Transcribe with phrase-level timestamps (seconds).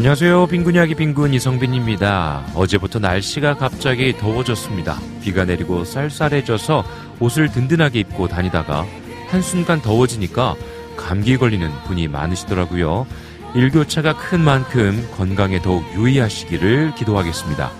[0.00, 0.46] 안녕하세요.
[0.46, 2.52] 빈군 이야기 빈군 이성빈입니다.
[2.54, 4.98] 어제부터 날씨가 갑자기 더워졌습니다.
[5.22, 6.84] 비가 내리고 쌀쌀해져서
[7.20, 8.86] 옷을 든든하게 입고 다니다가
[9.28, 10.54] 한순간 더워지니까
[10.96, 13.06] 감기 걸리는 분이 많으시더라고요.
[13.54, 17.70] 일교차가 큰 만큼 건강에 더욱 유의하시기를 기도하겠습니다.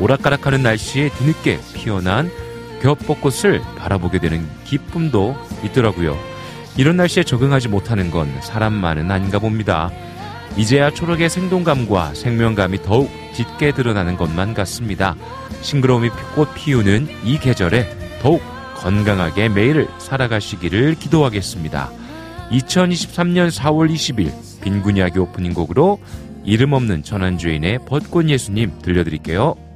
[0.00, 2.28] 오락가락하는 날씨에 뒤늦게 피어난
[2.82, 6.18] 겹벚꽃을 바라보게 되는 기쁨도 있더라고요.
[6.76, 9.92] 이런 날씨에 적응하지 못하는 건 사람만은 아닌가 봅니다.
[10.58, 15.14] 이제야 초록의 생동감과 생명감이 더욱 짙게 드러나는 것만 같습니다.
[15.62, 17.88] 싱그러움이 꽃 피우는 이 계절에
[18.20, 18.42] 더욱
[18.74, 21.90] 건강하게 매일을 살아가시기를 기도하겠습니다.
[22.50, 26.00] 2023년 4월 20일 빈군 이야기 오프닝 곡으로
[26.44, 29.67] 이름 없는 천안주인의 벚꽃 예수님 들려드릴게요.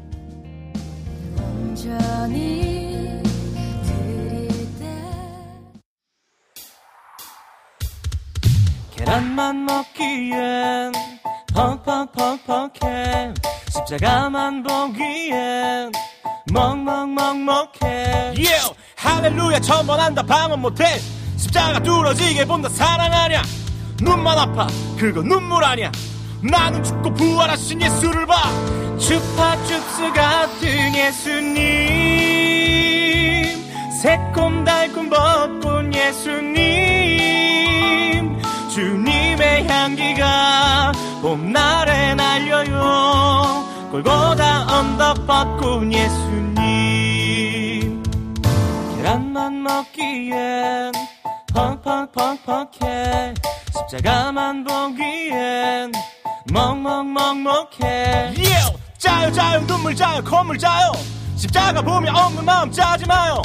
[9.12, 10.92] 계란만 먹기엔
[11.52, 13.34] 퍽퍽퍽퍽해.
[13.68, 15.92] 십자가만 보기엔
[16.50, 18.32] 먹먹먹먹해.
[18.38, 18.72] Yeah!
[18.96, 19.60] 할렐루야.
[19.60, 20.22] 천번한다.
[20.22, 20.98] 방언 못해.
[21.36, 22.70] 십자가 뚫어지게 본다.
[22.70, 23.42] 사랑 아냐
[24.00, 24.66] 눈만 아파.
[24.98, 25.92] 그거 눈물 아냐
[26.40, 28.34] 나는 죽고 부활하신 예수를 봐.
[28.98, 31.52] 주파춥스 같은 예수님.
[34.00, 37.12] 새콤달콤 벚꽃 예수님
[38.72, 43.68] 주님의 향기가 봄날에 날려요.
[43.90, 48.02] 골고다 언덕 벚꽃 예수님.
[48.96, 50.92] 계란만 먹기엔
[51.52, 53.34] 퍽퍽퍽퍽해.
[53.90, 55.92] 십자가만 보기엔
[56.50, 58.32] 먹먹먹먹해.
[58.38, 58.74] Yeah!
[58.96, 60.92] 짜요 짜요 눈물 짜요 콧물 짜요.
[61.36, 63.42] 십자가 보면 없는 마음 짜지 마요.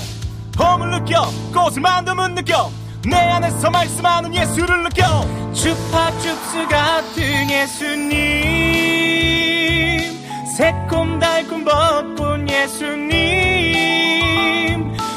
[0.55, 2.71] 봄을 느껴 꽃을 만듦은 느껴
[3.05, 5.25] 내 안에서 말씀하는 예수를 느껴.
[5.53, 8.17] 주파춥스 같은 예수님
[10.55, 13.17] 새콤달콤 벚꽃 예수님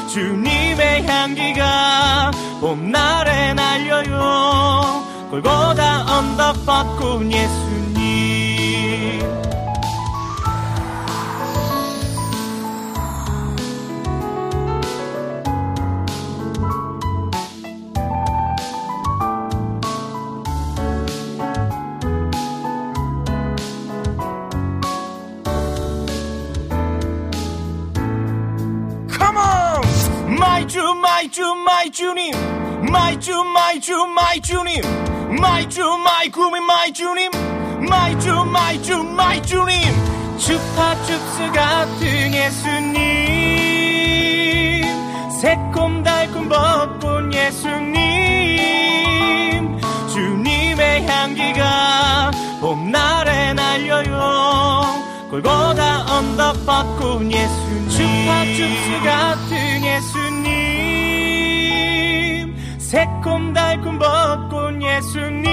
[0.07, 5.05] 주님의 향기가 봄날에 날려요.
[5.29, 7.70] 골고다 언덕 벚꽃 예수
[30.71, 32.31] 주 마이 주 마이 주님
[32.89, 34.81] 마이 주 마이 주 마이 주님
[35.37, 37.29] 마이 주 마이 구민 마이 주님
[37.89, 39.77] 마이 주 마이 주 마이 주님
[40.37, 43.01] 주파춥스 같은 예수님
[45.41, 47.91] 새콤달콤 벚꽃 예수님
[50.13, 60.40] 주님의 향기가 봄날에 날려요 골고다 언덕 벚꽃 예수님 주파춥스 같은 예수님
[62.91, 65.47] 새콤달콤 벚꽃 예수님.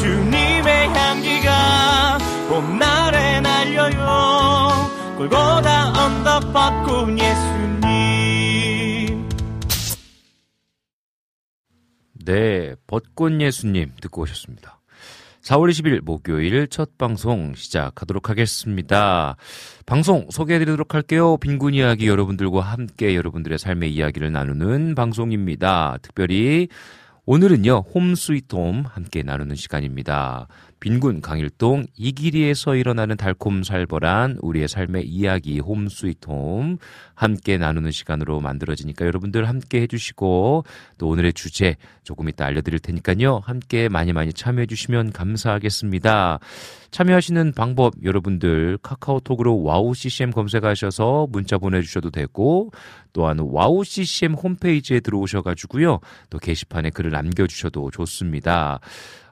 [0.00, 2.16] 주님의 향기가
[2.48, 5.16] 봄날에 날려요.
[5.18, 9.28] 골고다 언덕 벚꽃 예수님.
[12.24, 14.77] 네, 벚꽃 예수님 듣고 오셨습니다.
[15.48, 19.36] 4월 20일 목요일 첫 방송 시작하도록 하겠습니다.
[19.86, 21.38] 방송 소개해드리도록 할게요.
[21.38, 25.96] 빈군 이야기 여러분들과 함께 여러분들의 삶의 이야기를 나누는 방송입니다.
[26.02, 26.68] 특별히
[27.24, 30.48] 오늘은요, Home Sweet Home 함께 나누는 시간입니다.
[30.80, 36.78] 빈군 강일동 이기리에서 일어나는 달콤살벌한 우리의 삶의 이야기 Home Sweet Home
[37.14, 40.64] 함께 나누는 시간으로 만들어지니까 여러분들 함께 해주시고
[40.98, 43.40] 또 오늘의 주제 조금 이따 알려드릴 테니까요.
[43.44, 46.38] 함께 많이 많이 참여해 주시면 감사하겠습니다.
[46.90, 52.70] 참여하시는 방법 여러분들 카카오톡으로 와우 CCM 검색하셔서 문자 보내주셔도 되고
[53.12, 55.98] 또한 와우 CCM 홈페이지에 들어오셔가지고요
[56.30, 58.80] 또 게시판에 글을 남겨주셔도 좋습니다.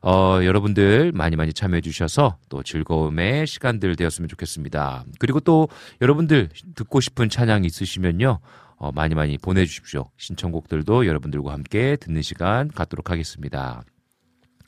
[0.08, 5.04] 어, 여러분들 많이 많이 참여해 주셔서 또 즐거움의 시간들 되었으면 좋겠습니다.
[5.18, 5.68] 그리고 또
[6.00, 8.38] 여러분들 듣고 싶은 찬양 있으시면요.
[8.76, 10.04] 어, 많이 많이 보내주십시오.
[10.16, 13.82] 신청곡들도 여러분들과 함께 듣는 시간 갖도록 하겠습니다.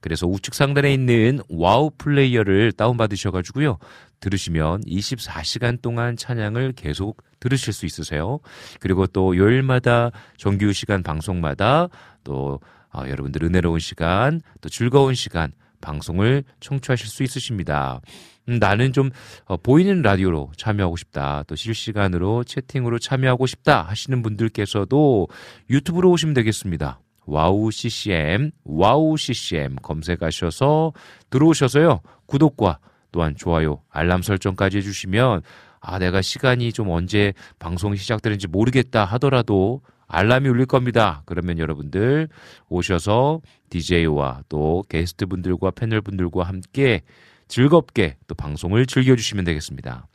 [0.00, 3.78] 그래서 우측 상단에 있는 WOW 플레이어를 다운받으셔가지고요.
[4.20, 8.38] 들으시면 24시간 동안 찬양을 계속 들으실 수 있으세요.
[8.78, 11.88] 그리고 또 요일마다 정규 시간 방송마다
[12.22, 12.60] 또
[12.92, 18.00] 어, 여러분들 은혜로운 시간, 또 즐거운 시간 방송을 청취하실 수 있으십니다.
[18.48, 19.10] 음, 나는 좀
[19.44, 21.44] 어, 보이는 라디오로 참여하고 싶다.
[21.46, 25.28] 또 실시간으로 채팅으로 참여하고 싶다 하시는 분들께서도
[25.68, 27.00] YouTube로 오시면 되겠습니다.
[27.26, 30.92] WOW CCM, WOW CCM 검색하셔서
[31.30, 32.00] 들어오셔서요.
[32.26, 32.78] 구독과
[33.12, 35.42] 또한 좋아요, 알람 설정까지 해주시면
[35.80, 41.22] 아, 내가 시간이 좀 언제 방송이 시작되는지 모르겠다 하더라도 알람이 울릴 겁니다.
[41.24, 42.28] 그러면 여러분들
[42.68, 43.40] 오셔서
[43.70, 47.02] DJ와 또 게스트분들과 패널분들과 함께
[47.50, 50.06] 즐겁게 또 방송을 즐겨주시면 되겠습니다.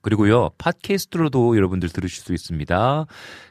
[0.00, 3.06] 그리고요, 팟캐스트로도 여러분들 들으실 수 있습니다.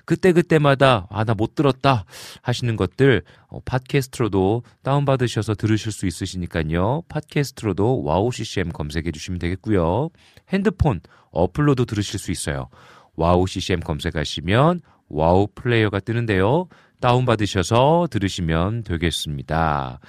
[0.05, 2.05] 그때그때마다, 아, 나 못 들었다
[2.41, 7.03] 하시는 것들, 어, 팟캐스트로도 다운받으셔서 들으실 수 있으시니까요.
[7.09, 10.09] 팟캐스트로도 WOW CCM 검색해 주시면 되겠고요.
[10.49, 11.01] 핸드폰,
[11.31, 12.69] 어플로도 들으실 수 있어요.
[13.15, 16.69] WOW CCM 검색하시면 WOW 플레이어가 뜨는데요.
[17.01, 19.99] 다운받으셔서 들으시면 되겠습니다.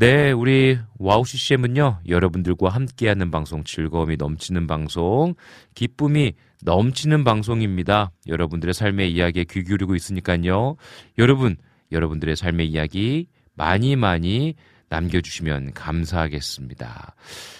[0.00, 5.34] 네, 우리 WOW CCM은요, 여러분들과 함께하는 방송, 즐거움이 넘치는 방송,
[5.74, 6.32] 기쁨이
[6.62, 8.10] 넘치는 방송입니다.
[8.26, 10.76] 여러분들의 삶의 이야기에 귀 기울이고 있으니까요.
[11.18, 11.56] 여러분,
[11.92, 14.54] 여러분들의 삶의 이야기 많이 많이
[14.88, 17.14] 남겨주시면 감사하겠습니다.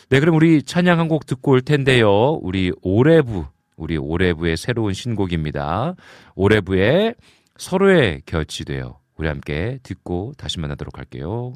[0.08, 2.38] 네, 그럼 우리 찬양 한 곡 듣고 올 텐데요.
[2.40, 3.44] 우리 오레부,
[3.76, 5.94] 우리 오레부의 새로운 신곡입니다.
[6.37, 7.16] 오레부의
[7.58, 11.52] 서로의 곁이 되어 우리 함께 듣고 다시 만나도록 할게요.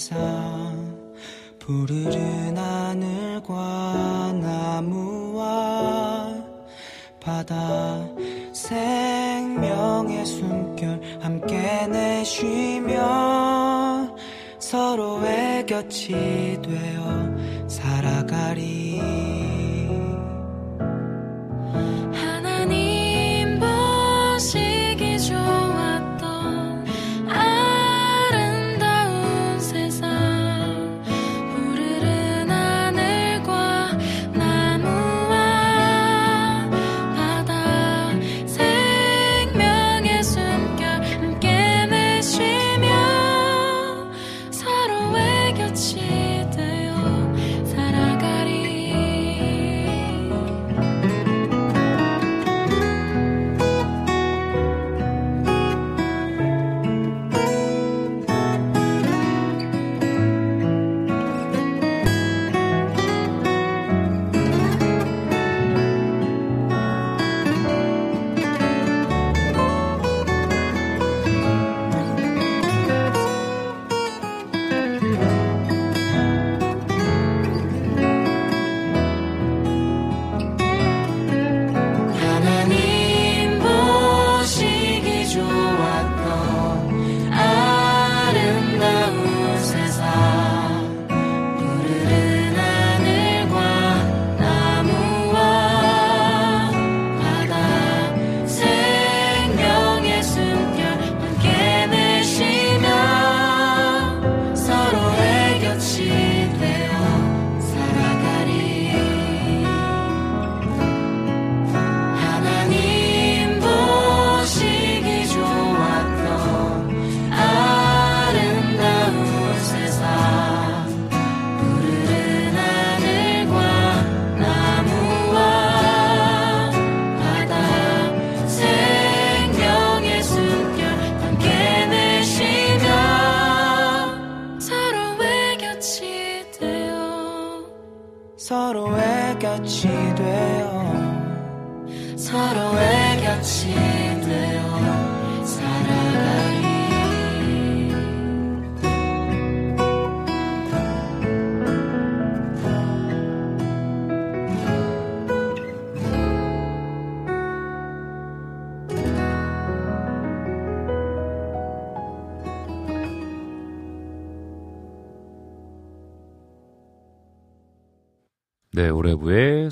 [0.00, 0.96] 세상
[1.58, 6.34] 푸르른 하늘과 나무와
[7.20, 8.08] 바다
[8.54, 12.96] 생명의 숨결 함께 내쉬며
[14.58, 16.08] 서로의 곁이
[16.62, 18.89] 되어 살아가리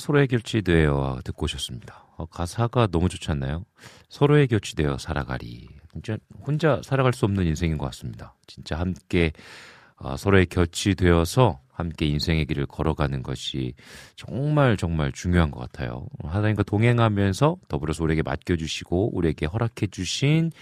[0.09, 2.07] 서로의 결치되어 듣고 오셨습니다.
[2.17, 3.67] 어, 가사가 너무 좋지 않나요?
[4.09, 5.69] 서로의 결치되어 살아가리.
[5.93, 8.35] 진짜 혼자 살아갈 수 없는 인생인 것 같습니다.
[8.47, 9.33] 진짜 함께
[9.97, 13.75] 어, 서로의 곁이 되어서 함께 인생의 길을 걸어가는 것이
[14.17, 16.07] 정말 정말 중요한 것 같아요.
[16.25, 20.53] 하나님과 동행하면서 더불어서 우리에게 맡겨주시고 우리에게 허락해주신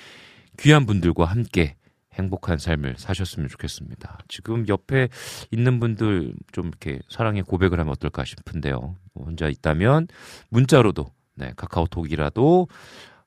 [0.59, 1.76] 귀한 분들과 함께
[2.16, 4.18] 행복한 삶을 사셨으면 좋겠습니다.
[4.28, 5.08] 지금 옆에
[5.50, 8.96] 있는 분들 좀 이렇게 사랑의 고백을 하면 어떨까 싶은데요.
[9.14, 10.08] 혼자 있다면
[10.50, 11.06] 문자로도
[11.37, 12.68] 네, 카카오톡이라도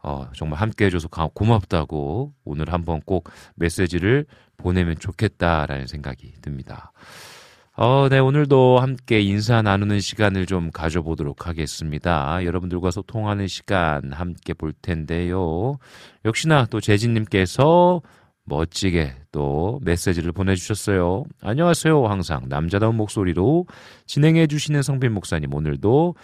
[0.01, 4.25] 어, 정말 함께 해줘서 고맙다고 오늘 한번 꼭 메시지를
[4.57, 6.91] 보내면 좋겠다라는 생각이 듭니다.
[7.81, 12.43] 어, 네, 오늘도 함께 인사 나누는 시간을 좀 가져보도록 하겠습니다.
[12.43, 15.77] 여러분들과 소통하는 시간 함께 볼 텐데요.
[16.25, 18.01] 역시나 또 재진님께서
[18.49, 21.23] 멋지게 또 메시지를 보내주셨어요.
[21.41, 22.07] 안녕하세요.
[22.07, 23.67] 항상 남자다운 목소리로
[24.05, 26.15] 진행해 주시는 성빈 목사님 오늘도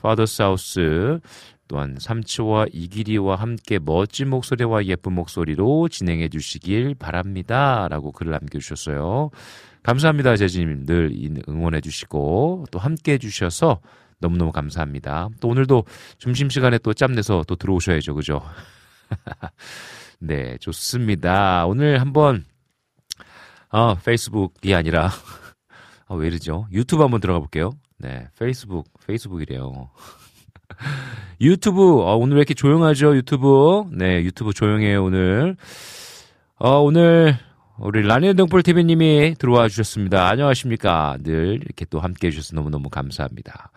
[0.00, 1.18] 파더 사우스
[1.66, 7.88] 또한 삼치와 이기리와 함께 멋진 목소리와 예쁜 목소리로 진행해 주시길 바랍니다.
[7.88, 9.30] 라고 글을 남겨주셨어요.
[9.82, 10.36] 감사합니다.
[10.36, 11.12] 재진님 늘
[11.48, 13.80] 응원해 주시고 또 함께 해 주셔서
[14.18, 15.28] 너무너무 감사합니다.
[15.40, 15.84] 또 오늘도
[16.18, 18.14] 점심시간에 또 짬내서 또 들어오셔야죠.
[18.14, 18.42] 그죠?
[20.22, 21.64] 네, 좋습니다.
[21.66, 22.44] 오늘 한번
[23.70, 25.08] 어, 페이스북이 아니라
[26.08, 26.66] 어, 왜 이러죠?
[26.72, 27.72] 유튜브 한번 들어가 볼게요.
[27.98, 29.88] 네, 페이스북, 페이스북이래요.
[31.40, 33.16] 유튜브, 어, 오늘 왜 이렇게 조용하죠?
[33.16, 33.84] 유튜브.
[33.92, 35.56] 네, 유튜브 조용해요, 오늘.
[36.58, 37.38] 어, 오늘
[37.82, 40.28] 우리 라니오 등불 TV님이 들어와 주셨습니다.
[40.28, 41.16] 안녕하십니까.
[41.22, 43.70] 늘 이렇게 또 함께 해주셔서 너무너무 감사합니다.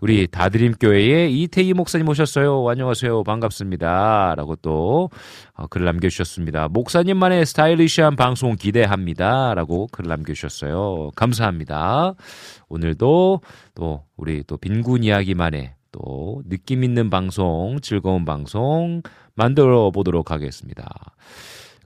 [0.00, 2.68] 우리 다드림 교회의 이태희 목사님 오셨어요.
[2.68, 3.22] 안녕하세요.
[3.22, 4.34] 반갑습니다.
[4.36, 5.08] 라고 또
[5.54, 6.66] 어, 글을 남겨주셨습니다.
[6.66, 9.54] 목사님만의 스타일리시한 방송 기대합니다.
[9.54, 11.12] 라고 글을 남겨주셨어요.
[11.14, 12.14] 감사합니다.
[12.68, 13.40] 오늘도
[13.76, 19.02] 또 우리 또 빈군 이야기만의 또 느낌 있는 방송, 즐거운 방송
[19.36, 20.84] 만들어 보도록 하겠습니다.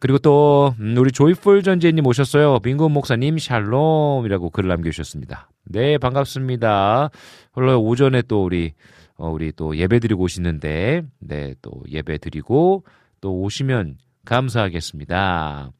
[0.00, 2.60] 그리고 또 음, 우리 조이풀 전재님 오셨어요.
[2.60, 5.50] 빈군 목사님 샬롬이라고 글을 남겨주셨습니다.
[5.64, 7.10] 네 반갑습니다.
[7.54, 8.72] 홀로 오전에 또 우리
[9.16, 12.84] 어, 우리 또 예배 드리고 오시는데 네 또 예배 드리고
[13.20, 15.70] 또 오시면 감사하겠습니다.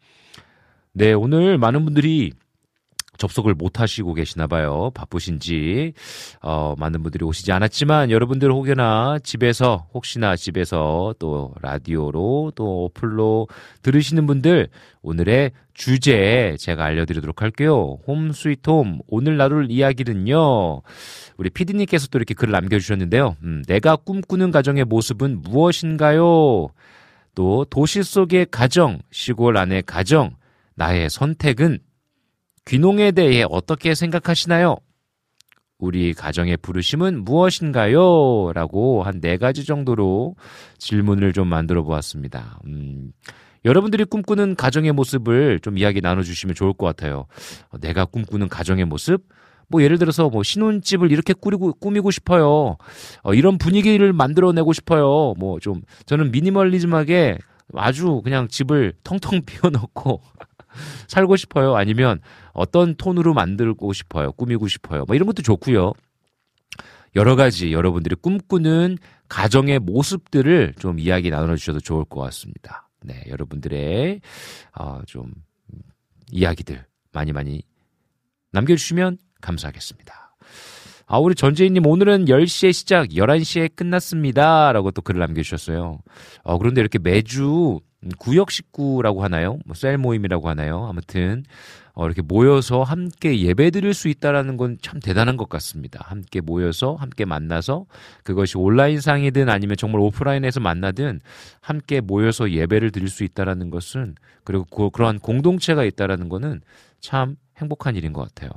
[0.95, 2.33] 네 오늘 많은 분들이
[3.19, 4.91] 접속을 못 하시고 계시나 봐요.
[4.95, 5.93] 바쁘신지.
[6.41, 13.49] 어, 많은 분들이 오시지 않았지만 여러분들 혹여나 집에서 혹시나 집에서 또 라디오로 또 어플로
[13.83, 14.69] 들으시는 분들
[15.03, 17.99] 오늘의 주제 제가 알려드리도록 할게요.
[18.07, 20.83] 홈 스위트 홈 오늘 나눌 이야기는요.
[21.37, 23.37] 우리 피디님께서 또 이렇게 글을 남겨주셨는데요.
[23.43, 26.69] 음, 내가 꿈꾸는 가정의 모습은 무엇인가요?
[27.35, 30.33] 또 도시 속의 가정, 시골 안의 가정,
[30.75, 31.79] 나의 선택은
[32.69, 34.77] 귀농에 대해 어떻게 생각하시나요?
[35.79, 38.53] 우리 가정의 부르심은 무엇인가요?
[38.53, 40.35] 라고 한 네 가지 정도로
[40.79, 42.59] 질문을 좀 만들어 보았습니다.
[42.67, 43.13] 음,
[43.65, 47.27] 여러분들이 꿈꾸는 가정의 모습을 좀 이야기 나눠주시면 좋을 것 같아요.
[47.71, 49.25] 어, 내가 꿈꾸는 가정의 모습?
[49.69, 52.77] 뭐 예를 들어서 뭐 신혼집을 이렇게 꾸리고 꾸미고 싶어요.
[53.23, 55.35] 어, 이런 분위기를 만들어내고 싶어요.
[55.39, 57.39] 뭐 좀 저는 미니멀리즘하게
[57.75, 60.23] 아주 그냥 집을 텅텅 비워놓고
[61.09, 61.77] 살고 싶어요.
[61.77, 62.21] 아니면
[62.53, 64.33] 어떤 톤으로 만들고 싶어요.
[64.33, 65.05] 꾸미고 싶어요.
[65.07, 65.93] 뭐 이런 것도 좋고요.
[67.17, 68.99] 여러 가지 여러분들이 꿈꾸는
[69.29, 72.89] 가정의 모습들을 좀 이야기 나눠 주셔도 좋을 것 같습니다.
[73.03, 74.21] 네, 여러분들의
[74.79, 75.33] 어, 좀
[76.31, 77.63] 이야기들 많이 많이
[78.53, 80.37] 남겨주시면 감사하겠습니다.
[81.11, 84.73] 아, 우리 전재희님, 오늘은 10시에 시작, 11시에 끝났습니다.
[84.73, 86.01] 라고 또 글을 남겨주셨어요.
[86.43, 87.81] 어, 그런데 이렇게 매주
[88.19, 89.59] 구역 식구라고 하나요?
[89.67, 90.87] 뭐, 셀 모임이라고 하나요?
[90.88, 91.45] 아무튼,
[91.95, 96.00] 어, 이렇게 모여서 함께 예배 드릴 수 있다라는 건 참 대단한 것 같습니다.
[96.05, 97.87] 함께 모여서 함께 만나서
[98.23, 101.21] 그것이 온라인상이든 아니면 정말 오프라인에서 만나든
[101.61, 104.14] 함께 모여서 예배를 드릴 수 있다라는 것은
[104.45, 106.61] 그리고 그, 그러한 공동체가 있다라는 것은
[107.00, 108.50] 참 행복한 일인 것 같아요.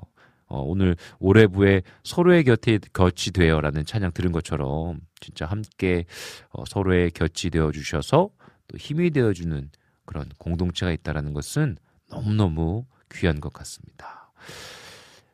[0.46, 6.06] 어, 오늘 올해부에 서로의 곁에 곁이 되어라는 찬양 들은 것처럼 진짜 함께
[6.52, 8.30] 어, 서로의 곁이 되어 주셔서
[8.72, 9.70] 또 힘이 되어 주는
[10.06, 11.78] 그런 공동체가 있다라는 것은
[12.10, 14.32] 너무너무 귀한 것 같습니다.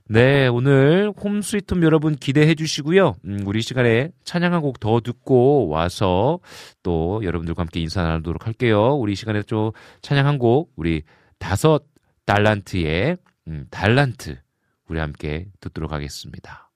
[0.09, 3.15] 네, 오늘 홈 스위트홈 여러분 기대해 주시고요.
[3.25, 6.39] 음, 우리 시간에 찬양 한 곡 더 듣고 와서
[6.81, 8.95] 또 여러분들과 함께 인사 나누도록 할게요.
[8.95, 11.03] 우리 시간에 좀 찬양 한 곡 우리
[11.39, 11.83] 다섯
[12.25, 13.17] 달란트의
[13.47, 14.39] 음, 달란트
[14.87, 16.71] 우리 함께 듣도록 하겠습니다.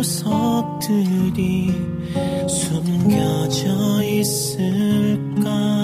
[0.00, 1.70] 보석들이
[2.48, 5.79] 숨겨져 있을까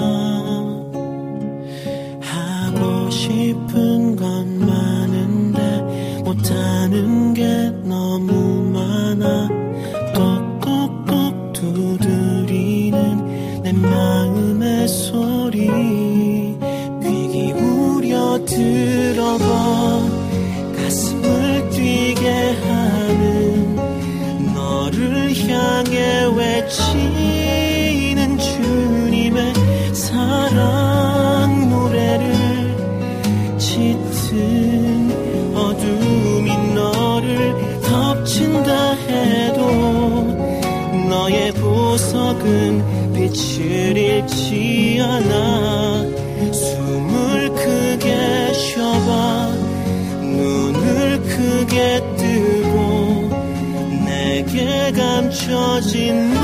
[55.47, 56.36] 감춰진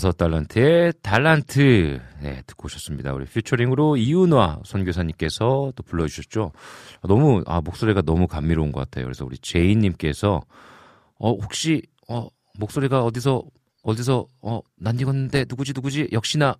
[0.00, 2.00] 다섯 달란트의 달란트.
[2.22, 3.12] 네, 듣고 오셨습니다.
[3.12, 6.52] 우리 퓨처링으로 이윤화 선교사님께서 또 불러주셨죠.
[7.02, 9.04] 너무, 아, 목소리가 너무 감미로운 것 같아요.
[9.04, 10.40] 그래서 우리 제이님께서,
[11.18, 13.42] 어, 혹시, 어, 목소리가 어디서,
[13.82, 16.08] 어디서, 어, 난 익었는데 누구지, 누구지?
[16.12, 16.56] 역시나,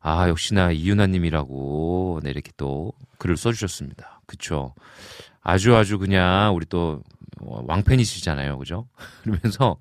[0.00, 4.22] 아, 역시나 이윤아님이라고, 네, 이렇게 또 글을 써주셨습니다.
[4.26, 4.74] 그쵸.
[5.42, 7.04] 아주 아주 그냥, 우리 또,
[7.42, 8.58] 왕팬이시잖아요.
[8.58, 8.88] 그죠?
[9.22, 9.76] 그러면서,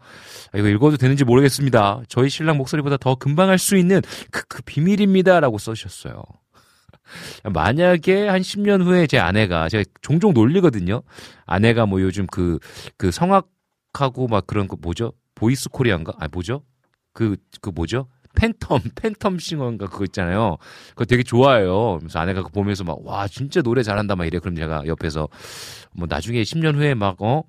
[0.53, 2.03] 아, 이거 읽어도 되는지 모르겠습니다.
[2.07, 5.39] 저희 신랑 목소리보다 더 금방 할 수 있는 그, 그 비밀입니다.
[5.39, 6.23] 라고 써주셨어요.
[7.51, 11.01] 만약에 한 10년 후에 제 아내가, 제가 종종 놀리거든요.
[11.45, 12.59] 아내가 뭐 요즘 그,
[12.97, 15.13] 그 성악하고 막 그런 거 뭐죠?
[15.35, 16.13] 보이스 코리아인가?
[16.19, 16.63] 아, 뭐죠?
[17.13, 18.07] 그, 그 뭐죠?
[18.39, 20.58] 팬텀, 팬텀 싱어인가 그거 있잖아요.
[20.89, 21.99] 그거 되게 좋아해요.
[21.99, 24.39] 그래서 아내가 그거 보면서 막, 와, 진짜 노래 잘한다 막 이래.
[24.39, 25.28] 그럼 제가 옆에서
[25.91, 27.43] 뭐 나중에 10년 후에 막, 어?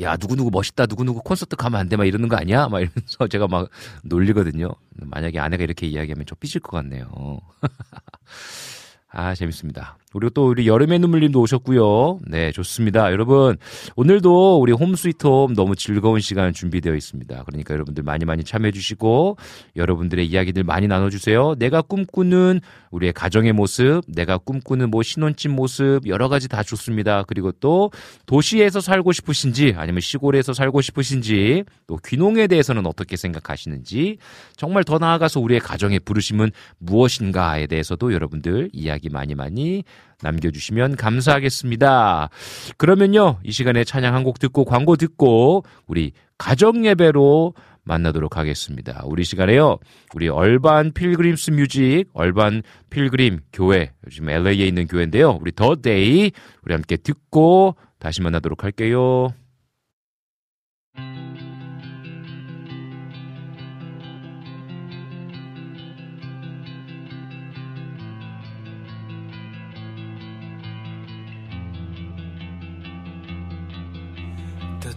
[0.00, 2.68] 야, 누구누구 멋있다, 누구누구 콘서트 가면 안 돼, 막 이러는 거 아니야?
[2.68, 3.70] 막 이러면서 제가 막
[4.04, 4.68] 놀리거든요.
[4.96, 7.40] 만약에 아내가 이렇게 이야기하면 저 삐질 것 같네요.
[9.10, 9.98] 아, 재밌습니다.
[10.12, 12.18] 그리고 또 우리 여름의 눈물님도 오셨고요.
[12.26, 13.12] 네, 좋습니다.
[13.12, 13.56] 여러분,
[13.94, 17.44] 오늘도 우리 홈 스위트홈 너무 즐거운 시간 준비되어 있습니다.
[17.44, 19.36] 그러니까 여러분들 많이 많이 참여해 주시고
[19.76, 21.54] 여러분들의 이야기들 많이 나눠 주세요.
[21.58, 27.22] 내가 꿈꾸는 우리의 가정의 모습, 내가 꿈꾸는 뭐 신혼집 모습 여러 가지 다 좋습니다.
[27.28, 27.92] 그리고 또
[28.26, 34.18] 도시에서 살고 싶으신지 아니면 시골에서 살고 싶으신지 또 귀농에 대해서는 어떻게 생각하시는지
[34.56, 39.84] 정말 더 나아가서 우리의 가정의 부르심은 무엇인가에 대해서도 여러분들 이야기 많이 많이
[40.22, 42.30] 남겨주시면 감사하겠습니다.
[42.76, 47.54] 그러면요, 이 시간에 찬양 한 곡 듣고 광고 듣고 우리 가정 예배로
[47.84, 49.02] 만나도록 하겠습니다.
[49.06, 49.78] 우리 시간에요,
[50.14, 55.38] 우리 Urban Pilgrims Music, Urban Pilgrim 교회, 요즘 LA에 있는 교회인데요.
[55.40, 56.30] 우리 The Day,
[56.62, 59.32] 우리 함께 듣고 다시 만나도록 할게요.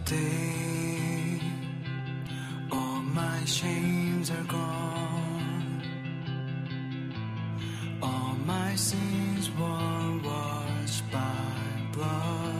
[0.04, 1.40] Day
[2.70, 5.82] all my shames are gone,
[8.02, 11.20] all my sins were washed by
[11.92, 12.50] blood.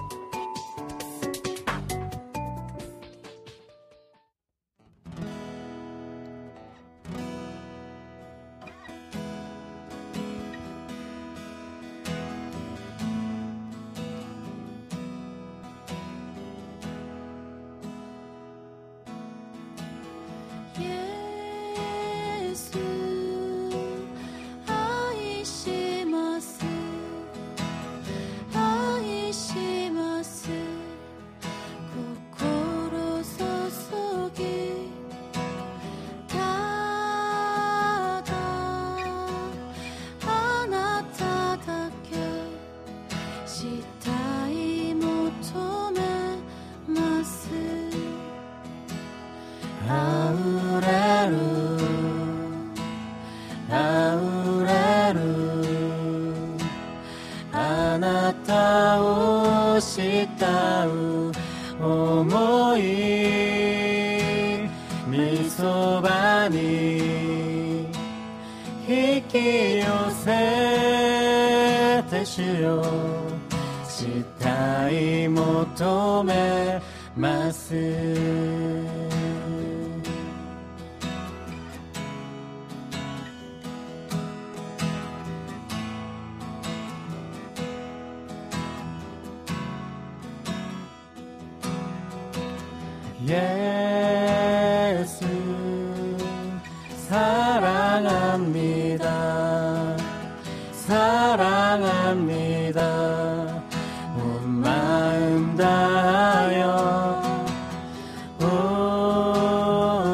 [102.79, 107.21] 온 마음 다하여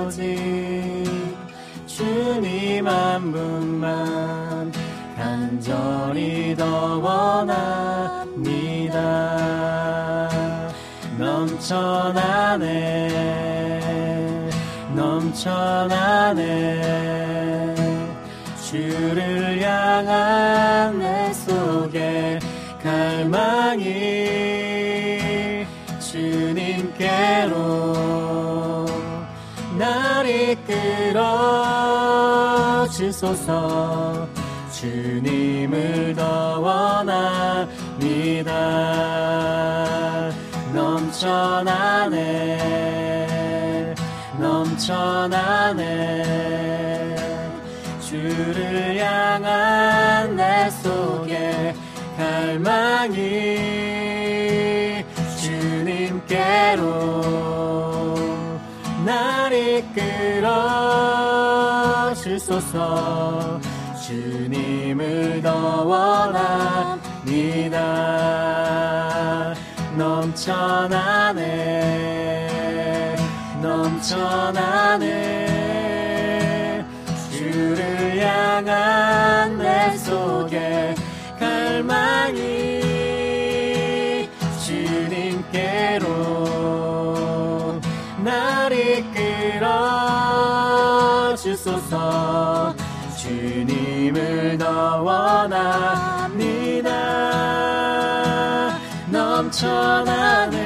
[0.06, 0.16] 오직
[1.86, 4.72] 주님 한 분만
[5.16, 7.68] 간절히 더 원합니다.
[11.20, 12.68] 넘쳐나네
[14.96, 16.38] 넘쳐나네.
[18.70, 21.07] 주를 향한
[23.78, 25.68] 갈망이
[26.00, 27.56] 주님께로
[29.78, 31.28] 날 이끌어
[32.90, 34.28] 주소서.
[34.72, 37.72] 주님을 더 원합니다.
[40.74, 42.18] 넘쳐나네.
[44.40, 45.88] 넘쳐나네.
[48.02, 50.07] 주를 향한
[52.58, 53.16] 갈망이
[55.40, 56.84] 주님께로
[59.06, 60.56] 날 이끌어
[62.16, 63.60] 주소서.
[64.04, 67.36] 주님을 더 원합니다.
[69.98, 71.36] 넘쳐나네
[73.62, 75.06] 넘쳐나네.
[77.32, 80.96] 주를 향한 내 속에
[85.52, 86.06] 주님께로
[88.24, 89.66] 날 이끌어
[91.36, 92.74] 주소서.
[93.18, 96.90] 주님을 더 원합니다.
[99.10, 100.57] 넘쳐나네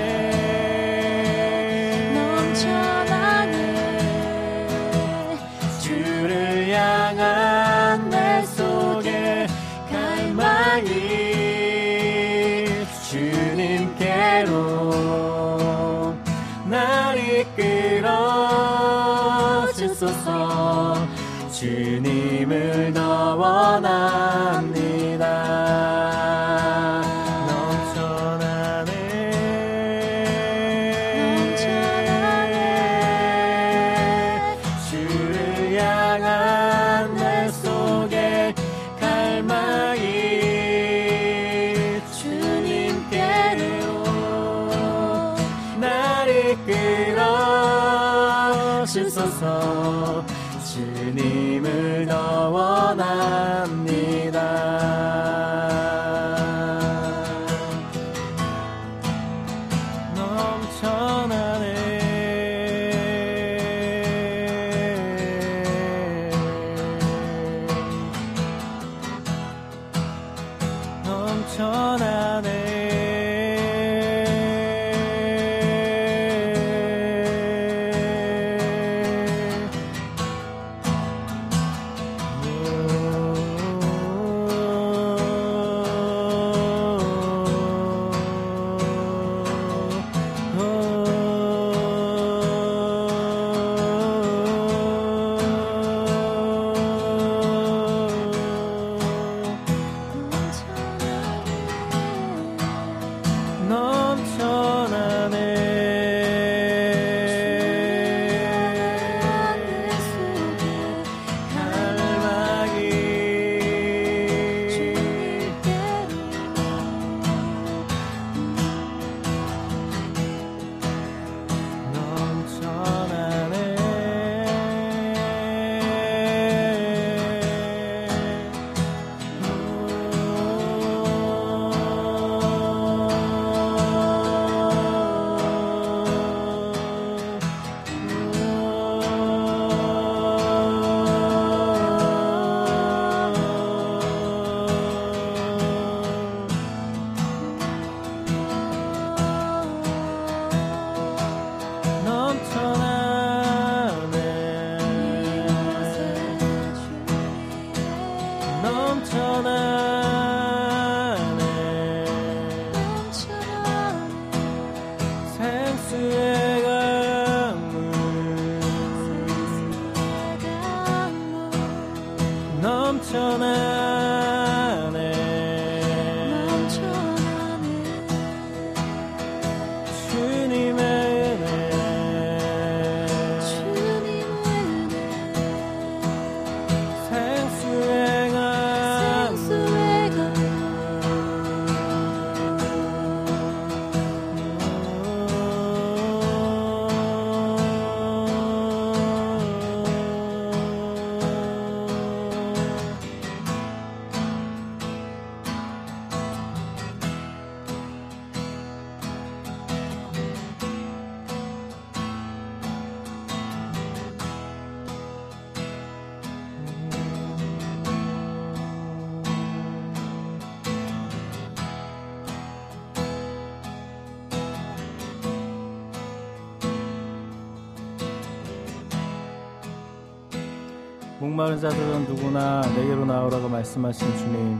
[231.41, 234.59] 목마른 자들은 누구나 내게로 나오라고 말씀하신 주님,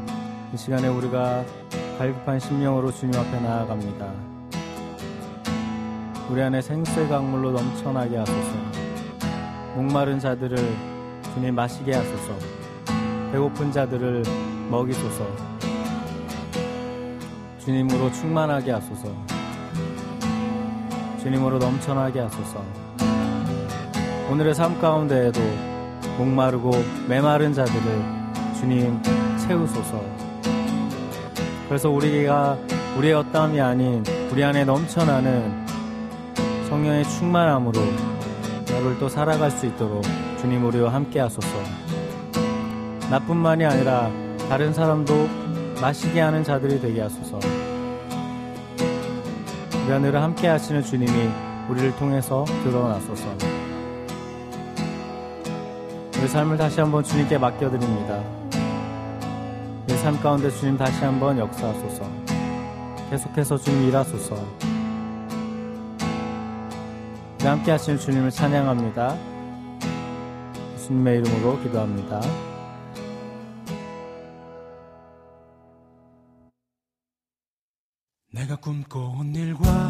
[0.52, 1.46] 이 시간에 우리가
[2.00, 4.12] 갈급한 심령으로 주님 앞에 나아갑니다.
[6.30, 8.52] 우리 안에 생수의 강물로 넘쳐나게 하소서.
[9.76, 10.58] 목마른 자들을
[11.36, 12.34] 주님 마시게 하소서.
[13.32, 14.24] 배고픈 자들을
[14.72, 15.24] 먹이소서.
[17.60, 19.08] 주님으로 충만하게 하소서.
[21.22, 22.64] 주님으로 넘쳐나게 하소서.
[24.32, 25.71] 오늘의 삶 가운데에도
[26.18, 26.72] 목마르고
[27.08, 28.22] 메마른 자들을
[28.60, 29.02] 주님
[29.38, 30.02] 채우소서.
[31.68, 32.58] 그래서 우리가
[32.98, 35.66] 우리의 어떠함이 아닌 우리 안에 넘쳐나는
[36.70, 37.80] 성령의 충만함으로
[38.70, 40.04] 하루를 또 살아갈 수 있도록
[40.40, 41.48] 주님 우리와 함께 하소서.
[43.10, 44.10] 나뿐만이 아니라
[44.50, 45.30] 다른 사람도
[45.82, 47.40] 마시게 하는 자들이 되게 하소서.
[49.84, 51.12] 우리 하늘을 함께 하시는 주님이
[51.70, 53.51] 우리를 통해서 드러나소서.
[56.22, 58.24] 우리 삶을 다시 한번 주님께 맡겨드립니다.
[59.90, 62.08] 이삶 가운데 주님 다시 한번 역사하소서.
[63.10, 64.36] 계속해서 주님 일하소서.
[67.40, 69.18] 함께 하시는 주님을 찬양합니다.
[70.76, 72.22] 예수님의 이름으로 기도합니다.
[78.32, 79.90] 내가 꿈꿔온 일과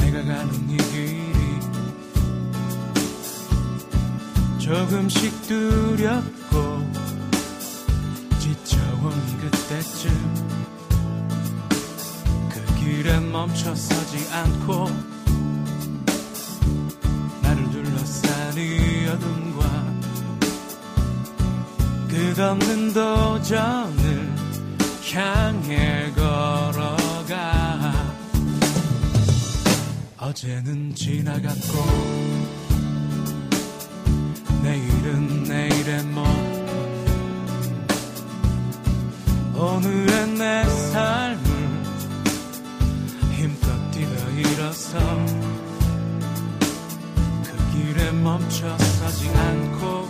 [0.00, 1.13] 내가 가는 이 길
[4.64, 6.80] 조금씩 두렵고
[8.38, 10.10] 지쳐온 그때쯤
[12.48, 14.86] 그 길에 멈춰 서지 않고
[17.42, 19.66] 나를 둘러싼 이 어둠과
[22.08, 24.32] 끝없는 도전을
[25.12, 27.92] 향해 걸어가
[30.16, 32.63] 어제는 지나갔고
[35.14, 36.24] 내일은 내일의 뭐
[39.56, 41.40] 오늘의 내 삶을
[43.32, 44.98] 힘껏 뛰어 일어서
[47.44, 50.08] 그 길에 멈춰 서지 않고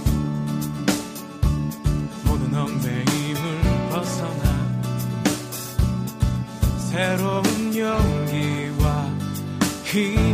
[2.25, 4.43] 모든 얽매임을 벗어나
[6.91, 9.11] 새로운 용기와
[9.85, 10.34] 힘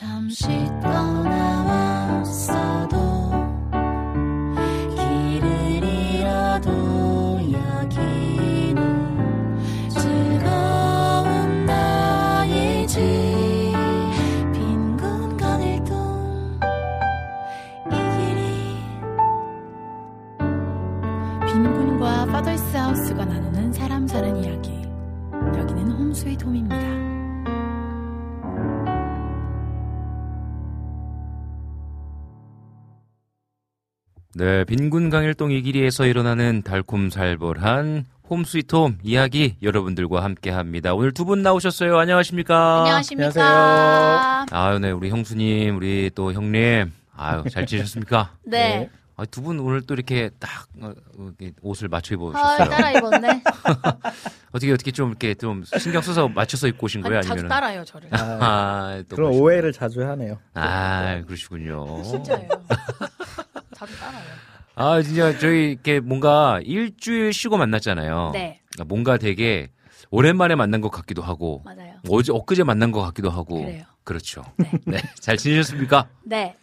[0.00, 0.46] 잠시
[0.82, 1.49] 떠나
[34.40, 40.94] 네, 빈군 강일동 이 길이에서 일어나는 달콤살벌한 홈스위트홈 이야기 여러분들과 함께 합니다.
[40.94, 41.98] 오늘 두 분 나오셨어요.
[41.98, 42.78] 안녕하십니까?
[42.80, 46.90] 안녕하십니까 아유, 네, 우리 형수님, 우리 또 형님.
[47.14, 48.30] 아유, 잘 지내셨습니까?
[48.44, 48.88] 네.
[49.20, 52.70] 아, 두분 오늘 또 이렇게 딱 어, 이렇게 옷을 맞춰 아, 입으셨어요.
[52.70, 53.42] 따라 입었네.
[54.52, 57.18] 어떻게 어떻게 좀 이렇게 좀 신경 써서 맞춰서 입고 오신 거예요?
[57.18, 58.08] 아니, 자주 아니면 따라요, 저를.
[58.14, 59.44] 아, 아, 또 그런 그러시구나.
[59.44, 60.38] 오해를 자주 하네요.
[60.54, 62.00] 아, 그러시군요.
[62.02, 62.48] 진짜예요.
[63.74, 64.24] 자주 따라요.
[64.74, 68.30] 아, 진짜 저희 이렇게 뭔가 일주일 쉬고 만났잖아요.
[68.32, 69.68] 네, 그러니까 뭔가 되게
[70.10, 71.96] 오랜만에 만난 것 같기도 하고 맞아요.
[72.08, 73.84] 어제 엊그제 만난 것 같기도 하고 그래요.
[74.02, 74.42] 그렇죠.
[74.56, 74.70] 네.
[74.86, 74.98] 네.
[75.20, 76.08] 잘 지내셨습니까?
[76.24, 76.56] 네,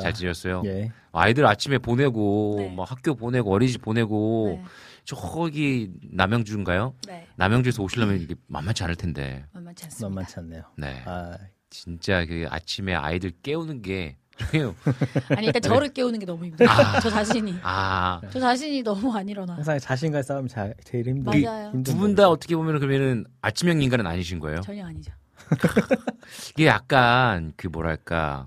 [0.00, 0.62] 잘 지냈어요.
[0.66, 0.92] 예.
[1.12, 2.74] 아이들 아침에 보내고 네.
[2.74, 4.64] 막 학교 보내고 어린이집 보내고 네,
[5.04, 6.94] 저기 남양주인가요?
[7.06, 7.26] 네.
[7.36, 9.44] 남양주에서 오시려면 이게 만만치 않을 텐데.
[9.52, 10.08] 만만치 않습니다.
[10.08, 10.62] 만만치 않네요.
[10.76, 11.02] 네.
[11.06, 11.38] 아,
[11.70, 14.16] 진짜 그 아침에 아이들 깨우는 게.
[15.36, 16.70] 아니, 일단 저를 깨우는 게 너무 힘들어요.
[16.70, 17.00] 아.
[17.00, 17.56] 저 자신이.
[17.62, 18.20] 아.
[18.30, 19.54] 저 자신이 너무 안 일어나.
[19.54, 21.24] 항상 자신과의 싸움이 자, 제일 힘든.
[21.24, 21.70] 맞아요.
[21.72, 24.60] 힘든 두분 다 어떻게 보면 그러면은 아침형 인간은 아니신 거예요?
[24.60, 25.12] 전혀 아니죠.
[26.54, 28.46] 이게 약간 그 뭐랄까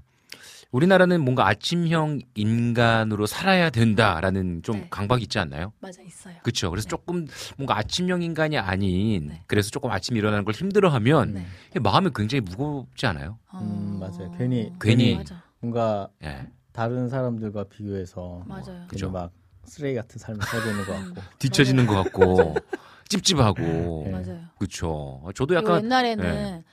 [0.72, 4.88] 우리나라는 뭔가 아침형 인간으로 살아야 된다라는 좀 네.
[4.90, 5.74] 강박이 있지 않나요?
[5.82, 6.36] 맞아, 있어요.
[6.44, 6.70] 그렇죠.
[6.70, 6.90] 그래서 네.
[6.90, 9.44] 조금 뭔가 아침형 인간이 아닌 네.
[9.48, 11.46] 그래서 조금 아침 에 일어나는 걸 힘들어하면 네.
[11.80, 13.38] 마음이 굉장히 무겁지 않아요?
[13.56, 14.32] 음, 어, 맞아요.
[14.38, 16.48] 괜히- 괜히- 맞아, 뭔가 예.
[16.72, 18.64] 다른 사람들과 비교해서 맞아요.
[18.66, 19.12] 괜히 그죠.
[19.12, 19.32] 막
[19.66, 21.22] 쓰레기 같은 삶을 살고 있는 것 같고.
[21.40, 22.56] 뒤처지는 것 같고
[23.10, 24.10] 찝찝하고 네.
[24.12, 24.40] 맞아요.
[24.58, 25.22] 그렇죠.
[25.36, 26.64] 저도 약간 옛날에는 네.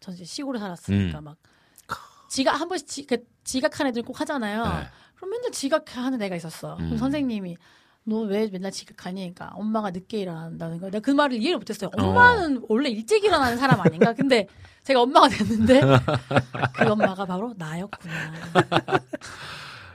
[0.00, 1.24] 전 시골에 살았으니까 음.
[1.24, 1.36] 막
[2.28, 4.64] 지각 한 번씩 지, 그 지각한 애들 꼭 하잖아요.
[4.64, 4.70] 네.
[5.16, 6.76] 그럼 맨날 지각하는 애가 있었어.
[6.76, 6.98] 그럼 음.
[6.98, 7.56] 선생님이
[8.08, 9.34] 너 왜 맨날 지각하니?
[9.34, 10.86] 그러니까 엄마가 늦게 일어난다는 거.
[10.90, 11.90] 내가 그 말을 이해를 못했어요.
[11.96, 14.12] 엄마는 원래 일찍 일어나는 사람 아닌가?
[14.12, 14.46] 근데
[14.84, 15.80] 제가 엄마가 됐는데
[16.76, 18.14] 그 엄마가 바로 나였구나.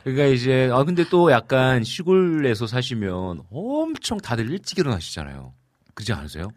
[0.04, 5.54] 그러니까 이제 아 근데 또 약간 시골에서 사시면 엄청 다들 일찍 일어나시잖아요.
[5.94, 6.50] 그렇지 않으세요?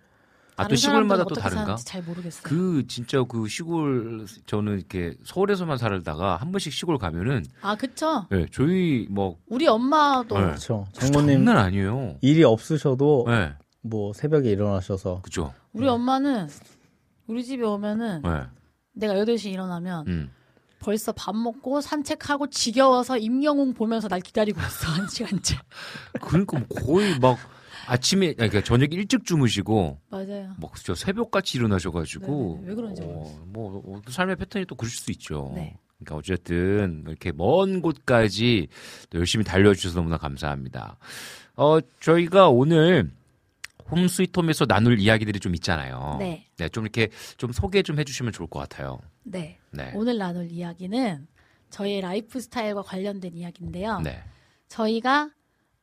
[0.57, 1.75] 아 또 시골마다 또 다른가?
[1.77, 2.43] 잘 모르겠어요.
[2.45, 8.27] 그 진짜 그 시골 저는 이렇게 서울에서만 살다가 한 번씩 시골 가면은 아 그쵸?
[8.31, 10.45] 네, 저희 뭐 우리 엄마도 네.
[10.45, 10.87] 그렇죠.
[10.93, 12.19] 장모님 장난 아니에요.
[12.21, 13.53] 일이 없으셔도 네,
[13.83, 15.53] 뭐 새벽에 일어나셔서 그죠.
[15.73, 16.49] 우리 엄마는
[17.27, 18.43] 우리 집에 오면은 네,
[18.93, 20.31] 내가 8시 일어나면 음.
[20.79, 25.57] 벌써 밥 먹고 산책하고 지겨워서 임영웅 보면서 날 기다리고 있어 한 시간째.
[26.21, 27.39] 그러니까 뭐 거의 막
[27.87, 30.55] 아침에 아니, 그러니까 저녁 일찍 주무시고 맞아요.
[30.59, 35.53] 뭐저 새벽같이 일어나셔가지고 네네, 왜 그런지 어, 뭐 어, 삶의 패턴이 또 그럴 수 있죠.
[35.55, 35.77] 네.
[35.99, 38.69] 그러니까 어쨌든 이렇게 먼 곳까지
[39.11, 40.99] 또 열심히 달려주셔서 너무나 감사합니다.
[41.57, 43.11] 어 저희가 오늘
[43.91, 46.17] Home Sweet Home에서 나눌 이야기들이 좀 있잖아요.
[46.19, 48.99] 네, 네, 좀 이렇게 좀 소개 좀 해주시면 좋을 것 같아요.
[49.23, 49.59] 네.
[49.71, 51.27] 네, 오늘 나눌 이야기는
[51.71, 54.01] 저희의 라이프 스타일과 관련된 이야기인데요.
[54.01, 54.23] 네,
[54.69, 55.31] 저희가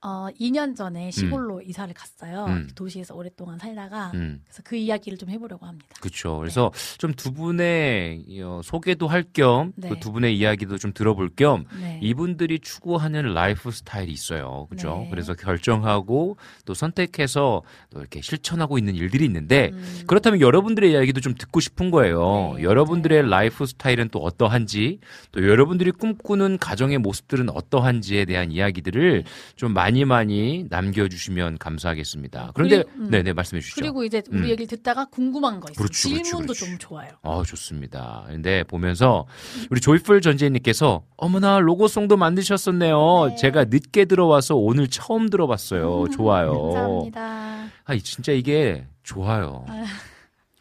[0.04, 2.46] 어, 2년 전에 시골로 이사를 갔어요.
[2.46, 2.68] 음.
[2.74, 4.42] 도시에서 오랫동안 살다가 음.
[4.46, 5.88] 그래서 그 이야기를 좀 해보려고 합니다.
[6.00, 6.40] 그렇죠.
[6.40, 10.00] 그래서 좀 두 분의 어, 소개도 할 겸 또 네.
[10.00, 12.00] 두 분의 이야기도 좀 들어볼 겸 네.
[12.02, 14.66] 이분들이 추구하는 라이프 스타일이 있어요.
[14.72, 15.02] 그죠?
[15.04, 15.08] 네.
[15.12, 21.36] 그래서 결정하고 또 선택해서 또 이렇게 실천하고 있는 일들이 있는데 음, 그렇다면 여러분들의 이야기도 좀
[21.36, 22.54] 듣고 싶은 거예요.
[22.58, 25.00] 네, 여러분들의 라이프 스타일은 또 어떠한지
[25.32, 29.26] 또 여러분들이 꿈꾸는 가정의 모습들은 어떠한지에 대한 이야기들을
[29.56, 32.52] 좀 많이 많이 남겨주시면 감사하겠습니다.
[32.54, 33.10] 그런데 그리고- 음.
[33.10, 33.82] 네네 말씀해 주시죠.
[33.82, 34.44] 그리고 이제 우리 음.
[34.46, 35.76] 얘기를 듣다가 궁금한 거 있어요.
[35.84, 36.66] 그렇죠, 그렇죠, 질문도 그렇죠.
[36.66, 37.10] 좀 좋아요.
[37.24, 38.24] 아, 좋습니다.
[38.28, 39.26] 근데 보면서
[39.70, 43.28] 우리 조이풀 전재님께서 어머나 로고송도 만드셨었네요.
[43.30, 43.36] 네.
[43.36, 46.06] 제가 늦게 들어와서 오늘 처음 들어봤어요.
[46.16, 46.54] 좋아요.
[46.72, 47.66] 감사합니다.
[47.86, 49.66] 아, 이 진짜 이게 좋아요.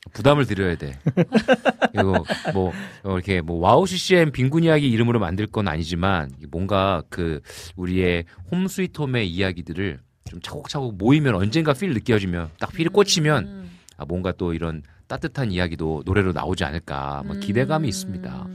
[0.07, 0.11] 아.
[0.13, 0.99] 부담을 드려야 돼.
[1.95, 2.25] 이거
[2.55, 2.73] 뭐
[3.03, 7.41] 어, 이렇게 뭐 WOW CCM 빈군 이야기 이름으로 만들 건 아니지만 뭔가 그
[7.77, 13.71] 우리의 Home Sweet Home의 이야기들을 좀 차곡차곡 모이면 언젠가 feel 느껴지면 딱 feel이 꽂히면 음.
[13.97, 17.89] 아, 뭔가 또 이런 따뜻한 이야기도 노래로 나오지 않을까 뭐 기대감이 음.
[17.89, 18.47] 있습니다.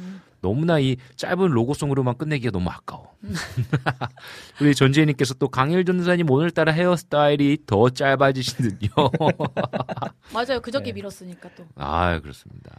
[0.46, 3.16] 너무나 이 짧은 로고송으로만 끝내기가 너무 아까워.
[4.62, 8.90] 우리 전재희님께서 또 강일 전사님 오늘따라 헤어스타일이 더 짧아지시는요.
[10.32, 10.62] 맞아요.
[10.62, 10.94] 그저께 네.
[10.94, 11.66] 밀었으니까 또.
[11.76, 12.72] 아 그렇습니다.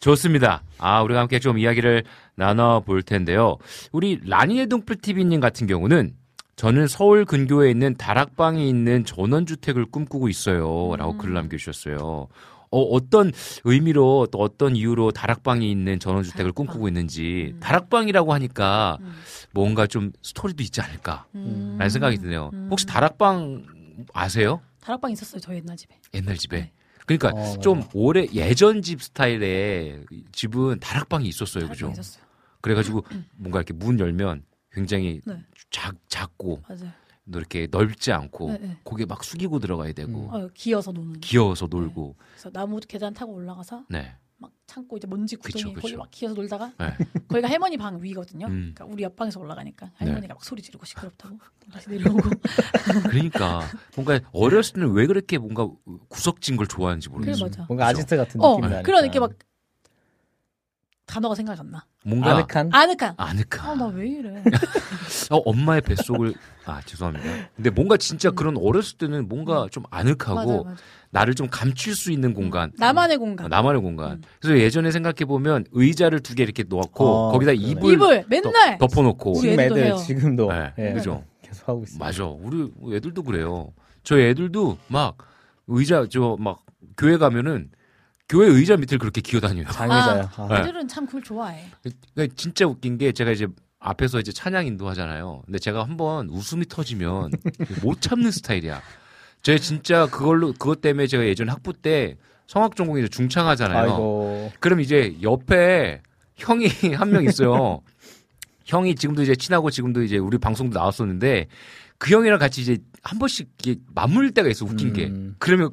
[0.00, 0.62] 좋습니다.
[0.78, 2.04] 아, 우리가 함께 좀 이야기를
[2.36, 3.58] 나눠볼 텐데요.
[3.92, 6.14] 우리 라니의 동풀 TV님 같은 경우는
[6.56, 10.94] 저는 서울 근교에 있는 다락방에 있는 전원주택을 꿈꾸고 있어요.
[10.96, 11.18] 라고 음.
[11.18, 12.28] 글을 남겨주셨어요.
[12.70, 13.32] 어, 어떤
[13.64, 16.66] 의미로 또 어떤 이유로 다락방에 있는 전원주택을 다락방.
[16.66, 17.60] 꿈꾸고 있는지 음.
[17.60, 19.12] 다락방이라고 하니까 음.
[19.52, 21.76] 뭔가 좀 스토리도 있지 않을까 음.
[21.78, 22.50] 라는 생각이 드네요.
[22.52, 22.68] 음.
[22.70, 23.66] 혹시 다락방
[24.12, 24.60] 아세요?
[24.80, 25.98] 다락방 있었어요 저희 옛날 집에.
[26.14, 26.56] 옛날 집에.
[26.60, 26.72] 네.
[27.06, 27.58] 그러니까 어, 맞아.
[27.60, 31.64] 좀 오래 예전 집 스타일의 집은 다락방이 있었어요.
[31.66, 32.00] 다락방 그죠?
[32.00, 32.24] 있었어요.
[32.60, 33.04] 그래가지고
[33.36, 34.42] 뭔가 이렇게 문 열면
[34.72, 35.38] 굉장히 네.
[35.70, 36.92] 작, 작고 맞아요.
[37.30, 38.76] 또 이렇게 넓지 않고 네, 네.
[38.82, 40.34] 고개 막 숙이고 들어가야 되고 음.
[40.34, 41.20] 어, 기어서 노는.
[41.20, 44.14] 귀여워서 놀고 그래서 나무 계단 타고 올라가서 네.
[44.40, 45.74] 막 참고 이제 먼지 구덩이.
[45.74, 46.94] 거기 막 기어서 놀다가 네.
[47.28, 48.46] 거기가 할머니 방 위거든요.
[48.46, 48.72] 음.
[48.74, 49.92] 그러니까 우리 옆 방에서 올라가니까 네.
[50.06, 51.38] 할머니가 막 소리 지르고 시끄럽다고
[51.72, 52.20] 다시 내려오고.
[53.10, 53.62] 그러니까
[53.96, 55.68] 뭔가 어렸을 때는 왜 그렇게 뭔가
[56.08, 57.50] 구석진 걸 좋아하는지 모르겠어요.
[57.66, 57.86] 뭔가?
[57.86, 58.82] 아지트 같은 어, 느낌이 나니까.
[58.82, 59.32] 그런 이렇게 막
[61.08, 61.84] 단어가 생각이 안 나.
[62.04, 63.14] 뭔가 아늑한 아늑한.
[63.16, 63.60] 아늑한.
[63.70, 64.42] 아 나 왜 이래?
[65.30, 66.34] 어, 엄마의 뱃속을
[66.66, 67.48] 아 죄송합니다.
[67.56, 68.34] 근데 뭔가 진짜 음.
[68.34, 70.82] 그런 어렸을 때는 뭔가 좀 아늑하고 맞아 맞아.
[71.10, 72.70] 나를 좀 감출 수 있는 공간.
[72.78, 73.46] 나만의 공간.
[73.46, 74.12] 아, 나만의 공간.
[74.12, 74.22] 음.
[74.40, 77.66] 그래서 예전에 생각해 보면 의자를 두 개 이렇게 놓고 어, 거기다 그러네.
[77.70, 78.78] 이불 이불 맨날.
[78.78, 79.32] 덮- 덮어놓고.
[79.32, 79.96] 우리 지금 애들 해요.
[79.96, 81.24] 지금도 네, 예, 그죠.
[81.42, 81.98] 계속 하고 있어요.
[81.98, 82.24] 맞아.
[82.26, 83.72] 우리 애들도 그래요.
[84.04, 85.16] 저희 애들도 막
[85.66, 86.60] 의자 저 막
[86.96, 87.70] 교회 가면은
[88.28, 89.66] 교회 의자 밑을 그렇게 기어다녀요.
[89.72, 90.32] 장의자야.
[90.36, 90.56] 아, 네.
[90.60, 91.64] 애들은 참 그걸 좋아해.
[92.14, 93.46] 그러니까 진짜 웃긴 게 제가 이제
[93.80, 95.42] 앞에서 이제 찬양 인도하잖아요.
[95.46, 97.30] 근데 제가 한번 웃음이 터지면
[97.82, 98.82] 못 참는 스타일이야.
[99.42, 102.16] 제가 진짜 그걸로 그것 때문에 제가 예전 학부 때
[102.46, 103.78] 성악 전공이 이제 중창하잖아요.
[103.78, 104.52] 아이고.
[104.60, 106.02] 그럼 이제 옆에
[106.36, 106.66] 형이
[106.96, 107.80] 한 명 있어요.
[108.66, 111.46] 형이 지금도 이제 친하고 지금도 이제 우리 방송도 나왔었는데
[111.96, 115.06] 그 형이랑 같이 이제 한 번씩 이게 맞물 때가 있어 웃긴 게.
[115.06, 115.34] 음.
[115.38, 115.70] 그러면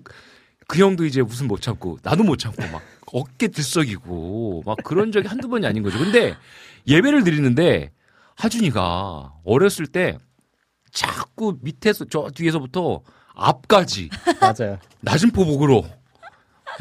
[0.68, 2.82] 그 형도 이제 웃음 못 참고 나도 못 참고 막
[3.14, 5.98] 어깨 들썩이고 막 그런 적이 한두 번이 아닌 거죠.
[6.00, 6.36] 근데
[6.88, 7.92] 예배를 드리는데
[8.36, 10.18] 하준이가 어렸을 때
[10.92, 13.02] 자꾸 밑에서 저 뒤에서부터
[13.36, 14.10] 앞까지
[14.40, 14.80] 맞아요.
[15.02, 15.86] 낮은 포복으로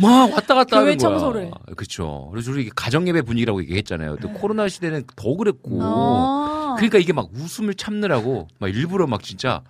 [0.00, 0.96] 막 왔다 갔다 교회 하는 거야.
[0.96, 1.50] 청소를.
[1.76, 2.28] 그렇죠.
[2.32, 4.16] 그래서 우리 가정 예배 분위기라고 얘기했잖아요.
[4.16, 5.78] 또 코로나 시대는 더 그랬고.
[5.82, 6.74] 아.
[6.76, 9.62] 그러니까 이게 막 웃음을 참느라고 막 일부러 막 진짜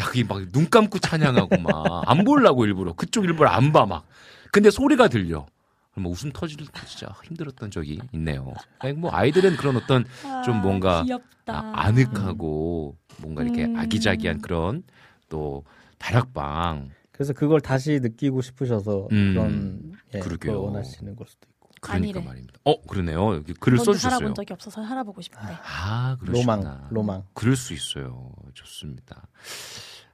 [0.00, 4.06] 야 그게 막 눈 감고 찬양하고 막 안 보려고 일부러 그쪽 일부러 안 봐 막.
[4.52, 5.46] 근데 소리가 들려.
[5.92, 8.54] 그럼 뭐 웃음 터지는 진짜 힘들었던 적이 있네요.
[8.78, 10.04] 아니, 뭐 아이들은 그런 어떤
[10.44, 11.58] 좀 뭔가 귀엽다.
[11.58, 13.76] 아, 아늑하고 뭔가 이렇게 음.
[13.76, 14.84] 아기자기한 그런
[15.28, 15.64] 또
[15.98, 20.52] 다락방 그래서 그걸 다시 느끼고 싶으셔서 음, 그런 예, 그러게요.
[20.52, 21.57] 그걸 원하시는 걸 수도 있고.
[21.80, 22.20] 그러니까 아니래.
[22.26, 22.60] 말입니다.
[22.64, 23.34] 어 그러네요.
[23.36, 24.10] 여기 글을 한 번도 써주셨어요.
[24.18, 25.38] 살아본 적이 없어서 살아보고 싶대.
[25.40, 26.56] 아 그러시구나.
[26.56, 27.22] 로망, 로망.
[27.34, 28.30] 그럴 수 있어요.
[28.54, 29.26] 좋습니다.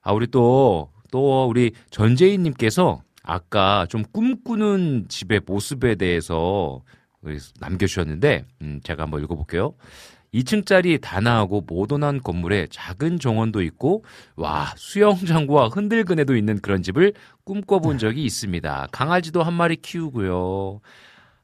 [0.03, 6.83] 아, 우리 또, 또 우리 전재희님께서 아까 좀 꿈꾸는 집의 모습에 대해서
[7.59, 9.73] 남겨주셨는데, 음, 제가 한번 읽어볼게요.
[10.35, 14.05] 2층짜리 단아하고 모던한 건물에 작은 정원도 있고,
[14.37, 18.89] 와, 수영장과 흔들그네도 있는 그런 집을 꿈꿔본 적이 있습니다.
[18.93, 20.81] 강아지도 한 마리 키우고요.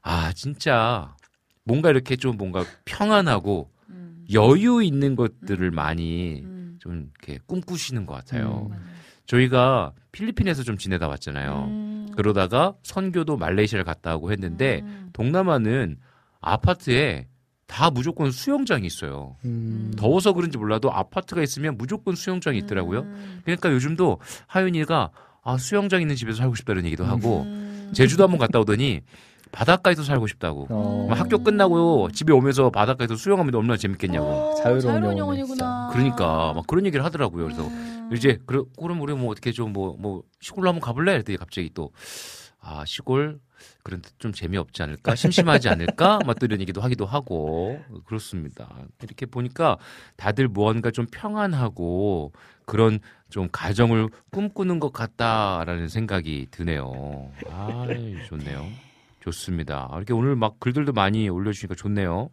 [0.01, 1.15] 아, 진짜,
[1.63, 4.25] 뭔가 이렇게 좀 뭔가 평안하고, 음.
[4.33, 6.77] 여유 있는 것들을 많이 음.
[6.79, 8.69] 좀 이렇게 꿈꾸시는 것 같아요.
[8.71, 8.77] 음.
[9.27, 11.65] 저희가 필리핀에서 좀 지내다 왔잖아요.
[11.69, 12.07] 음.
[12.15, 15.09] 그러다가 선교도 말레이시아를 갔다 오고 했는데 음.
[15.13, 15.97] 동남아는
[16.41, 17.27] 아파트에
[17.67, 19.37] 다 무조건 수영장이 있어요.
[19.45, 19.93] 음.
[19.97, 23.01] 더워서 그런지 몰라도 아파트가 있으면 무조건 수영장이 있더라고요.
[23.01, 23.41] 음.
[23.45, 25.11] 그러니까 요즘도 하윤이가
[25.43, 27.91] 아, 수영장 있는 집에서 살고 싶다는 얘기도 하고 음.
[27.93, 29.01] 제주도 한번 갔다 오더니
[29.51, 30.67] 바닷가에서 살고 싶다고.
[30.69, 31.07] 어.
[31.09, 34.25] 막 학교 끝나고 집에 오면서 바닷가에서 수영하면 얼마나 재밌겠냐고.
[34.25, 35.89] 어, 자유로운 자유로운 영혼이구나.
[35.91, 37.45] 그러니까 막 그런 얘기를 하더라고요.
[37.45, 38.09] 그래서 음.
[38.13, 41.13] 이제 그래, 그럼 우리 뭐 어떻게 좀 뭐뭐 시골로 한번 가볼래?
[41.13, 41.91] 이랬더니 갑자기 또
[42.61, 43.39] 아 시골
[43.83, 48.69] 그런 좀 재미없지 않을까 심심하지 않을까 막 또 이런 얘기도 하기도 하고 그렇습니다.
[49.01, 49.77] 이렇게 보니까
[50.15, 52.31] 다들 무언가 좀 평안하고
[52.65, 52.99] 그런
[53.29, 57.31] 좀 가정을 꿈꾸는 것 같다라는 생각이 드네요.
[57.49, 57.85] 아
[58.27, 58.65] 좋네요.
[59.21, 59.89] 좋습니다.
[59.95, 62.29] 이렇게 오늘 막 글들도 많이 올려주시니까 좋네요.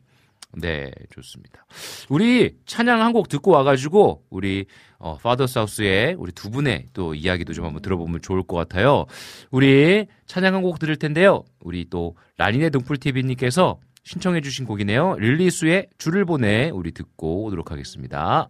[0.57, 1.66] 네, 좋습니다.
[2.09, 4.64] 우리 찬양 한 곡 듣고 와가지고 우리
[4.99, 9.05] 어, 파더 사우스의 우리 두 분의 또 이야기도 좀 한번 들어보면 좋을 것 같아요.
[9.51, 11.45] 우리 찬양 한 곡 들을 텐데요.
[11.61, 15.16] 우리 또 라니네 등불 TV님께서 신청해주신 곡이네요.
[15.18, 18.49] 릴리수의 줄을 보내 우리 듣고 오도록 하겠습니다.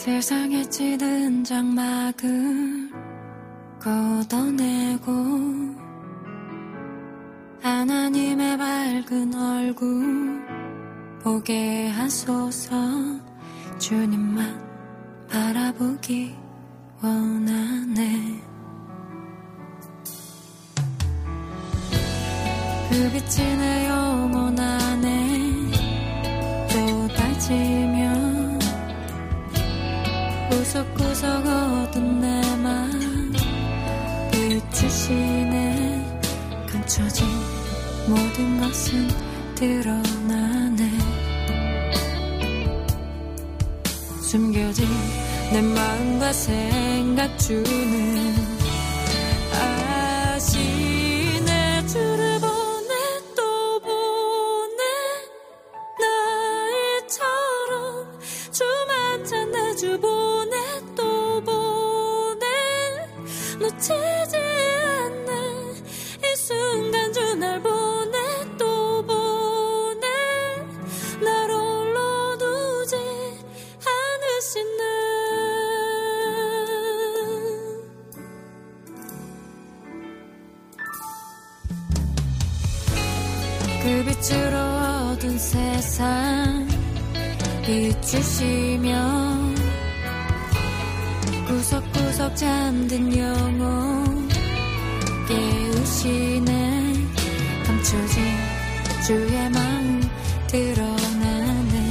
[0.00, 2.90] 세상에 찌든 장막을
[3.78, 5.12] 걷어내고
[7.60, 10.40] 하나님의 밝은 얼굴
[11.22, 12.74] 보게 하소서.
[13.78, 16.34] 주님만 바라보기
[17.02, 18.42] 원하네.
[22.88, 24.89] 그 빛이 내 영혼 안
[30.70, 33.32] 구석구석 어둔 내맘
[34.30, 36.20] 비추시네.
[36.70, 37.26] 감춰진
[38.06, 39.08] 모든 것은
[39.56, 40.92] 드러나네.
[44.22, 44.86] 숨겨진
[45.50, 48.39] 내 마음과 생각 주는
[83.82, 86.68] 그 빛으로 얻은 세상
[87.64, 88.90] 비추시며
[91.46, 94.28] 구석구석 잠든 영혼
[95.26, 96.94] 깨우시네.
[97.66, 98.22] 감춰진
[99.06, 100.00] 주의 마음
[100.46, 101.90] 드러나네.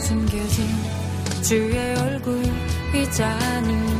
[0.00, 0.66] 숨겨진
[1.42, 2.42] 주의 얼굴
[2.92, 3.99] 위자는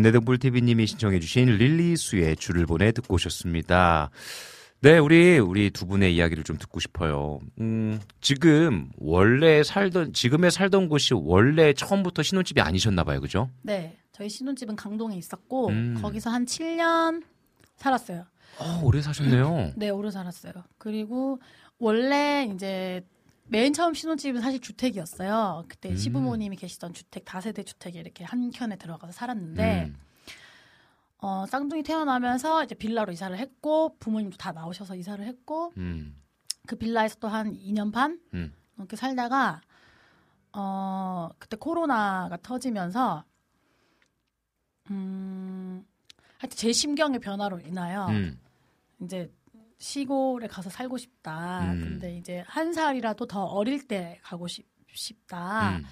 [0.00, 4.10] 네, 라니네등 뿔TV님이 신청해주신 릴리수의 줄을 보내 듣고 오셨습니다.
[4.80, 7.38] 네, 우리, 우리 두 분의 이야기를 좀 듣고 싶어요.
[7.60, 13.50] 음, 지금, 원래 살던, 지금에 살던 곳이 원래 처음부터 신혼집이 아니셨나봐요, 그죠?
[13.62, 13.98] 네.
[14.12, 15.98] 저희 신혼집은 강동에 있었고 음.
[16.00, 17.22] 거기서 한 7년
[17.76, 18.24] 살았어요.
[18.58, 19.72] 어, 오래 사셨네요.
[19.76, 20.52] 네, 오래 살았어요.
[20.78, 21.40] 그리고
[21.78, 23.04] 원래 이제
[23.50, 25.64] 맨 처음 신혼집은 사실 주택이었어요.
[25.68, 25.96] 그때 음.
[25.96, 29.96] 시부모님이 계시던 주택 다세대 주택에 이렇게 한 켠에 들어가서 살았는데 음,
[31.18, 36.16] 어, 쌍둥이 태어나면서 이제 빌라로 이사를 했고 부모님도 다 나오셔서 이사를 했고 음,
[36.66, 38.52] 그 빌라에서 또 한 2년 반 음.
[38.76, 39.60] 넘게 살다가
[40.52, 43.24] 어 그때 코로나가 터지면서
[44.90, 45.84] 음
[46.38, 48.38] 하여튼 제 심경의 변화로 인하여 음.
[49.02, 49.30] 이제
[49.80, 51.72] 시골에 가서 살고 싶다.
[51.72, 51.80] 음.
[51.80, 55.78] 근데 이제 한 살이라도 더 어릴 때 가고 싶, 싶다.
[55.78, 55.84] 음.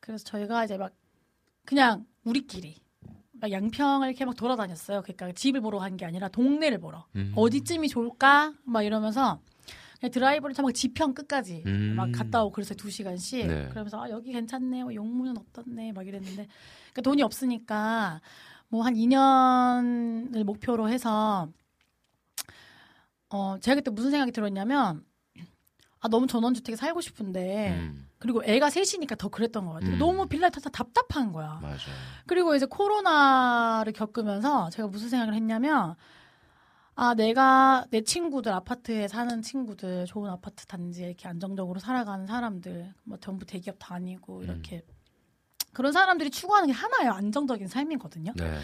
[0.00, 0.92] 그래서 저희가 이제 막
[1.64, 2.76] 그냥 우리끼리
[3.32, 5.02] 막 양평을 이렇게 막 돌아다녔어요.
[5.02, 7.04] 그러니까 집을 보러 간 게 아니라 동네를 보러.
[7.14, 7.32] 음.
[7.36, 8.54] 어디쯤이 좋을까?
[8.64, 9.40] 막 이러면서
[10.00, 11.94] 그냥 드라이브를 막 지평 끝까지 음.
[11.96, 13.68] 막 갔다 오고 그래서 두 시간씩 네.
[13.68, 16.46] 그러면서 아, 여기 괜찮네, 뭐 용문은 어떻네, 막 이랬는데
[16.92, 18.22] 그러니까 돈이 없으니까
[18.68, 21.48] 뭐 한 2년을 목표로 해서
[23.30, 25.04] 어 제가 그때 무슨 생각이 들었냐면
[26.00, 28.08] 아 너무 전원주택에 살고 싶은데 음.
[28.18, 29.92] 그리고 애가 셋이니까 더 그랬던 것 같아요.
[29.94, 29.98] 음.
[29.98, 31.58] 너무 빌라에 타서 답답한 거야.
[31.60, 31.78] 맞아요.
[32.26, 35.96] 그리고 이제 코로나를 겪으면서 제가 무슨 생각을 했냐면
[36.94, 43.18] 아 내가 내 친구들 아파트에 사는 친구들 좋은 아파트 단지에 이렇게 안정적으로 살아가는 사람들 뭐
[43.18, 44.82] 전부 대기업 다니고 이렇게
[45.74, 48.32] 그런 사람들이 추구하는 게 하나예요 안정적인 삶이거든요.
[48.34, 48.58] 네.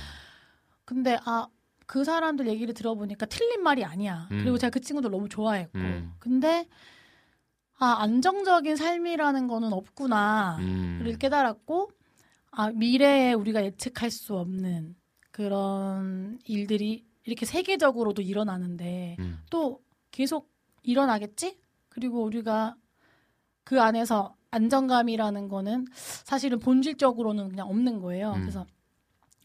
[0.87, 1.47] 근데 아
[1.87, 4.29] 그 사람들 얘기를 들어보니까 틀린 말이 아니야.
[4.31, 4.39] 음.
[4.39, 6.13] 그리고 제가 그 친구들 너무 좋아했고 음.
[6.19, 6.67] 근데
[7.79, 10.59] 아 안정적인 삶이라는 거는 없구나.
[10.61, 11.01] 음.
[11.03, 11.91] 를 깨달았고
[12.53, 14.95] 아 미래에 우리가 예측할 수 없는
[15.31, 19.39] 그런 일들이 이렇게 세계적으로도 일어나는데 음.
[19.51, 19.81] 또
[20.11, 20.51] 계속
[20.83, 21.59] 일어나겠지?
[21.89, 22.77] 그리고 우리가
[23.65, 28.33] 그 안에서 안정감이라는 거는 사실은 본질적으로는 그냥 없는 거예요.
[28.33, 28.41] 음.
[28.41, 28.67] 그래서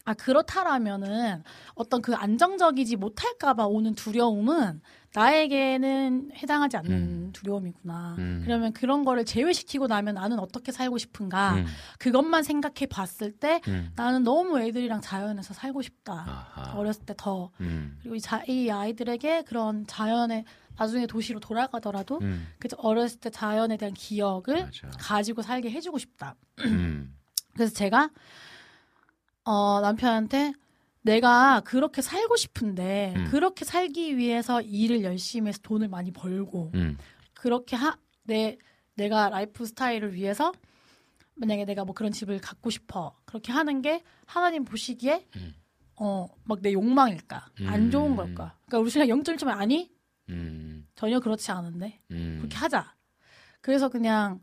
[0.08, 1.42] 아 그렇다라면은
[1.74, 4.80] 어떤 그 안정적이지 못할까봐 오는 두려움은
[5.12, 7.30] 나에게는 해당하지 않는 음.
[7.34, 8.14] 두려움이구나.
[8.16, 8.40] 음.
[8.42, 11.56] 그러면 그런 거를 제외시키고 나면 나는 어떻게 살고 싶은가?
[11.56, 11.66] 음.
[11.98, 13.92] 그것만 생각해 봤을 때 음.
[13.96, 16.52] 나는 너무 애들이랑 자연에서 살고 싶다.
[16.54, 16.78] 아하.
[16.78, 17.50] 어렸을 때 더.
[17.60, 17.98] 음.
[18.00, 20.46] 그리고 이, 자, 이 아이들에게 그런 자연에
[20.78, 22.48] 나중에 도시로 돌아가더라도 음.
[22.58, 24.88] 그 어렸을 때 자연에 대한 기억을 맞아.
[24.98, 26.34] 가지고 살게 해주고 싶다.
[26.60, 27.14] 음.
[27.52, 28.08] 그래서 제가
[29.48, 30.52] 어, 남편한테
[31.00, 33.24] 내가 그렇게 살고 싶은데 음.
[33.30, 36.98] 그렇게 살기 위해서 일을 열심히 해서 돈을 많이 벌고 음.
[37.32, 38.58] 그렇게 하, 내,
[38.94, 40.52] 내가 라이프 스타일을 위해서
[41.36, 43.16] 만약에 내가 뭐 그런 집을 갖고 싶어.
[43.24, 45.54] 그렇게 하는 게 하나님 보시기에 음.
[45.96, 47.46] 어, 막 내 욕망일까?
[47.68, 47.90] 안 음.
[47.90, 48.58] 좋은 걸까?
[48.66, 49.90] 그러니까 우리 신랑 0.1점 아니?
[50.28, 50.86] 음.
[50.94, 52.00] 전혀 그렇지 않은데.
[52.10, 52.36] 음.
[52.40, 52.94] 그렇게 하자.
[53.62, 54.42] 그래서 그냥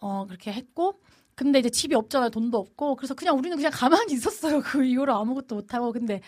[0.00, 1.00] 어, 그렇게 했고
[1.34, 2.30] 근데 이제 집이 없잖아요.
[2.30, 2.96] 돈도 없고.
[2.96, 4.60] 그래서 그냥 우리는 그냥 가만히 있었어요.
[4.60, 5.92] 그 이후로 아무것도 못 하고.
[5.92, 6.20] 근데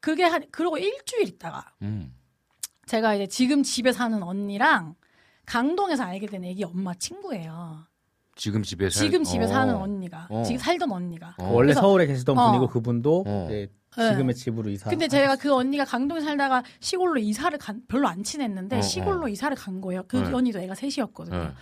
[0.00, 2.14] 그게 한 그러고 일주일 있다가 음.
[2.86, 4.94] 제가 이제 지금 집에 사는 언니랑
[5.46, 7.86] 강동에서 알게 된 애기 엄마 친구예요.
[8.36, 9.04] 지금 집에 살...
[9.04, 9.48] 지금 집에 어.
[9.48, 10.42] 사는 언니가 어.
[10.42, 11.34] 지금 살던 언니가.
[11.38, 11.52] 어.
[11.52, 12.46] 원래 서울에 계시던 어.
[12.48, 13.46] 분이고 그분도 어.
[13.46, 14.10] 이제 네.
[14.10, 14.90] 지금의 집으로 이사.
[14.90, 19.28] 근데 제가 그 언니가 강동에 살다가 시골로 이사를 간 별로 안 친했는데 어, 시골로 어.
[19.28, 20.02] 이사를 간 거예요.
[20.08, 20.32] 그 네.
[20.32, 21.44] 언니도 애가 셋이었거든요.
[21.44, 21.52] 네.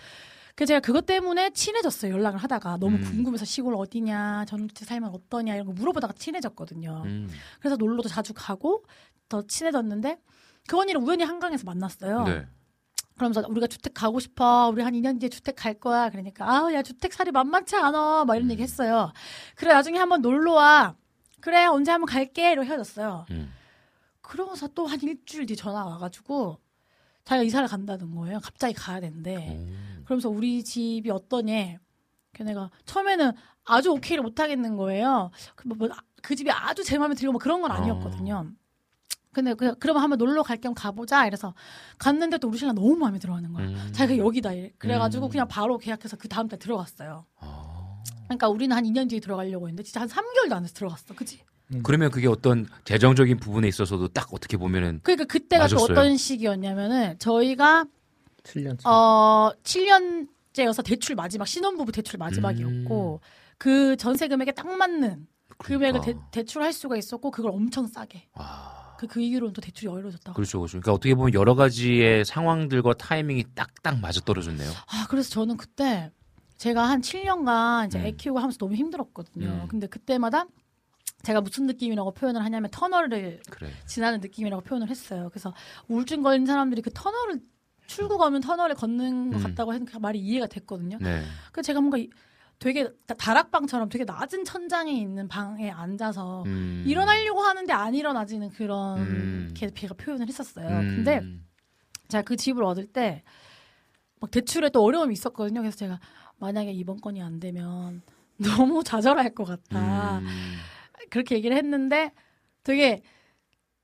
[0.54, 2.12] 그래서 제가 그것 때문에 친해졌어요.
[2.12, 3.02] 연락을 하다가 너무 음.
[3.02, 7.02] 궁금해서 시골 어디냐, 전주택 살면 어떠냐 이런 거 물어보다가 친해졌거든요.
[7.06, 7.30] 음.
[7.60, 8.84] 그래서 놀러도 자주 가고
[9.28, 10.18] 더 친해졌는데
[10.68, 12.24] 그 언니를 우연히 한강에서 만났어요.
[12.24, 12.46] 네.
[13.16, 14.68] 그러면서 우리가 주택 가고 싶어.
[14.72, 16.10] 우리 한 2년 뒤에 주택 갈 거야.
[16.10, 18.24] 그러니까 아우 야 주택 살이 만만치 않아.
[18.26, 18.50] 막 이런 음.
[18.52, 19.12] 얘기 했어요.
[19.56, 20.94] 그래 나중에 한번 놀러 와.
[21.40, 22.52] 그래 언제 한번 갈게.
[22.52, 23.26] 이러고 헤어졌어요.
[23.30, 23.52] 음.
[24.20, 26.58] 그러고서 또 한 일주일 뒤 전화 와가지고
[27.24, 28.38] 자기가 이사를 간다는 거예요.
[28.40, 29.36] 갑자기 가야 되는데.
[29.36, 29.91] 오.
[30.12, 31.78] 그러면서 우리 집이 어떠니?
[32.34, 33.32] 걔네가 처음에는
[33.64, 35.30] 아주 오케이를 못 하겠는 거예요.
[35.54, 38.50] 그, 뭐, 뭐, 아, 그 집이 아주 제 마음에 들고 뭐 그런 건 아니었거든요.
[39.32, 41.26] 근데 그, 그러면 한번 놀러 갈 겸 가보자.
[41.26, 41.54] 이래서
[41.98, 43.66] 갔는데 또 우리 신랑 너무 마음에 들어하는 거야.
[43.66, 43.88] 음.
[43.92, 44.50] 자기가 여기다.
[44.78, 45.30] 그래가지고 음.
[45.30, 47.24] 그냥 바로 계약해서 그 다음 달 들어갔어요.
[47.40, 48.02] 아.
[48.24, 51.14] 그러니까 우리는 한 2년 뒤에 들어가려고 했는데 진짜 한 3개월도 안 돼서 들어갔어.
[51.14, 51.40] 그치?
[51.82, 55.92] 그러면 그게 어떤 재정적인 부분에 있어서도 딱 어떻게 보면은 그러니까 그때가 또 맞았어요.
[55.98, 57.86] 어떤 시기였냐면은 저희가
[58.42, 58.88] 7년 차.
[58.90, 63.20] 어 7년째여서 대출 마지막 신혼부부 대출 마지막이었고
[63.58, 65.26] 그 전세 금액에 딱 맞는
[65.58, 66.30] 금액을 대, 그러니까.
[66.30, 68.96] 대출할 수가 있었고 그걸 엄청 싸게 아.
[68.98, 70.34] 그, 그 이후로는 또 대출이 어려워졌다고.
[70.34, 70.72] 그렇죠, 그렇죠.
[70.72, 74.70] 그러니까 어떻게 보면 여러 가지의 상황들과 타이밍이 딱딱 맞아 떨어졌네요.
[74.70, 76.10] 아 그래서 저는 그때
[76.56, 78.06] 제가 한 7년간 이제 음.
[78.06, 79.46] 애 키우고 하면서 너무 힘들었거든요.
[79.46, 79.66] 음.
[79.68, 80.46] 근데 그때마다
[81.22, 83.70] 제가 무슨 느낌이라고 표현을 하냐면 터널을 그래.
[83.86, 85.28] 지나는 느낌이라고 표현을 했어요.
[85.30, 85.52] 그래서
[85.88, 87.40] 우울증 걸린 사람들이 그 터널을
[87.86, 89.42] 출구 가면 터널을 걷는 것 음.
[89.42, 90.98] 같다고 해서 그 말이 이해가 됐거든요.
[91.00, 91.22] 네.
[91.52, 92.08] 그 제가 뭔가 이-
[92.58, 96.84] 되게 다- 다락방처럼 되게 낮은 천장에 있는 방에 앉아서 음.
[96.86, 99.54] 일어나려고 하는데 안 일어나지는 그런 음.
[99.54, 100.68] 게 제가 표현을 했었어요.
[100.68, 100.96] 음.
[101.04, 101.20] 근데
[102.08, 103.22] 제가 그 집을 얻을 때
[104.20, 105.60] 막 대출에 또 어려움이 있었거든요.
[105.62, 105.98] 그래서 제가
[106.38, 108.02] 만약에 이번 건이 안 되면
[108.70, 110.18] 너무 좌절할 것 같다.
[110.18, 110.26] 음.
[111.10, 112.12] 그렇게 얘기를 했는데
[112.62, 113.02] 되게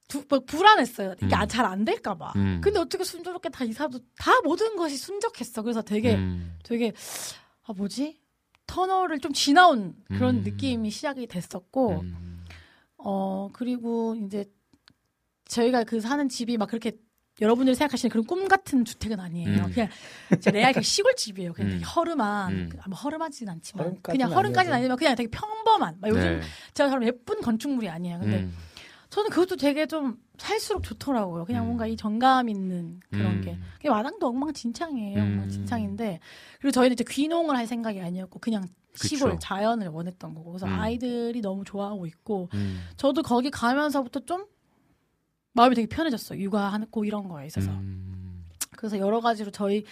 [0.09, 1.15] 두, 막 불안했어요.
[1.23, 1.49] 이게 음.
[1.49, 2.33] 잘안 될까 봐.
[2.37, 2.61] 음.
[2.63, 5.63] 근데 어떻게 순조롭게 다 이사도 다 모든 것이 순적했어.
[5.63, 6.57] 그래서 되게 음.
[6.65, 6.93] 되게
[7.65, 8.19] 아 뭐지
[8.67, 10.43] 터널을 좀 지나온 그런 음.
[10.45, 12.45] 느낌이 시작이 됐었고 음.
[12.97, 14.47] 어 그리고 이제
[15.47, 16.93] 저희가 그 사는 집이 막 그렇게
[17.41, 19.67] 여러분들이 생각하시는 그런 꿈 같은 주택은 아니에요.
[19.67, 19.71] 음.
[19.73, 19.89] 그냥
[20.41, 21.53] 제가 레알 그 시골집이에요.
[21.53, 21.73] 그냥 음.
[21.75, 22.69] 되게 허름한, 음.
[22.73, 24.75] 그- 아, 뭐 허름하진 않지만 허름까지는 그냥 허름까지는.
[24.75, 25.99] 아니지만 그냥 되게 평범한.
[26.01, 26.47] 막 요즘 네.
[26.75, 28.19] 제가 예쁜 건축물이 아니에요.
[28.19, 28.57] 근데 음.
[29.11, 31.45] 저는 그것도 되게 좀 살수록 좋더라고요.
[31.45, 31.67] 그냥 음.
[31.69, 33.41] 뭔가 이 정감 있는 그런 음.
[33.41, 33.59] 게.
[33.77, 35.19] 그게 마당도 엉망진창이에요.
[35.19, 35.23] 음.
[35.23, 36.21] 엉망진창인데.
[36.61, 39.39] 그리고 저희는 이제 귀농을 할 생각이 아니었고 그냥 시골 그쵸.
[39.41, 40.53] 자연을 원했던 거고.
[40.53, 40.79] 그래서 음.
[40.79, 42.81] 아이들이 너무 좋아하고 있고 음.
[42.97, 44.47] 저도 거기 가면서부터 좀
[45.53, 46.41] 마음이 되게 편해졌어요.
[46.41, 47.71] 육아하고 이런 거에 있어서.
[47.71, 48.45] 음.
[48.77, 49.85] 그래서 여러 가지로 저희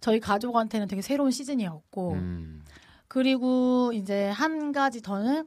[0.00, 2.62] 저희 가족한테는 되게 새로운 시즌이었고 음.
[3.08, 5.46] 그리고 이제 한 가지 더는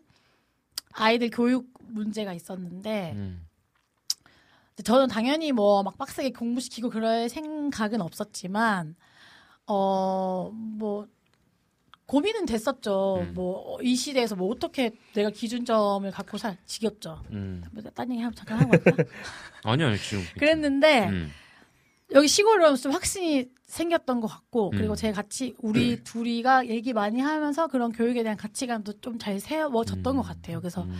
[0.93, 3.45] 아이들 교육 문제가 있었는데 음.
[4.83, 8.95] 저는 당연히 뭐 막 빡세게 공부시키고 그럴 생각은 없었지만
[9.67, 11.07] 어 뭐
[12.05, 13.19] 고민은 됐었죠.
[13.21, 13.33] 음.
[13.35, 17.21] 뭐이 시대에서 뭐 어떻게 내가 기준점을 갖고 살 지겹죠.
[17.29, 17.63] 음.
[17.71, 19.03] 뭐, 딴 얘기 하면 잠깐 하고 왔다.
[19.63, 20.23] 아니요, 지금.
[20.39, 21.31] 그랬는데 음.
[22.15, 24.95] 여기 시골은 좀 확신이 생겼던 것 같고 그리고 음.
[24.95, 30.17] 제 같이 우리 둘이가 얘기 많이 하면서 그런 교육에 대한 가치관도 좀 잘 세워졌던 음.
[30.17, 30.61] 것 같아요.
[30.61, 30.95] 그래서 음.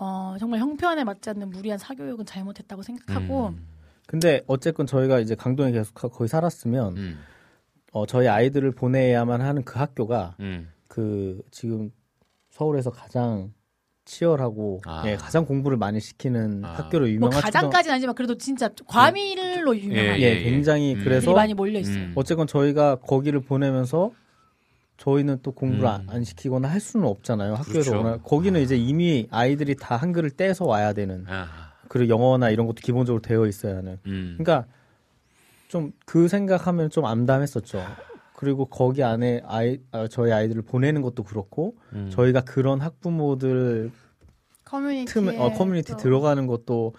[0.00, 3.66] 어, 정말 형편에 맞지 않는 무리한 사교육은 잘못했다고 생각하고 음.
[4.06, 7.18] 근데 어쨌건 저희가 이제 강동에 계속 가- 거기 살았으면 음.
[7.92, 10.68] 어, 저희 아이들을 보내야만 하는 그 학교가 음.
[10.86, 11.90] 그 지금
[12.50, 13.52] 서울에서 가장
[14.04, 15.02] 치열하고 아.
[15.06, 16.74] 예, 가장 공부를 많이 시키는 아.
[16.74, 21.00] 학교로 뭐 유명한 가장까지는 아니지만 그래도 진짜 과밀로 유명한 예, 예, 굉장히 음.
[21.04, 21.96] 그래서 많이 몰려 있어요.
[22.04, 22.12] 음.
[22.14, 24.12] 어쨌건 저희가 거기를 보내면서
[24.98, 25.88] 저희는 또 공부를 음.
[25.88, 27.54] 안- 안 시키거나 할 수는 없잖아요.
[27.54, 27.96] 학교에서 그렇죠.
[27.96, 31.46] 워낙 거기는 이제 이미 아이들이 다 한글을 떼서 와야 되는 아.
[31.88, 33.98] 그리고 영어나 이런 것도 기본적으로 되어 있어야 하는.
[34.06, 34.36] 음.
[34.38, 34.66] 그러니까
[35.68, 37.80] 좀 그 생각하면 좀 암담했었죠.
[38.34, 42.08] 그리고 거기 안에 아이 아, 저희 아이들을 보내는 것도 그렇고 음.
[42.10, 43.90] 저희가 그런 학부모들
[44.64, 46.94] 커뮤니티 틈에 어, 커뮤니티 들어가는 것도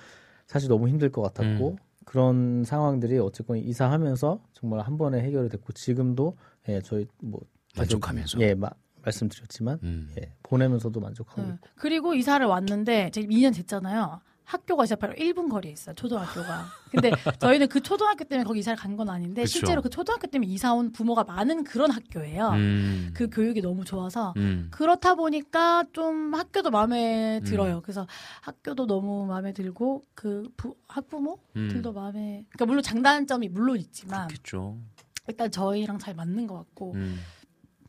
[0.47, 1.77] 사실 너무 힘들 것 같았고 음.
[2.05, 6.35] 그런 상황들이 어쨌건 이사하면서 정말 한 번에 해결이 됐고 지금도
[6.67, 7.39] 예 저희 뭐
[7.78, 8.39] 만족하면서.
[8.41, 8.70] 예 마-
[9.03, 10.13] 말씀드렸지만 음.
[10.20, 11.53] 예 보내면서도 만족하고 네.
[11.76, 14.22] 그리고 이사를 왔는데 지금 2년 됐잖아요.
[14.43, 15.93] 학교가 진짜 바로 1분 거리에 있어요.
[15.93, 16.65] 초등학교가.
[16.89, 19.51] 근데 저희는 그 초등학교 때문에 거기 이사를 간 건 아닌데 그쵸.
[19.59, 22.49] 실제로 그 초등학교 때문에 이사 온 부모가 많은 그런 학교예요.
[22.53, 23.11] 음.
[23.13, 24.67] 그 교육이 너무 좋아서 음.
[24.72, 27.43] 그렇다 보니까 좀 학교도 마음에 음.
[27.43, 27.82] 들어요.
[27.84, 28.07] 그래서
[28.41, 31.93] 학교도 너무 마음에 들고 그 부- 학부모들도 음.
[31.95, 34.80] 마음에 그러니까 물론 장단점이 물론 있지만 그렇겠죠.
[35.28, 37.20] 일단 저희랑 잘 맞는 것 같고 음.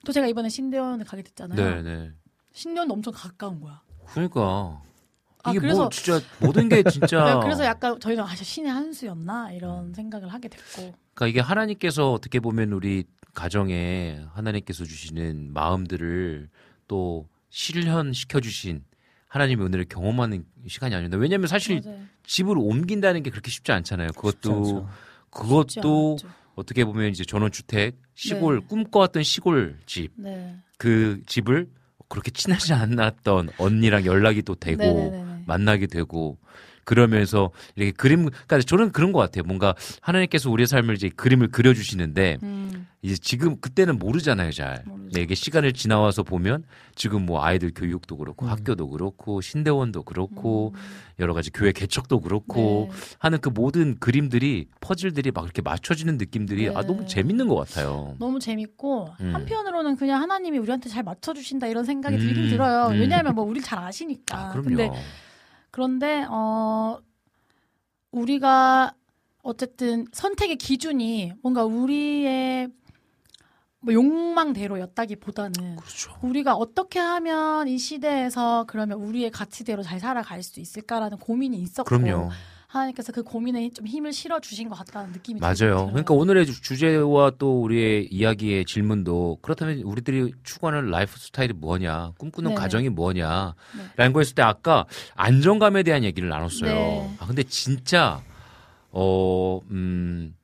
[0.05, 1.57] 또 제가 이번에 신대원을 가게 됐잖아요.
[1.59, 2.13] 네, 네.
[2.53, 3.83] 신대원도 엄청 가까운 거야.
[4.13, 4.81] 그러니까
[5.43, 8.93] 아, 이게 그래서- 뭐 진짜 모든 게 진짜 네, 그래서 약간 저희는 아, 신의 한
[8.93, 10.95] 수였나 이런 생각을 하게 됐고.
[11.15, 16.49] 그러니까 이게 하나님께서 어떻게 보면 우리 가정에 하나님께서 주시는 마음들을
[16.89, 18.85] 또 실현시켜 주신
[19.29, 22.01] 하나님의 은혜를 경험하는 시간이 아닌데 왜냐면 사실 맞아요.
[22.27, 24.09] 집을 옮긴다는 게 그렇게 쉽지 않잖아요.
[24.09, 24.65] 쉽지 그것도.
[24.65, 26.29] 쉽지 그것도 않았죠.
[26.61, 28.67] 어떻게 보면 이제 전원주택 시골 네.
[28.69, 31.23] 꿈꿔왔던 시골 집그 네.
[31.27, 31.69] 집을
[32.09, 35.45] 그렇게 친하지 않았던 언니랑 연락이 또 되고 네네네네.
[35.47, 36.39] 만나게 되고
[36.91, 39.45] 그러면서 이렇게 그림 그러니까 저는 그런 것 같아요.
[39.45, 44.83] 뭔가 하나님께서 우리의 삶을 이제 그림을 그려 주시는데 음, 이제 지금 그때는 모르잖아요, 잘.
[44.87, 45.11] 모르죠.
[45.13, 46.65] 네, 이게 시간을 지나와서 보면
[46.97, 48.51] 지금 뭐 아이들 교육도 그렇고 음.
[48.51, 50.81] 학교도 그렇고 신대원도 그렇고 음.
[51.21, 52.99] 여러 가지 교회 개척도 그렇고 네.
[53.21, 56.89] 하는 그 모든 그림들이 퍼즐들이 막 이렇게 맞춰지는 느낌들이 아 네.
[56.89, 58.17] 너무 재밌는 것 같아요.
[58.19, 59.33] 너무 재밌고 음.
[59.33, 62.89] 한편으로는 그냥 하나님이 우리한테 잘 맞춰 주신다 이런 생각이 음, 들긴 들어요.
[62.89, 62.99] 음.
[62.99, 64.37] 왜냐하면 뭐 우리 잘 아시니까.
[64.37, 64.69] 아, 그럼요.
[64.71, 64.91] 근데
[65.81, 66.99] 그런데 어
[68.11, 68.93] 우리가
[69.43, 72.69] 어쨌든 선택의 기준이 뭔가 우리의
[73.81, 76.19] 뭐 욕망대로였다기보다는 그렇죠.
[76.21, 82.29] 우리가 어떻게 하면 이 시대에서 그러면 우리의 가치대로 잘 살아갈 수 있을까라는 고민이 있었고 그럼요.
[82.71, 85.55] 하나님께서 그 고민에 좀 힘을 실어 주신 것 같다는 느낌이 맞아요.
[85.57, 85.87] 들어요.
[85.89, 92.51] 그러니까 오늘의 주- 주제와 또 우리의 이야기의 질문도 그렇다면 우리들이 추구하는 라이프 스타일이 뭐냐, 꿈꾸는
[92.51, 92.61] 네네.
[92.61, 93.83] 가정이 뭐냐, 네.
[93.97, 94.85] 라는 거 했을 때 아까
[95.17, 96.73] 안정감에 대한 얘기를 나눴어요.
[96.73, 97.17] 네.
[97.19, 98.23] 아, 근데 진짜,
[98.93, 100.37] 어, 음,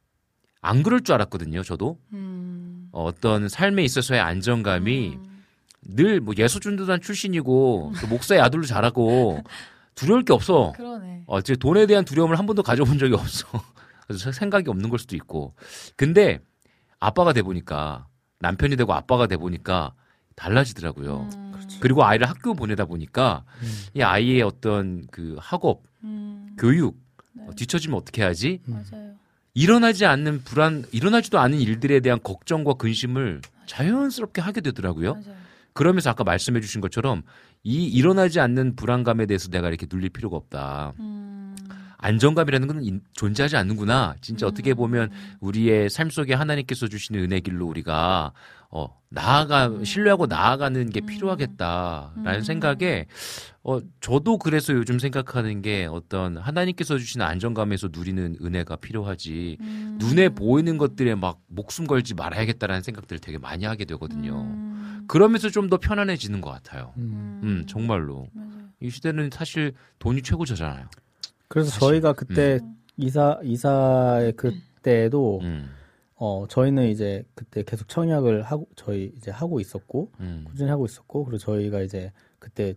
[0.61, 1.97] 안 그럴 줄 알았거든요, 저도.
[2.13, 5.43] 음, 어, 어떤 삶에 있어서의 안정감이 음,
[5.89, 9.41] 늘뭐 예수준도단 출신이고 또 목사의 아들로 자라고
[9.97, 10.73] 두려울 게 없어.
[10.77, 11.25] 그러네.
[11.27, 13.49] 어, 제 돈에 대한 두려움을 한 번도 가져본 적이 없어.
[14.07, 15.55] 그래서 생각이 없는 걸 수도 있고.
[15.97, 16.39] 근데
[17.01, 18.07] 아빠가 돼 보니까
[18.39, 19.95] 남편이 되고 아빠가 돼 보니까
[20.37, 21.29] 달라지더라고요.
[21.35, 23.45] 음, 그리고 아이를 학교 보내다 보니까
[23.95, 27.01] 이 아이의 어떤 그 학업, 음, 교육
[27.33, 27.45] 네.
[27.49, 28.61] 어, 뒤처지면 어떻게 하지?
[28.67, 29.15] 맞아요.
[29.55, 35.15] 일어나지 않는 불안, 일어나지도 않은 일들에 대한 걱정과 근심을 자연스럽게 하게 되더라고요.
[35.15, 35.46] 맞아요.
[35.77, 37.23] 그러면서 아까 말씀해 주신 것처럼
[37.63, 40.95] 이 일어나지 않는 불안감에 대해서 내가 이렇게 눌릴 필요가 없다.
[40.99, 41.55] 음,
[41.99, 44.15] 안정감이라는 건 인- 존재하지 않는구나.
[44.21, 45.11] 진짜 어떻게 보면
[45.41, 48.33] 우리의 삶 속에 하나님께서 주시는 은혜 길로 우리가
[48.71, 53.07] 어 나아가 신뢰하고 나아가는 게 필요하겠다라는 생각에
[53.63, 59.99] 어 저도 그래서 요즘 생각하는 게 어떤 하나님께서 주시는 안정감에서 누리는 은혜가 필요하지 음.
[60.01, 64.43] 눈에 보이는 것들에 막 목숨 걸지 말아야겠다라는 생각들을 되게 많이 하게 되거든요.
[64.43, 65.05] 음.
[65.09, 66.93] 그러면서 좀 더 편안해지는 것 같아요.
[66.99, 67.41] 음.
[67.43, 68.69] 음 정말로 맞아요.
[68.81, 70.87] 이 시대는 사실 돈이 최고잖아요.
[71.49, 71.81] 그래서 사실.
[71.81, 72.61] 저희가 그때
[72.97, 75.69] 이사 이사의 그때도 음,
[76.17, 81.25] 어 저희는 이제 그때 계속 청약을 하고 저희 이제 하고 있었고 음, 꾸준히 하고 있었고
[81.25, 82.75] 그리고 저희가 이제 그때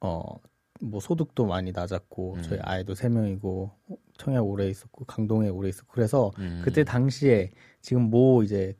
[0.00, 0.38] 어
[0.80, 2.42] 뭐 소득도 많이 낮았고 음.
[2.42, 3.70] 저희 아이도 세 명이고
[4.18, 7.50] 청약 오래 있었고 강동에 오래 있었고 그래서 음, 그때 당시에
[7.80, 8.76] 지금 뭐 이제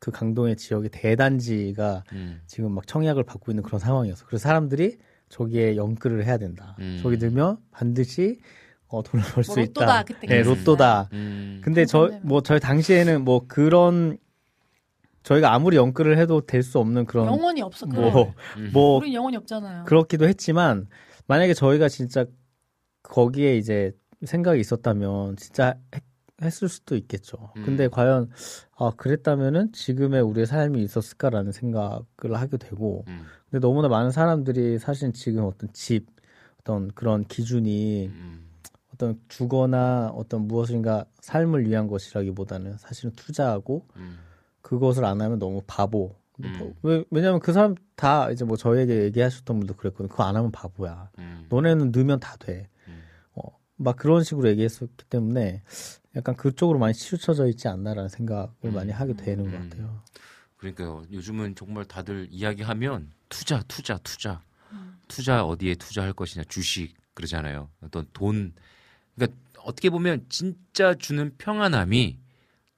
[0.00, 4.26] 그 강동의 지역의 대단지가 음, 지금 막 청약을 받고 있는 그런 상황이었어.
[4.26, 4.98] 그래서 사람들이
[5.30, 6.76] 저기에 연끌을 해야 된다.
[6.78, 6.98] 음.
[7.02, 8.38] 저기 들면 반드시
[8.98, 9.80] 어, 돈을 벌수 뭐 있다.
[9.80, 10.42] 로또다, 그때 네.
[10.42, 11.08] 로또다.
[11.12, 12.28] 음, 근데 저 당첨되면.
[12.28, 14.18] 뭐 저희 당시에는 뭐 그런
[15.22, 17.86] 저희가 아무리 연끌을 해도 될 수 없는 그런 영혼이 없어.
[17.86, 18.10] 그래.
[18.10, 18.70] 뭐 음.
[18.72, 19.84] 뭐 우린 영혼이 없잖아요.
[19.84, 20.86] 그렇기도 했지만
[21.26, 22.26] 만약에 저희가 진짜
[23.02, 23.92] 거기에 이제
[24.24, 26.02] 생각이 있었다면 진짜 했,
[26.42, 27.50] 했을 수도 있겠죠.
[27.56, 27.62] 음.
[27.64, 28.30] 근데 과연
[28.76, 35.12] 아 그랬다면은 지금의 우리의 삶이 있었을까라는 생각을 하게 되고 음, 근데 너무나 많은 사람들이 사실
[35.12, 36.06] 지금 어떤 집
[36.60, 38.33] 어떤 그런 기준이 음,
[38.94, 44.18] 어떤 주거나 어떤 무엇인가 삶을 위한 것이라기보다는 사실은 투자하고 음,
[44.62, 46.14] 그것을 안 하면 너무 바보.
[46.42, 46.74] 음.
[46.82, 50.08] 왜, 왜냐면 그 사람 다 이제 뭐 저에게 얘기하셨던 분도 그랬거든.
[50.08, 51.10] 그거 안 하면 바보야.
[51.18, 52.68] 음, 너네는 넣으면 다 돼.
[52.88, 53.02] 음.
[53.34, 53.42] 어,
[53.76, 55.62] 막 그런 식으로 얘기했었기 때문에
[56.16, 58.74] 약간 그쪽으로 많이 치우쳐져 있지 않나라는 생각을 음.
[58.74, 59.68] 많이 하게 되는 것 음.
[59.68, 60.02] 같아요.
[60.56, 61.04] 그러니까요.
[61.12, 64.40] 요즘은 정말 다들 이야기하면 투자, 투자, 투자,
[64.72, 64.98] 음.
[65.08, 67.68] 투자 어디에 투자할 것이냐, 주식 그러잖아요.
[67.82, 68.54] 어떤 돈,
[69.14, 72.18] 그러니까 어떻게 보면 진짜 주는 평안함이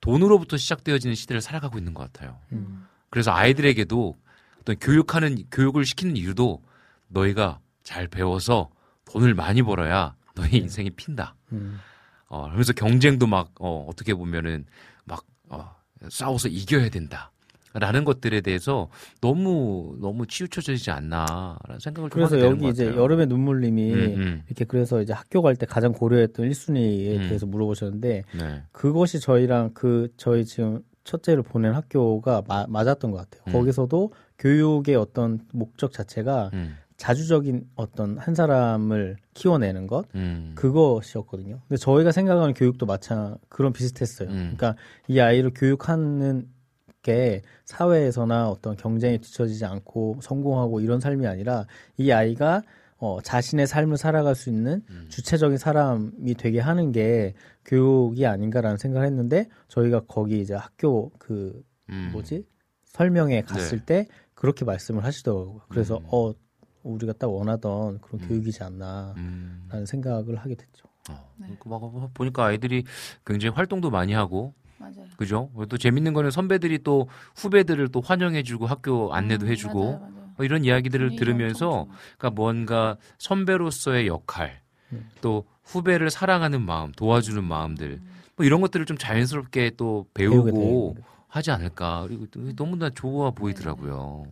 [0.00, 2.38] 돈으로부터 시작되어지는 시대를 살아가고 있는 것 같아요.
[2.52, 2.86] 음.
[3.10, 4.16] 그래서 아이들에게도
[4.60, 6.62] 어떤 교육하는 교육을 시키는 이유도
[7.08, 8.70] 너희가 잘 배워서
[9.06, 11.34] 돈을 많이 벌어야 너희 인생이 핀다.
[11.52, 11.80] 음.
[12.28, 14.66] 어, 그러면서 경쟁도 막, 어, 어떻게 보면은
[15.04, 15.74] 막, 어,
[16.08, 17.30] 싸워서 이겨야 된다.
[17.78, 18.88] 라는 것들에 대해서
[19.20, 22.86] 너무, 너무 치우쳐지지 않나라는 생각을 좀 그래서 여기 것 이제.
[22.86, 24.42] 여름의 눈물님이 음, 음.
[24.46, 27.20] 이렇게 그래서 이제 학교 갈 때 가장 고려했던 1순위에 음.
[27.28, 28.62] 대해서 물어보셨는데 네.
[28.72, 33.42] 그것이 저희랑 그 저희 지금 첫째를 보낸 학교가 마- 맞았던 것 같아요.
[33.48, 33.52] 음.
[33.52, 40.52] 거기서도 교육의 어떤 목적 자체가 음, 자주적인 어떤 한 사람을 키워내는 것 음.
[40.54, 41.60] 그것이었거든요.
[41.68, 44.28] 근데 저희가 생각하는 교육도 마찬 그런 비슷했어요.
[44.28, 44.54] 음.
[44.56, 44.74] 그러니까
[45.08, 46.48] 이 아이를 교육하는
[47.06, 51.64] 게 사회에서나 어떤 경쟁에 뒤처지지 않고 성공하고 이런 삶이 아니라
[51.96, 52.62] 이 아이가
[52.98, 55.06] 어, 자신의 삶을 살아갈 수 있는 음.
[55.08, 57.34] 주체적인 사람이 되게 하는 게
[57.64, 62.10] 교육이 아닌가라는 생각을 했는데 저희가 거기 이제 학교 그 음.
[62.12, 62.44] 뭐지
[62.86, 65.60] 설명회 갔을 때 그렇게 말씀을 하시더라고요.
[65.68, 66.06] 그래서 음.
[66.10, 66.34] 어
[66.82, 68.28] 우리가 딱 원하던 그런 음.
[68.28, 69.84] 교육이지 않나라는 음.
[69.86, 70.86] 생각을 하게 됐죠.
[71.10, 71.56] 어, 네.
[71.60, 72.84] 그막 보니까 아이들이
[73.24, 75.06] 굉장히 활동도 많이 하고 맞아요.
[75.16, 75.50] 그죠?
[75.68, 80.30] 또 재밌는 거는 선배들이 또 후배들을 또 환영해주고 학교 안내도 음, 해주고 맞아요, 맞아요.
[80.36, 81.86] 뭐 이런 이야기들을 들으면서.
[82.18, 84.60] 그러니까 뭔가 선배로서의 역할
[84.92, 85.08] 음.
[85.20, 88.00] 또 후배를 사랑하는 마음 도와주는 마음들
[88.36, 90.96] 뭐 이런 것들을 좀 자연스럽게 또 배우고
[91.28, 94.26] 하지 않을까 그리고 또 너무나 좋아 보이더라고요.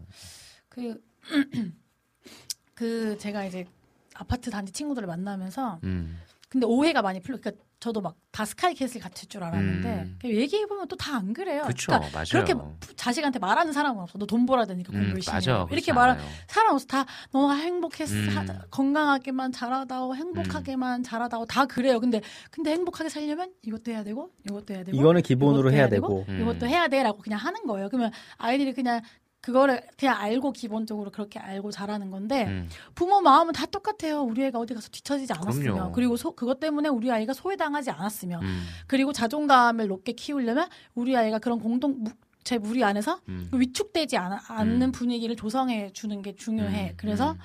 [0.69, 1.03] 그,
[2.75, 3.67] 그 제가 이제
[4.15, 7.39] 아파트 단지 친구들을 만나면서 음, 근데 오해가 많이 풀려.
[7.41, 10.19] 그러니까 저도 막 다 스카이 캐슬 같을 줄 알았는데 음.
[10.25, 11.63] 얘기해 보면 또 다 안 그래요.
[11.63, 12.27] 그렇죠, 그러니까 맞아요.
[12.33, 12.55] 그렇게
[12.97, 14.19] 자식한테 말하는 사람은 없어.
[14.19, 15.67] 너 돈 벌어야 되니까 공부 음, 열심히 맞아, 해.
[15.71, 16.19] 이렇게 않아요.
[16.49, 16.85] 사람 없어.
[16.87, 18.29] 다 너가 행복했 음.
[18.37, 22.01] 하자, 건강하게만 자라다오 행복하게만 자라다오 다 그래요.
[22.01, 22.21] 근데
[22.51, 26.41] 근데 행복하게 살려면 이것도 해야 되고 이것도 해야 되고 이거는 기본으로 이것도 해야 되고 음.
[26.41, 27.89] 이것도 해야 돼라고 그냥 하는 거예요.
[27.89, 29.01] 그러면 아이들이 그냥
[29.45, 34.23] 그거를 그냥 알고 기본적으로 그렇게 알고 자라는 건데 음, 부모 마음은 다 똑같아요.
[34.23, 35.93] 우리 애가 어디 가서 뒤처지지 않았으면 그럼요.
[35.93, 41.39] 그리고 소, 그것 때문에 우리 아이가 소외당하지 않았으면 음, 그리고 자존감을 높게 키우려면 우리 아이가
[41.39, 42.11] 그런 공동 무-
[42.43, 43.51] 제 무리 안에서 음.
[43.53, 44.93] 위축되지 않, 않는 음.
[44.93, 46.91] 분위기를 조성해 주는 게 중요해.
[46.93, 47.39] 음, 그래서 음.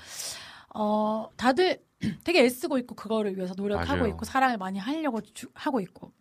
[0.76, 1.84] 어 다들
[2.24, 4.08] 되게 애쓰고 있고 그거를 위해서 노력하고 맞아요.
[4.14, 6.14] 있고 사랑을 많이 하려고 주- 하고 있고.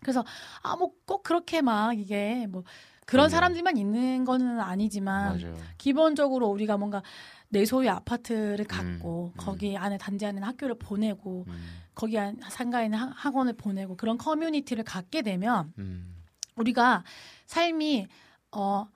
[0.00, 0.24] 그래서
[0.62, 2.62] 아 뭐 꼭 그렇게 막 이게 뭐
[3.06, 3.28] 그런 그럼요.
[3.30, 5.56] 사람들만 있는 거는 아니지만 맞아요.
[5.78, 7.02] 기본적으로 우리가 뭔가
[7.48, 9.36] 내 소유의 아파트를 갖고 음.
[9.36, 14.18] 거기 안에 단지 안에 학교를 보내고 음, 거기 안 상가에 있는 학- 학원을 보내고 그런
[14.18, 16.16] 커뮤니티를 갖게 되면 음,
[16.56, 17.04] 우리가
[17.46, 18.06] 삶이
[18.52, 18.86] 어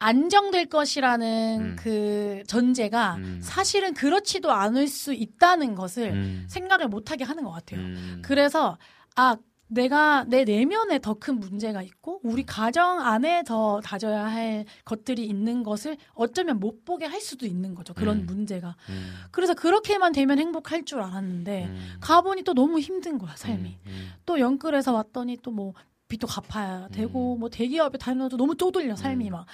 [0.00, 1.76] 안정될 것이라는 음.
[1.78, 3.40] 그 전제가 음.
[3.42, 6.46] 사실은 그렇지도 않을 수 있다는 것을 음.
[6.48, 7.80] 생각을 못하게 하는 것 같아요.
[7.80, 8.22] 음.
[8.24, 8.78] 그래서
[9.16, 9.36] 아
[9.68, 12.30] 내가 내 내면에 더 큰 문제가 있고 음.
[12.30, 17.74] 우리 가정 안에 더 다져야 할 것들이 있는 것을 어쩌면 못 보게 할 수도 있는
[17.74, 17.92] 거죠.
[17.92, 18.26] 그런 음.
[18.26, 18.76] 문제가.
[18.88, 19.12] 음.
[19.30, 21.96] 그래서 그렇게만 되면 행복할 줄 알았는데 음.
[22.00, 23.68] 가보니 또 너무 힘든 거야 삶이.
[23.68, 23.90] 음.
[23.90, 24.10] 음.
[24.26, 25.74] 또 영끌에서 왔더니 또 뭐
[26.08, 27.40] 빚도 갚아야 되고 음.
[27.40, 29.32] 뭐 대기업에 다녀도 너무 쪼들려 삶이 음.
[29.32, 29.46] 막.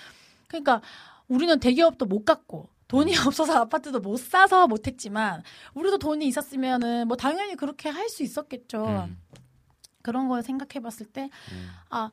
[0.49, 0.81] 그러니까
[1.29, 3.27] 우리는 대기업도 못 갔고 돈이 음.
[3.27, 5.43] 없어서 아파트도 못 사서 못 했지만
[5.73, 8.85] 우리도 돈이 있었으면은 뭐 당연히 그렇게 할 수 있었겠죠.
[9.09, 9.17] 음.
[10.05, 11.69] 그런 걸 생각해 봤을 때 음.
[11.91, 12.11] 아,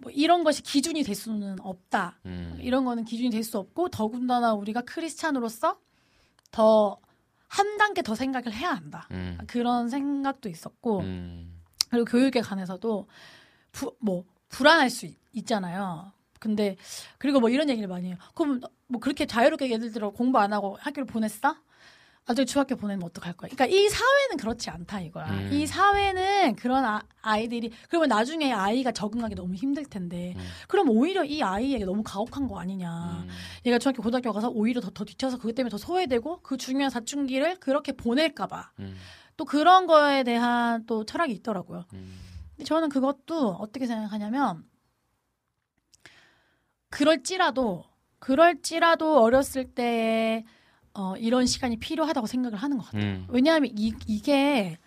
[0.00, 2.18] 뭐 이런 것이 기준이 될 수는 없다.
[2.24, 2.56] 음.
[2.60, 5.78] 이런 거는 기준이 될 수 없고 더군다나 우리가 크리스찬으로서
[6.50, 6.98] 더
[7.50, 9.08] 한 단계 더 생각을 해야 한다.
[9.10, 9.36] 음.
[9.48, 11.60] 그런 생각도 있었고 음.
[11.90, 13.08] 그리고 교육에 관해서도
[13.72, 16.12] 부, 뭐 불안할 수 있, 있잖아요.
[16.38, 16.76] 근데
[17.18, 18.16] 그리고 뭐 이런 얘기를 많이 해요.
[18.36, 21.56] 그럼 뭐 그렇게 자유롭게 예를 들어 공부 안 하고 학교를 보냈어?
[22.30, 23.50] 나중에 중학교 보내면 어떡할 거야?
[23.50, 25.26] 그러니까 이 사회는 그렇지 않다 이거야.
[25.26, 25.50] 음.
[25.52, 30.46] 이 사회는 그런 아, 아이들이 그러면 나중에 아이가 적응하기 너무 힘들 텐데 음.
[30.68, 33.24] 그럼 오히려 이 아이에게 너무 가혹한 거 아니냐.
[33.24, 33.28] 음.
[33.66, 37.58] 얘가 중학교 고등학교 가서 오히려 더, 더 뒤쳐서 그것 때문에 더 소외되고 그 중요한 사춘기를
[37.58, 38.44] 그렇게 보낼까
[38.78, 38.96] 음.
[39.36, 41.84] 봐또 그런 거에 대한 또 철학이 있더라고요.
[41.94, 42.16] 음.
[42.50, 44.62] 근데 저는 그것도 어떻게 생각하냐면
[46.90, 47.86] 그럴지라도
[48.20, 50.44] 그럴지라도 어렸을 때에
[50.94, 53.02] 어, 이런 시간이 필요하다고 생각을 하는 것 같아요.
[53.02, 53.26] 음.
[53.28, 54.78] 왜냐하면 이, 이게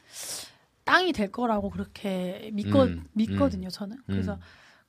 [0.84, 3.98] 땅이 될 거라고 그렇게 믿거, 음, 믿거든요, 저는.
[4.06, 4.40] 그래서 음.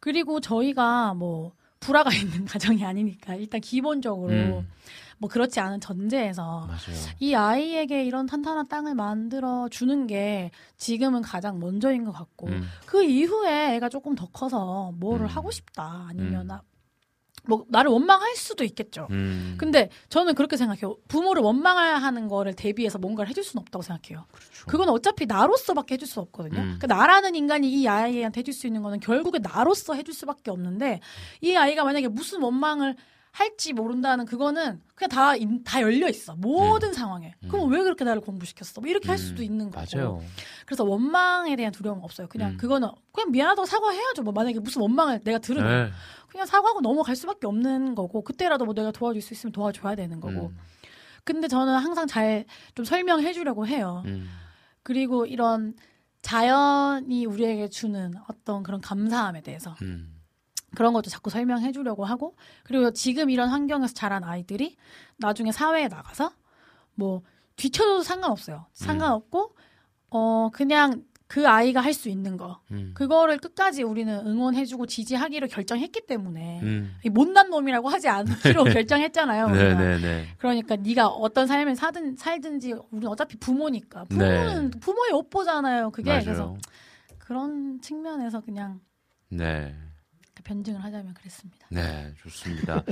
[0.01, 4.69] 그리고 저희가 뭐 불화가 있는 가정이 아니니까 일단 기본적으로 음.
[5.19, 7.15] 뭐 그렇지 않은 전제에서 맞아요.
[7.21, 12.65] 이 아이에게 이런 탄탄한 땅을 만들어 주는 게 지금은 가장 먼저인 것 같고 음.
[12.87, 15.29] 그 이후에 애가 조금 더 커서 뭐를 음.
[15.29, 16.59] 하고 싶다 아니면 음.
[17.43, 19.09] 나, 뭐 나를 원망할 수도 있겠죠.
[19.11, 19.57] 음.
[19.59, 20.97] 근데 저는 그렇게 생각해요.
[21.09, 24.27] 부모를 원망하는 거를 대비해서 뭔가를 해줄 수는 없다고 생각해요.
[24.33, 24.67] 그렇죠.
[24.67, 26.59] 그건 어차피 나로서밖에 해줄 수 없거든요.
[26.61, 26.79] 음.
[26.79, 31.01] 그러니까 나라는 인간이 이 아이한테 해줄 수 있는 거는 결국에 나로서 해줄 수밖에 없는데
[31.41, 32.97] 이 아이가 만약에 무슨 원망을
[33.37, 36.37] 할지 모른다는 그거는 그냥 다, 인- 다 열려 있어.
[36.37, 37.35] 모든 상황에.
[37.51, 37.73] 그럼 음.
[37.73, 38.81] 왜 그렇게 나를 공부시켰어?
[38.81, 39.45] 뭐 이렇게 할 수도 음.
[39.45, 39.85] 있는 거고.
[39.93, 40.23] 맞아요.
[40.67, 42.29] 그래서 원망에 대한 두려움은 없어요.
[42.29, 42.57] 그냥 음.
[42.57, 44.23] 그거는 그냥 미안하다고 사과해야죠.
[44.23, 45.93] 뭐 만약에 무슨 원망을 내가 들으면 네.
[46.29, 50.47] 그냥 사과하고 넘어갈 수밖에 없는 거고 그때라도 뭐 내가 도와줄 수 있으면 도와줘야 되는 거고.
[50.47, 50.59] 음.
[51.25, 52.45] 근데 저는 항상 잘
[52.77, 54.05] 좀 설명해 주려고 해요.
[54.07, 54.31] 음.
[54.85, 55.75] 그리고 이런
[56.23, 60.14] 자연이 우리에게 주는 어떤 그런 감사함에 대해서 음.
[60.75, 64.77] 그런 것도 자꾸 설명해 주려고 하고 그리고 지금 이런 환경에서 자란 아이들이
[65.19, 66.33] 나중에 사회에 나가서
[66.95, 67.23] 뭐
[67.57, 68.67] 뒤쳐도 상관없어요.
[68.73, 69.55] 상관없고
[70.11, 72.93] 어 그냥 그 아이가 할 수 있는 거 음.
[72.95, 76.97] 그거를 끝까지 우리는 응원해주고 지지하기로 결정했기 때문에 음.
[77.05, 79.47] 이 못난 놈이라고 하지 않기로 결정했잖아요.
[79.47, 79.75] 우리가.
[79.75, 80.27] 네네 네.
[80.39, 85.91] 그러니까 네가 어떤 삶을 사든 살든지 우리는 어차피 부모니까 부모는 부모의 옷보잖아요.
[85.91, 86.17] 그게 네.
[86.19, 86.25] 맞아요.
[86.25, 86.57] 그래서
[87.19, 88.81] 그런 측면에서 그냥
[89.31, 89.75] 네.
[90.43, 91.67] 변증을 하자면 그랬습니다.
[91.71, 92.83] 네, 좋습니다.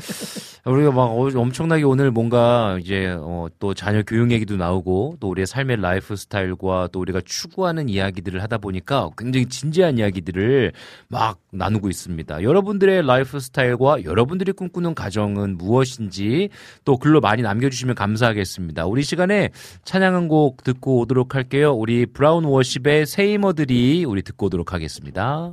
[0.65, 5.47] 우리가 막 어- 엄청나게 오늘 뭔가 이제 어, 또 자녀 교육 얘기도 나오고 또 우리의
[5.47, 10.73] 삶의 라이프 스타일과 또 우리가 추구하는 이야기들을 하다 보니까 굉장히 진지한 이야기들을
[11.09, 12.43] 막 나누고 있습니다.
[12.43, 16.49] 여러분들의 라이프 스타일과 여러분들이 꿈꾸는 가정은 무엇인지
[16.85, 18.87] 또 글로 많이 남겨주시면 감사하겠습니다.
[18.87, 19.51] 우리 시간에
[19.85, 21.73] 찬양 한 곡 듣고 오도록 할게요.
[21.75, 25.53] 우리 브라운 워십의 세이머들이 우리 듣고 오도록 하겠습니다.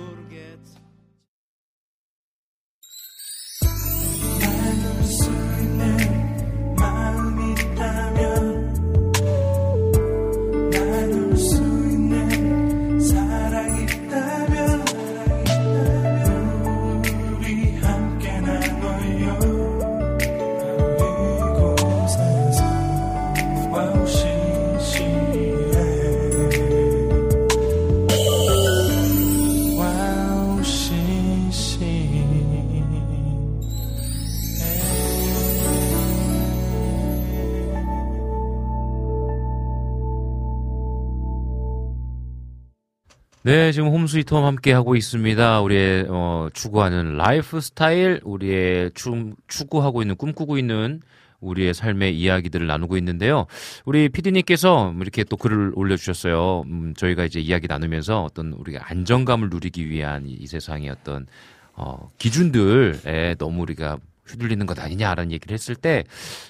[43.71, 45.61] 네, 지금 홈스위트홈 함께 하고 있습니다.
[45.61, 50.99] 우리의 어, 추구하는 라이프 스타일, 우리의 추, 추구하고 있는 꿈꾸고 있는
[51.39, 53.45] 우리의 삶의 이야기들을 나누고 있는데요.
[53.85, 56.63] 우리 피디님께서 이렇게 또 글을 올려주셨어요.
[56.67, 61.25] 음, 저희가 이제 이야기 나누면서 어떤 우리가 안정감을 누리기 위한 이, 이 세상의 어떤
[61.73, 63.99] 어, 기준들에 너무 우리가
[64.31, 66.03] 휘둘리는 것 아니냐라는 얘기를 했을 때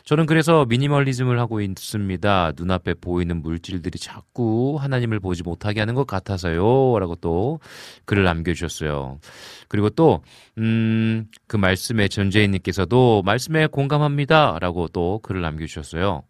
[0.06, 2.54] 저는 그래서 미니멀리즘을 하고 있습니다.
[2.56, 7.00] 눈앞에 보이는 물질들이 자꾸 하나님을 보지 못하게 하는 것 같아서요.
[7.00, 7.60] 라고 또
[8.06, 9.20] 글을 남겨주셨어요.
[9.68, 10.22] 그리고 또,
[10.58, 14.58] 음, 그 말씀에 전재인님께서도 말씀에 공감합니다.
[14.60, 16.24] 라고 또 글을 남겨주셨어요.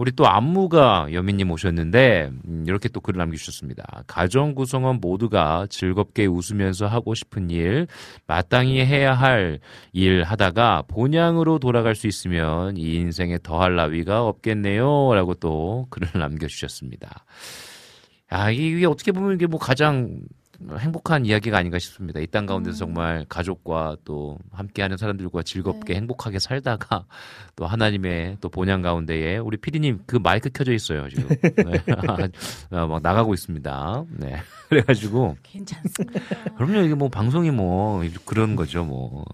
[0.00, 4.04] 우리 또 안무가 여민님 오셨는데 음, 이렇게 또 글을 남겨주셨습니다.
[4.06, 7.86] 가정 구성원 모두가 즐겁게 웃으면서 하고 싶은 일,
[8.26, 9.60] 마땅히 해야 할
[9.92, 17.26] 일 하다가 본향으로 돌아갈 수 있으면 이 인생에 더할 나위가 없겠네요.라고 또 글을 남겨주셨습니다.
[18.30, 20.22] 아 이게 어떻게 보면 이게 뭐 가장
[20.78, 22.20] 행복한 이야기가 아닌가 싶습니다.
[22.20, 27.06] 이 땅 가운데서 정말 가족과 또 함께하는 사람들과 즐겁게 행복하게 살다가
[27.56, 31.82] 또 하나님의 또 본향 가운데에 우리 피디님 그 마이크 켜져 있어요 지금 네.
[32.70, 34.04] 아, 막 나가고 있습니다.
[34.18, 34.36] 네
[34.68, 36.20] 그래가지고 괜찮습니다.
[36.56, 39.24] 그럼요 이게 뭐 방송이 뭐 그런 거죠 뭐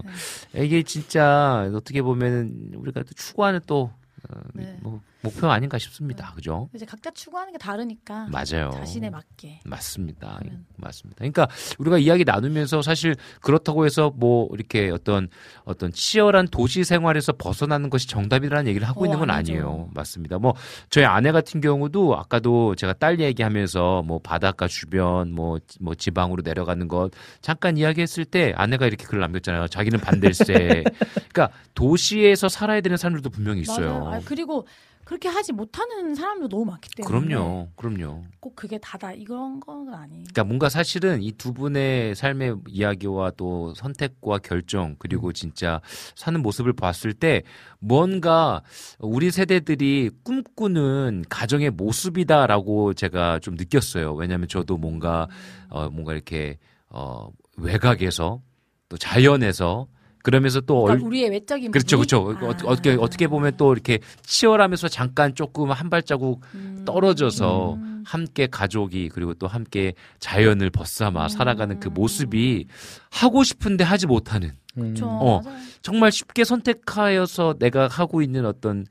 [0.54, 3.90] 이게 진짜 어떻게 보면 우리가 또 추구하는 또
[4.30, 4.78] 어, 네.
[4.80, 6.32] 뭐 목표 아닌가 싶습니다.
[6.34, 6.68] 그죠?
[6.74, 8.70] 이제 각자 추구하는 게 다르니까 맞아요.
[8.72, 9.60] 자신에 맞게.
[9.64, 10.36] 맞습니다.
[10.40, 10.66] 하면.
[10.76, 11.18] 맞습니다.
[11.18, 11.48] 그러니까
[11.78, 15.28] 우리가 이야기 나누면서 사실 그렇다고 해서 뭐 이렇게 어떤
[15.64, 19.52] 어떤 치열한 도시 생활에서 벗어나는 것이 정답이라는 얘기를 하고 어, 있는 건 아니죠.
[19.52, 19.90] 아니에요.
[19.94, 20.38] 맞습니다.
[20.38, 20.54] 뭐
[20.90, 27.10] 저희 아내 같은 경우도 아까도 제가 딸 얘기하면서 뭐 바닷가 주변 뭐뭐 지방으로 내려가는 것
[27.40, 29.68] 잠깐 이야기했을 때 아내가 이렇게 글을 남겼잖아요.
[29.68, 30.84] 자기는 반댈세.
[31.32, 33.98] 그러니까 도시에서 살아야 되는 사람들도 분명히 있어요.
[34.00, 34.14] 맞아요.
[34.14, 34.66] 아, 그리고
[35.06, 38.24] 그렇게 하지 못하는 사람도 너무 많기 때문에 그럼요, 그럼요.
[38.40, 40.14] 꼭 그게 다다 이런 건 아니.
[40.16, 45.80] 그러니까 뭔가 사실은 이 두 분의 삶의 이야기와 또 선택과 결정 그리고 진짜
[46.16, 47.42] 사는 모습을 봤을 때
[47.78, 48.62] 뭔가
[48.98, 54.12] 우리 세대들이 꿈꾸는 가정의 모습이다라고 제가 좀 느꼈어요.
[54.14, 55.28] 왜냐하면 저도 뭔가
[55.70, 56.58] 어 뭔가 이렇게
[56.88, 57.28] 어
[57.58, 58.42] 외곽에서
[58.88, 59.86] 또 자연에서
[60.26, 61.98] 그러면서 또 얼, 그러니까 우리의 외적인 그렇죠?
[61.98, 62.18] 그렇죠.
[62.18, 62.56] 어, 아.
[62.64, 66.82] 어떻게 어떻게 보면 또 이렇게 치열하면서 잠깐 조금 한 발자국 음.
[66.84, 68.02] 떨어져서 음.
[68.04, 71.28] 함께 가족이 그리고 또 함께 자연을 벗삼아 음.
[71.28, 72.66] 살아가는 그 모습이
[73.08, 74.82] 하고 싶은데 하지 못하는 음.
[74.82, 75.06] 그렇죠.
[75.06, 75.42] 어.
[75.42, 75.58] 맞아요.
[75.80, 78.84] 정말 쉽게 선택하여서 내가 하고 있는 어떤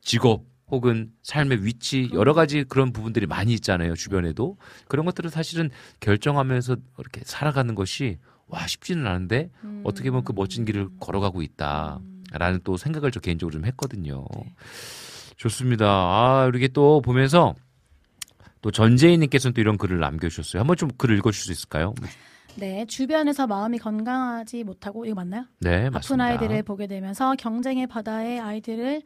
[0.00, 4.56] 직업 혹은 삶의 위치 여러 가지 그런 부분들이 많이 있잖아요 주변에도
[4.88, 5.68] 그런 것들을 사실은
[6.00, 8.16] 결정하면서 이렇게 살아가는 것이
[8.52, 9.80] 와 쉽지는 않은데 음.
[9.82, 14.26] 어떻게 보면 그 멋진 길을 걸어가고 있다라는 또 생각을 저 개인적으로 좀 했거든요.
[14.36, 14.54] 네.
[15.38, 15.86] 좋습니다.
[15.86, 17.54] 아 이렇게 또 보면서
[18.60, 20.60] 또 전재희님께서는 또 이런 글을 남겨주셨어요.
[20.60, 21.94] 한번 좀 글을 읽어주실 수 있을까요?
[22.56, 25.46] 네, 주변에서 마음이 건강하지 못하고 이거 맞나요?
[25.58, 26.24] 네 아픈 맞습니다.
[26.24, 29.00] 아이들을 보게 되면서 경쟁의 바다에 아이들을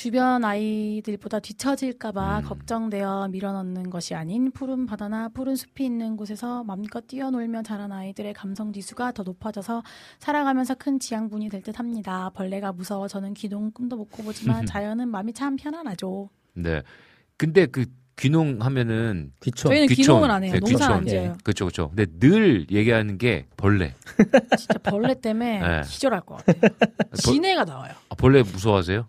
[0.00, 2.44] 주변 아이들보다 뒤처질까봐 음.
[2.44, 8.72] 걱정되어 밀어넣는 것이 아닌 푸른 바다나 푸른 숲이 있는 곳에서 맘껏 뛰어놀며 자란 아이들의 감성
[8.72, 9.82] 지수가 더 높아져서
[10.20, 12.30] 살아가면서 큰 지향분이 될 듯 합니다.
[12.34, 16.30] 벌레가 무서워 저는 기동 꿈도 못 꿔보지만 자연은 마음이 참 편안하죠.
[16.54, 16.80] 네.
[17.36, 17.84] 근데 그
[18.16, 19.70] 귀농 하면은 귀촌.
[19.70, 20.14] 저희는 귀촌.
[20.14, 20.52] 기농을 안 해요.
[20.54, 21.08] 네, 농사 안 귀촌.
[21.08, 21.36] 지어요.
[21.44, 21.88] 그렇죠, 그렇죠.
[21.90, 23.94] 근데 늘 얘기하는 게 벌레.
[24.56, 25.80] 진짜 벌레 때문에 네.
[25.86, 26.70] 기절할 것 같아요.
[27.14, 27.92] 진해가 나와요.
[28.08, 29.06] 아, 벌레 무서워하세요?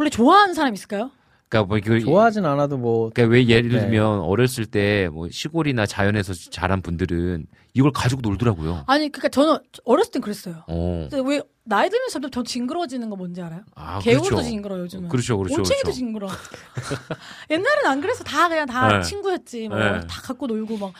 [0.00, 1.10] 벌레 좋아하는 사람 있을까요?
[1.50, 3.80] 그러니까 뭐 이거 좋아하진 않아도 뭐 그러니까 왜 예를 네.
[3.80, 7.44] 들면 어렸을 때 뭐 시골이나 자연에서 자란 분들은
[7.74, 8.84] 이걸 가지고 놀더라고요.
[8.86, 10.64] 아니 그러니까 저는 어렸을 땐 그랬어요.
[10.68, 11.08] 어.
[11.10, 13.60] 근데 왜 나이 들면서 점점 더 징그러워지는 거 뭔지 알아요?
[13.74, 14.42] 아, 개울도 그렇죠.
[14.42, 15.08] 징그러 워 요즘은.
[15.10, 15.96] 그렇죠, 그렇죠, 올챙이도 그렇죠.
[15.98, 16.26] 징그러.
[16.28, 16.32] 워
[17.50, 19.02] 옛날엔 안 그래서 다 그냥 다 네.
[19.02, 19.68] 친구였지.
[19.68, 20.00] 뭐 네.
[20.06, 20.92] 다 갖고 놀고 막.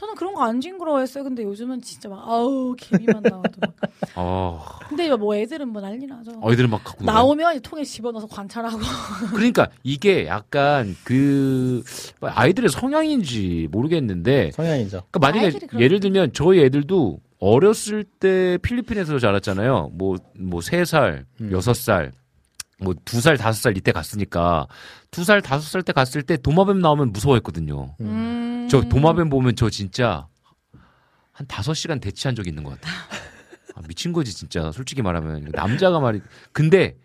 [0.00, 1.22] 저는 그런 거 안 징그러워했어요.
[1.24, 3.74] 근데 요즘은 진짜 막 아우 개미만 나와도 막.
[4.16, 4.64] 어.
[4.88, 6.32] 근데 뭐 애들은 뭐 난리 나죠.
[6.40, 7.04] 어이들은 막 갖고.
[7.04, 8.78] 나오면 이제 통에 집어넣어서 관찰하고.
[9.36, 11.82] 그러니까 이게 약간 그
[12.22, 15.02] 아이들의 성향인지 모르겠는데 성향이죠.
[15.10, 19.90] 그러니까 만약에 예를 들면 저희 애들도 어렸을 때 필리핀에서 자랐잖아요.
[19.92, 21.52] 뭐 뭐 세 살, 음.
[21.52, 22.12] 여섯 살,
[22.82, 24.66] 뭐 두 살, 다섯 살 이때 갔으니까
[25.10, 27.94] 두 살, 다섯 살 때 갔을 때 도마뱀 나오면 무서워했거든요.
[28.00, 28.46] 음.
[28.70, 30.28] 저 도마뱀 보면 저 진짜
[31.32, 32.88] 한 다섯 시간 대치한 적이 있는 것 같아.
[33.74, 34.70] 아, 미친 거지 진짜.
[34.72, 36.20] 솔직히 말하면 남자가 말이
[36.52, 36.96] 근데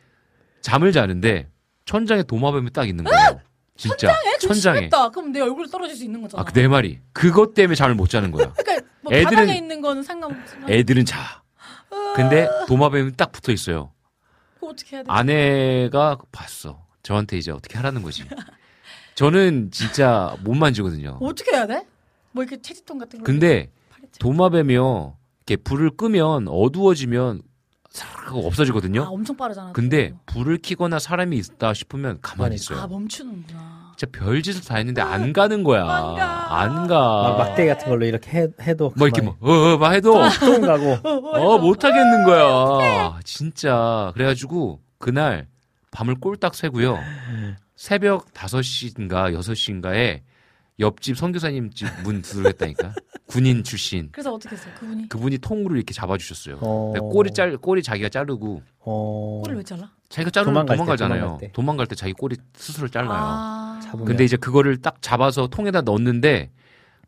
[0.61, 1.49] 잠을 자는데
[1.85, 3.41] 천장에 도마뱀이 딱 있는 거예요.
[3.77, 4.37] 진짜 에?
[4.39, 4.77] 좀 천장에.
[4.77, 5.09] 심했다.
[5.09, 6.41] 그럼 내 얼굴 떨어질 수 있는 거잖아.
[6.41, 6.99] 아, 그 내 말이.
[7.13, 8.51] 그것 때문에 잠을 못 자는 거야.
[8.53, 11.43] 그러니까 뭐 애들은- 바닥에 있는 거는 상관없지만 애들은 자.
[12.15, 13.91] 근데 도마뱀이 딱 붙어 있어요.
[14.55, 15.07] 그거 어떻게 해야 돼?
[15.11, 16.85] 아내가 봤어.
[17.03, 18.23] 저한테 이제 어떻게 하라는 거지.
[19.15, 21.17] 저는 진짜 못 만지거든요.
[21.21, 21.85] 어떻게 해야 돼?
[22.31, 23.25] 뭐 이렇게 채집통 같은 거.
[23.25, 23.71] 근데.
[24.19, 25.17] 도마뱀이요.
[25.47, 27.41] 이렇게 불을 끄면 어두워지면
[27.89, 29.03] 싹 하고 없어지거든요.
[29.03, 29.71] 아 엄청 빠르잖아.
[29.73, 30.17] 근데 또.
[30.27, 32.79] 불을 켜거나 사람이 있다 싶으면 가만히 있어요.
[32.79, 33.93] 아 멈추는구나.
[33.97, 35.83] 진짜 별짓을 다 했는데 안 가는 거야.
[35.83, 36.61] 안 가.
[36.61, 37.35] 안막 가.
[37.37, 40.97] 막대 같은 걸로 이렇게 해, 해도 뭐 이렇게 뭐, 어, 어, 막 해도, 똥 가고
[41.07, 43.19] 어, 못 하겠는 거야.
[43.23, 44.11] 진짜.
[44.13, 45.47] 그래가지고, 그날,
[45.91, 46.97] 밤을 꼴딱 새고요.
[47.89, 50.21] 새벽 5시인가 6시인가에
[50.79, 52.95] 옆집 선교사님 집 문 두드렸다니까.
[53.27, 54.09] 군인 출신.
[54.11, 54.73] 그래서 어떻게 했어요?
[54.79, 56.57] 그분이 그분이 통으로 이렇게 잡아주셨어요.
[56.61, 56.93] 어.
[57.11, 59.41] 꼬리 짤, 꼬리 자기가 자르고, 어.
[59.43, 59.91] 꼬리를 왜 잘라?
[60.09, 61.19] 자기가 자르면 도망갈 때, 도망가잖아요.
[61.21, 61.51] 도망갈 때.
[61.53, 63.11] 도망갈 때 자기 꼬리 스스로 잘라요.
[63.13, 63.79] 아.
[63.83, 64.05] 잡으면.
[64.05, 66.49] 근데 이제 그거를 딱 잡아서 통에다 넣었는데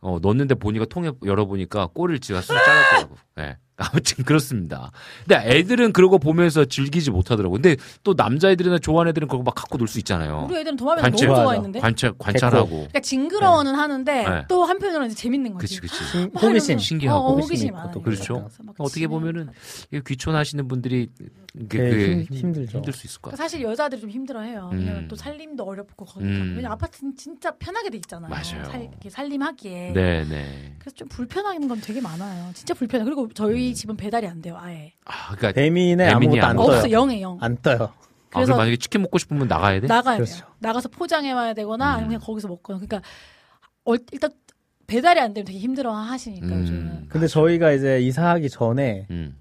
[0.01, 3.15] 어 넣었는데 보니까 통에 열어보니까 꼬리를 지가 스스로 잘랐더라고.
[3.39, 3.57] 예.
[3.91, 4.91] 아무튼 그렇습니다.
[5.27, 7.53] 근데 애들은 그러고 보면서 즐기지 못하더라고.
[7.53, 10.47] 근데 또 남자애들이나 좋아하는 애들은 그거 막 갖고 놀 수 있잖아요.
[10.49, 11.27] 우리 애들은 도마뱀 관찰.
[11.29, 11.41] 너무.
[11.43, 11.79] 좋아했는데.
[11.79, 12.69] 관찰 관찰하고.
[12.69, 14.43] 그러니까 징그러워는 하는데 네.
[14.49, 15.79] 또 한편으로는 이제 재밌는 거지.
[15.79, 16.03] 그치 그치.
[16.11, 16.79] 신- 막 호기심.
[16.79, 17.19] 신기하고.
[17.19, 17.91] 어, 어, 호기심이 호기심.
[17.93, 18.49] 또 그렇죠.
[18.79, 19.49] 어떻게 보면은
[20.05, 21.09] 귀촌하시는 분들이
[21.59, 22.77] 이게 네, 그게 힘- 힘들죠.
[22.79, 23.47] 힘들 수 있을 것 그러니까 같아요.
[23.47, 24.69] 사실 여자들이 좀 힘들어해요.
[24.73, 25.05] 음.
[25.09, 26.53] 또 살림도 어렵고 거기 음.
[26.55, 28.29] 왜냐 면 아파트는 진짜 편하게 돼 있잖아요.
[28.29, 28.65] 맞아요.
[28.65, 29.93] 살, 살림하기에.
[29.93, 30.75] 네네.
[30.79, 32.51] 그래서 좀 불편한 건 되게 많아요.
[32.53, 33.03] 진짜 불편해.
[33.05, 34.55] 그리고 저희 집은 배달이 안 돼요.
[34.59, 34.93] 아예.
[35.05, 36.75] 아 그러니까 배민에 배민이 아무것도 안 안 떠요.
[36.77, 37.37] 없어 영에 영.
[37.41, 37.75] 안 떠요.
[37.75, 37.77] 아,
[38.29, 39.87] 그럼 그래서 만약에 치킨 먹고 싶으면 나가야 돼?
[39.87, 40.35] 나가야 그렇죠.
[40.37, 40.47] 돼요.
[40.59, 41.91] 나가서 포장해 와야 되거나 음.
[41.91, 42.79] 아니면 그냥 거기서 먹거나.
[42.79, 43.01] 그러니까
[43.85, 44.31] 어, 일단
[44.87, 46.61] 배달이 안 되면 되게 힘들어 하시니까 음.
[46.61, 47.05] 요즘은.
[47.09, 49.35] 근데 저희가 이제 이사하기 전에 음,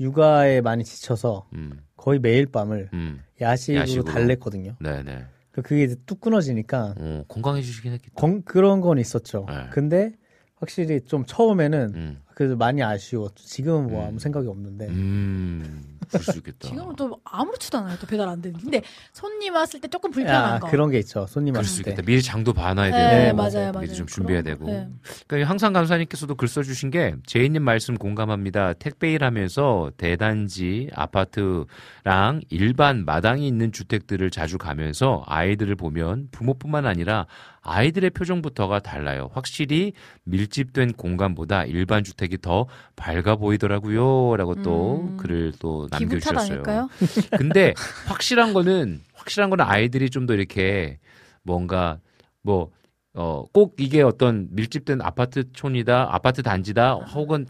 [0.00, 3.22] 육아에 많이 지쳐서 음, 거의 매일 밤을 음.
[3.40, 4.04] 야식으로, 야식으로.
[4.12, 4.76] 달랬거든요.
[4.80, 5.24] 네네.
[5.52, 8.14] 그- 그게 이제 뚝 끊어지니까 어, 건강해지시긴 했겠다.
[8.16, 9.46] 건- 그런 건 있었죠.
[9.48, 9.66] 네.
[9.70, 10.12] 근데
[10.56, 12.20] 확실히 좀 처음에는 음.
[12.34, 13.44] 그래도 많이 아쉬웠죠.
[13.44, 14.08] 지금은 뭐 음.
[14.08, 15.98] 아무 생각이 없는데 음.
[16.08, 16.68] 그럴 수 있겠다.
[16.68, 17.96] 지금은 또 아무렇지도 않아요.
[17.98, 18.58] 또 배달 안 되는.
[18.60, 18.82] 근데
[19.12, 20.68] 손님 왔을 때 조금 불편한 야, 거.
[20.68, 21.26] 그런 게 있죠.
[21.26, 21.90] 손님 그럴 왔을 수 때.
[21.92, 22.04] 있겠다.
[22.04, 23.36] 미리 장도 봐놔야 네, 되고.
[23.36, 23.80] 맞아요, 맞아요.
[23.80, 24.66] 미리 좀 준비해야 되고.
[24.66, 24.88] 네.
[25.26, 28.74] 그러니까 항상 감사님께서도 글 써주신 게 제이님 말씀 공감합니다.
[28.74, 37.26] 택배 일하면서 대단지 아파트랑 일반 마당이 있는 주택들을 자주 가면서 아이들을 보면 부모뿐만 아니라
[37.62, 39.30] 아이들의 표정부터가 달라요.
[39.32, 39.94] 확실히
[40.24, 45.16] 밀집된 공간보다 일반 주택 이 더 밝아 보이더라고요.라고 또 음.
[45.16, 46.88] 글을 또 남겨주셨어요.
[47.36, 47.74] 근데
[48.06, 50.98] 확실한 거는 확실한 거는 아이들이 좀 더 이렇게
[51.42, 51.98] 뭔가
[52.42, 52.70] 뭐
[53.14, 57.46] 어, 꼭 이게 어떤 밀집된 아파트촌이다, 아파트 단지다, 혹은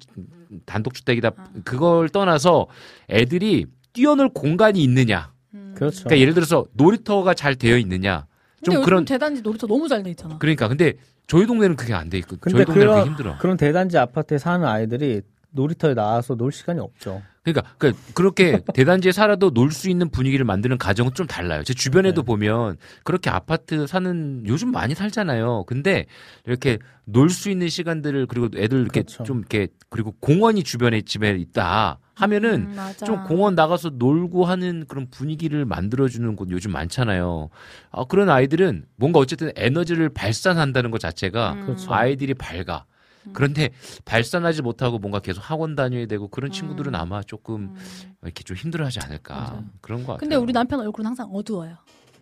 [0.67, 1.31] 단독주택이다,
[1.65, 2.67] 그걸 떠나서
[3.09, 5.33] 애들이 뛰어놀 공간이 있느냐.
[5.75, 6.05] 그렇죠.
[6.05, 8.27] 그러니까 예를 들어서 놀이터가 잘 되어 있느냐.
[8.65, 10.39] 근데 좀 그런, 대단지 놀이터 너무 잘 돼 있잖아.
[10.39, 10.69] 그러니까.
[10.69, 10.95] 근데
[11.27, 13.39] 저희 동네는 그게 안 돼 있고, 저희 동네는 그런- 그게 힘들어.
[13.39, 17.23] 그런 대단지 아파트에 사는 아이들이 놀이터에 나와서 놀 시간이 없죠.
[17.45, 21.63] 그러니까, 그러니까 그렇게 대단지에 살아도 놀 수 있는 분위기를 만드는 가정은 좀 달라요.
[21.63, 22.27] 제 주변에도 네.
[22.27, 25.65] 보면 그렇게 아파트 사는 요즘 많이 살잖아요.
[25.67, 26.07] 근데
[26.47, 29.23] 이렇게 놀 수 있는 시간들을 그리고 애들 이렇게 그렇죠.
[29.25, 32.93] 좀 이렇게 그리고 공원이 주변에 집에 있다 하면은 음.
[33.05, 37.51] 좀 공원 나가서 놀고 하는 그런 분위기를 만들어주는 곳 요즘 많잖아요.
[37.91, 41.67] 아, 그런 아이들은 뭔가 어쨌든 에너지를 발산한다는 것 자체가 음.
[41.67, 41.93] 그렇죠.
[41.93, 42.85] 아이들이 밝아.
[43.33, 43.71] 그런데
[44.05, 47.75] 발산하지 못하고 뭔가 계속 학원 다녀야 되고 그런 친구들은 아마 조금
[48.23, 49.41] 이렇게 좀 힘들어하지 않을까 음.
[49.41, 49.65] 맞아요.
[49.81, 50.19] 그런 것 같아요.
[50.19, 51.77] 근데 우리 남편 얼굴은 항상 어두워요.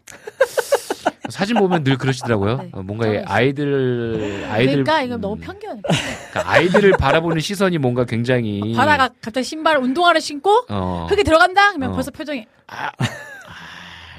[1.28, 2.56] 사진 보면 늘 그러시더라고요.
[2.56, 5.82] 네, 어, 뭔가 아이들 아이들 그러니까 이거 음, 너무 편견이야.
[6.30, 11.68] 그러니까 아이들을 바라보는 시선이 뭔가 굉장히 바다가 갑자기 신발 운동화를 신고 어, 흙에 들어간다?
[11.70, 11.92] 그러면 어.
[11.92, 12.90] 벌써 표정이 아,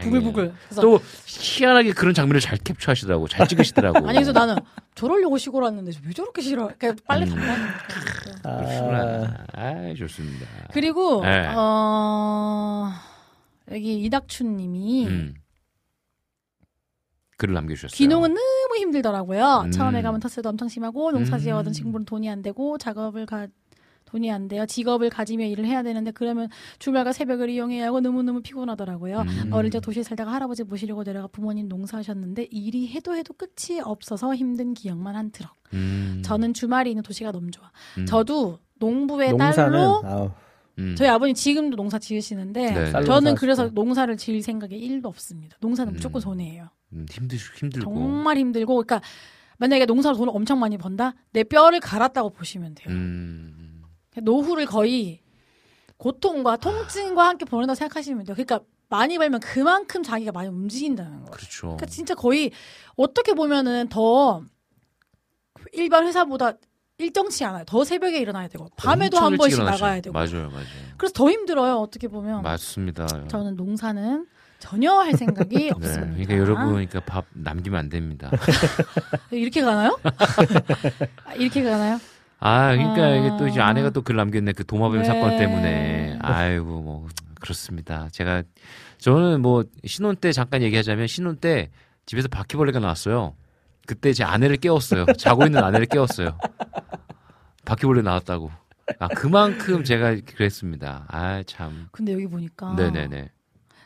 [0.02, 0.54] 부글부글.
[0.70, 3.28] 그래서 또 희한하게 그런 장면을 잘 캡처하시더라고.
[3.28, 3.98] 잘 찍으시더라고.
[4.08, 4.56] 아니 그래서 나는
[4.96, 6.70] 저러려고 시골 왔는데 왜 저렇게 싫어?
[6.78, 7.36] 그러니까 빨리 음.
[7.36, 7.78] 달라니까.
[8.44, 9.46] 아, 그렇구나.
[9.54, 10.46] 아, 좋습니다.
[10.72, 11.48] 그리고 네.
[11.56, 12.92] 어
[13.72, 15.36] 여기 이닥춘님이 음.
[17.38, 17.96] 글을 남겨주셨어요.
[17.98, 19.64] 귀농은 너무 힘들더라고요.
[19.66, 19.72] 음.
[19.72, 21.72] 처음에 가면 텃세도 엄청 심하고 농사 음.
[21.72, 23.48] 친구는 돈이 안 되고 작업을 가
[24.06, 24.68] 돈이 안 돼요.
[24.68, 26.48] 직업을 가지며 일을 해야 되는데 그러면
[26.78, 29.22] 주말과 새벽을 이용해야 하고 너무너무 피곤하더라고요.
[29.22, 29.50] 음.
[29.52, 34.76] 어릴 적 도시에 살다가 할아버지 모시려고 내려가 부모님 농사하셨는데 일이 해도 해도 끝이 없어서 힘든
[34.76, 35.56] 기억만 한 트럭.
[35.74, 36.22] 음.
[36.24, 37.72] 저는 주말이 있는 도시가 너무 좋아.
[37.98, 38.06] 음.
[38.06, 40.32] 저도 농부의 농사는 딸로 아우,
[40.78, 40.96] 음.
[40.96, 42.92] 저희 아버님 지금도 농사 지으시는데 네.
[42.92, 43.70] 쌀 저는 농사 그래서.
[43.74, 45.58] 농사를 지을 생각이 1도 없습니다.
[45.60, 45.96] 농사는 음.
[45.96, 46.68] 무조건 손해예요.
[46.94, 47.94] 음, 힘들 힘들고.
[47.94, 49.02] 정말 힘들고 그러니까
[49.58, 52.94] 만약에 농사로 돈을 엄청 많이 번다 내 뼈를 갈았다고 보시면 돼요.
[52.94, 53.84] 음.
[54.22, 55.22] 노후를 거의
[55.98, 58.36] 고통과 통증과 함께 보낸다고 생각하시면 돼요.
[58.36, 58.60] 그러니까
[58.90, 61.32] 많이 벌면 그만큼 자기가 많이 움직인다는 거예요.
[61.32, 61.62] 그렇죠.
[61.62, 62.52] 그러니까 진짜 거의
[62.96, 64.44] 어떻게 보면은 더
[65.72, 66.54] 일반 회사보다
[66.98, 67.64] 일정치 않아요.
[67.66, 69.84] 더 새벽에 일어나야 되고 밤에도 한 번씩 일어나죠.
[69.84, 70.14] 나가야 되고.
[70.14, 70.66] 맞아요, 맞아요.
[70.98, 71.78] 그래서 더 힘들어요.
[71.78, 73.28] 어떻게 보면 맞습니다.
[73.28, 74.28] 저는 농사는
[74.64, 76.06] 전혀 할 생각이 네, 없습니다.
[76.14, 78.32] 그러니까 여러분, 그러니까 밥 남기면 안 됩니다.
[79.30, 80.00] 이렇게 가나요?
[81.26, 82.00] 아, 이렇게 가나요?
[82.40, 83.16] 아, 그러니까 아.
[83.18, 84.54] 이게 또 이제 아내가 또 글 남겼네.
[84.54, 85.06] 그 도마뱀 네.
[85.06, 86.18] 사건 때문에.
[86.22, 87.08] 아이고, 뭐,
[87.42, 88.08] 그렇습니다.
[88.14, 88.44] 제가,
[89.00, 91.70] 저는 뭐, 신혼 때 잠깐 얘기하자면, 신혼 때
[92.06, 93.36] 집에서 바퀴벌레가 나왔어요.
[93.86, 95.06] 그때 제 아내를 깨웠어요.
[95.18, 96.38] 자고 있는 아내를 깨웠어요.
[97.66, 98.50] 바퀴벌레 나왔다고.
[99.00, 101.06] 아, 그만큼 제가 그랬습니다.
[101.10, 101.90] 아, 참.
[101.92, 103.30] 근데 여기 보니까 네네네.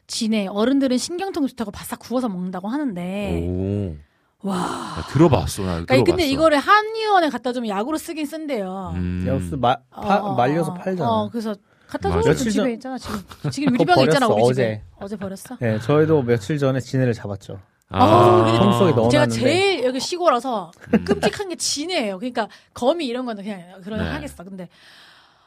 [0.08, 4.48] 진해 어른들은 신경통 좋다고 바싹 구워서 먹는다고 하는데 오.
[4.48, 4.56] 와.
[4.96, 5.64] 나 들어봤어.
[5.64, 5.86] 나 네.
[5.86, 6.04] 그러니까 들어봤어.
[6.06, 8.94] 근데 이거를 한의원에 갖다 주면 약으로 쓰긴 쓴대요.
[8.96, 9.26] 음.
[9.28, 11.10] 여기서 마, 파- 어, 어, 말려서 어, 팔잖아.
[11.10, 11.56] 어, 그래서
[11.88, 12.10] 갖다.
[12.10, 12.18] 줘.
[12.18, 13.20] 며칠 집에 전- 있잖아 지금.
[13.52, 14.84] 지금 그거 유리병에 있잖아 우리 버렸어, 집에.
[15.00, 15.58] 어제 버렸어?
[15.60, 17.60] 네, 저희도 며칠 전에 지네를 잡았죠.
[17.90, 19.28] 아, 근데 통 속에 넣어- 제가.
[19.28, 21.04] 제일 여기 시골라서 음.
[21.06, 22.18] 끔찍한 게 진해예요.
[22.20, 24.06] 그러니까 거미 이런 거는 그냥 그런 네.
[24.10, 24.44] 하겠어.
[24.44, 24.70] 근데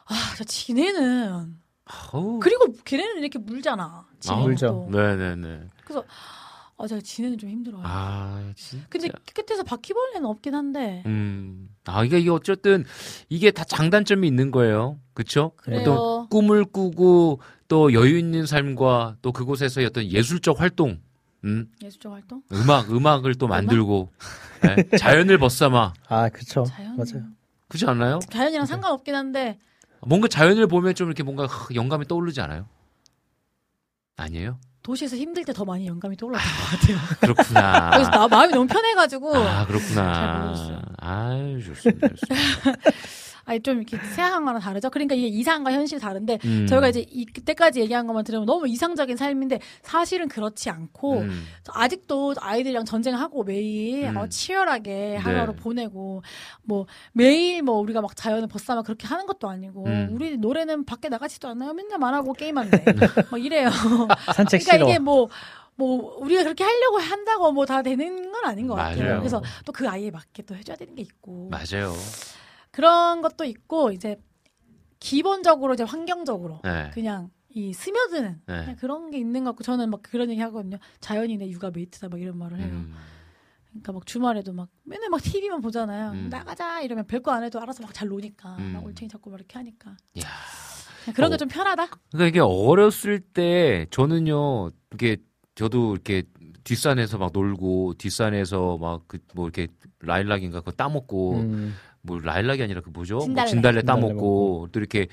[0.05, 1.55] 아, 저 진해는
[2.13, 2.39] 어우.
[2.39, 4.05] 그리고 걔네는 이렇게 물잖아.
[4.19, 4.87] 진해 아, 물죠.
[4.91, 5.67] 네네네.
[5.83, 6.05] 그래서
[6.77, 7.81] 아, 제가 진해는 좀 힘들어요.
[7.85, 8.85] 아, 진짜.
[8.89, 11.03] 근데 끝에서 바퀴벌레는 없긴 한데.
[11.05, 11.69] 음.
[11.85, 12.85] 아, 이게, 이게 어쨌든,
[13.29, 14.99] 이게 다 장단점이 있는 거예요.
[15.13, 15.51] 그쵸?
[15.57, 15.79] 그래요.
[15.81, 20.99] 어떤 꿈을 꾸고, 또 여유 있는 삶과 또 그곳에서의 어떤 예술적 활동,
[21.43, 22.41] 음, 예술적 활동?
[22.51, 24.11] 음악, 음악을 또 만들고,
[24.65, 25.93] 예, 자연을 벗삼아.
[26.07, 26.63] 아, 그쵸.
[26.67, 26.97] 자연.
[26.97, 27.27] 맞아요.
[27.67, 28.19] 그렇지 않나요?
[28.29, 29.59] 자연이랑 상관없긴 한데
[30.05, 32.65] 뭔가 자연을 보면 좀 이렇게 뭔가 하, 영감이 떠오르지 않아요?
[34.17, 34.59] 아니에요?
[34.83, 36.97] 도시에서 힘들 때 더 많이 영감이 떠올랐던 것 같아요.
[37.19, 37.89] 그렇구나.
[37.91, 40.39] 그래서 나 마음이 너무 편해가지고 아, 잘 그렇구나.
[40.39, 40.81] 모르겠어요.
[40.97, 42.07] 아유, 좋습니다.
[42.09, 42.91] 좋습니다.
[43.45, 44.89] 아니 좀 이렇게 생각한 거랑 다르죠.
[44.89, 46.67] 그러니까 이게 이상과 현실이 다른데 음.
[46.67, 51.43] 저희가 이제 이 그때까지 얘기한 것만 들으면 너무 이상적인 삶인데 사실은 그렇지 않고 음.
[51.69, 54.17] 아직도 아이들이랑 전쟁하고 매일 음.
[54.17, 55.59] 어, 치열하게 하루하루 네.
[55.61, 56.21] 보내고
[56.63, 60.09] 뭐 매일 뭐 우리가 막 자연을 벗삼아 그렇게 하는 것도 아니고 음.
[60.11, 61.73] 우리 노래는 밖에 나가지도 않아요.
[61.73, 62.83] 맨날 말하고 게임한대.
[63.31, 63.69] 막 이래요.
[64.35, 64.89] 산책 그러니까 싫어.
[64.89, 65.27] 이게 뭐,
[65.75, 69.03] 뭐, 우리가 그렇게 하려고 한다고 뭐 다 되는 건 아닌 것 같아요.
[69.03, 69.19] 맞아요.
[69.19, 71.49] 그래서 또 그 아이에 맞게 또 해줘야 되는 게 있고.
[71.49, 71.93] 맞아요.
[72.71, 74.17] 그런 것도 있고, 이제,
[74.99, 76.61] 기본적으로 이제 환경적으로.
[76.63, 76.91] 네.
[76.93, 78.59] 그냥 이 스며드는 네.
[78.61, 80.77] 그냥 그런 게 있는 것 같고, 저는 막 그런 얘기 하거든요.
[80.99, 82.67] 자연이 내 육아 메이트다 막 이런 말을 해요.
[82.71, 82.93] 음.
[83.69, 86.11] 그러니까 막 주말에도 막 맨날 막 TV만 보잖아요.
[86.11, 86.27] 음.
[86.29, 88.57] 나가자 이러면 별거 안 해도 알아서 막 잘 노니까.
[88.57, 88.73] 음.
[88.73, 89.91] 막 올챙이 잡고 막 이렇게 하니까.
[90.19, 90.27] 야.
[91.15, 91.35] 그런 어.
[91.35, 91.87] 게좀 편하다?
[92.11, 95.17] 그러니까 이게 어렸을 때 저는요 이게
[95.55, 96.23] 저도 이렇게
[96.63, 99.67] 뒷산에서 막 놀고 뒷산에서 막 그 뭐 이렇게
[100.01, 101.73] 라일락인가 그거 따먹고 음.
[102.03, 103.15] 뭐 라일락이 아니라 그 뭐죠?
[103.17, 103.49] 뭐 진달래.
[103.49, 105.07] 진달래 진달래 따먹고 또 이렇게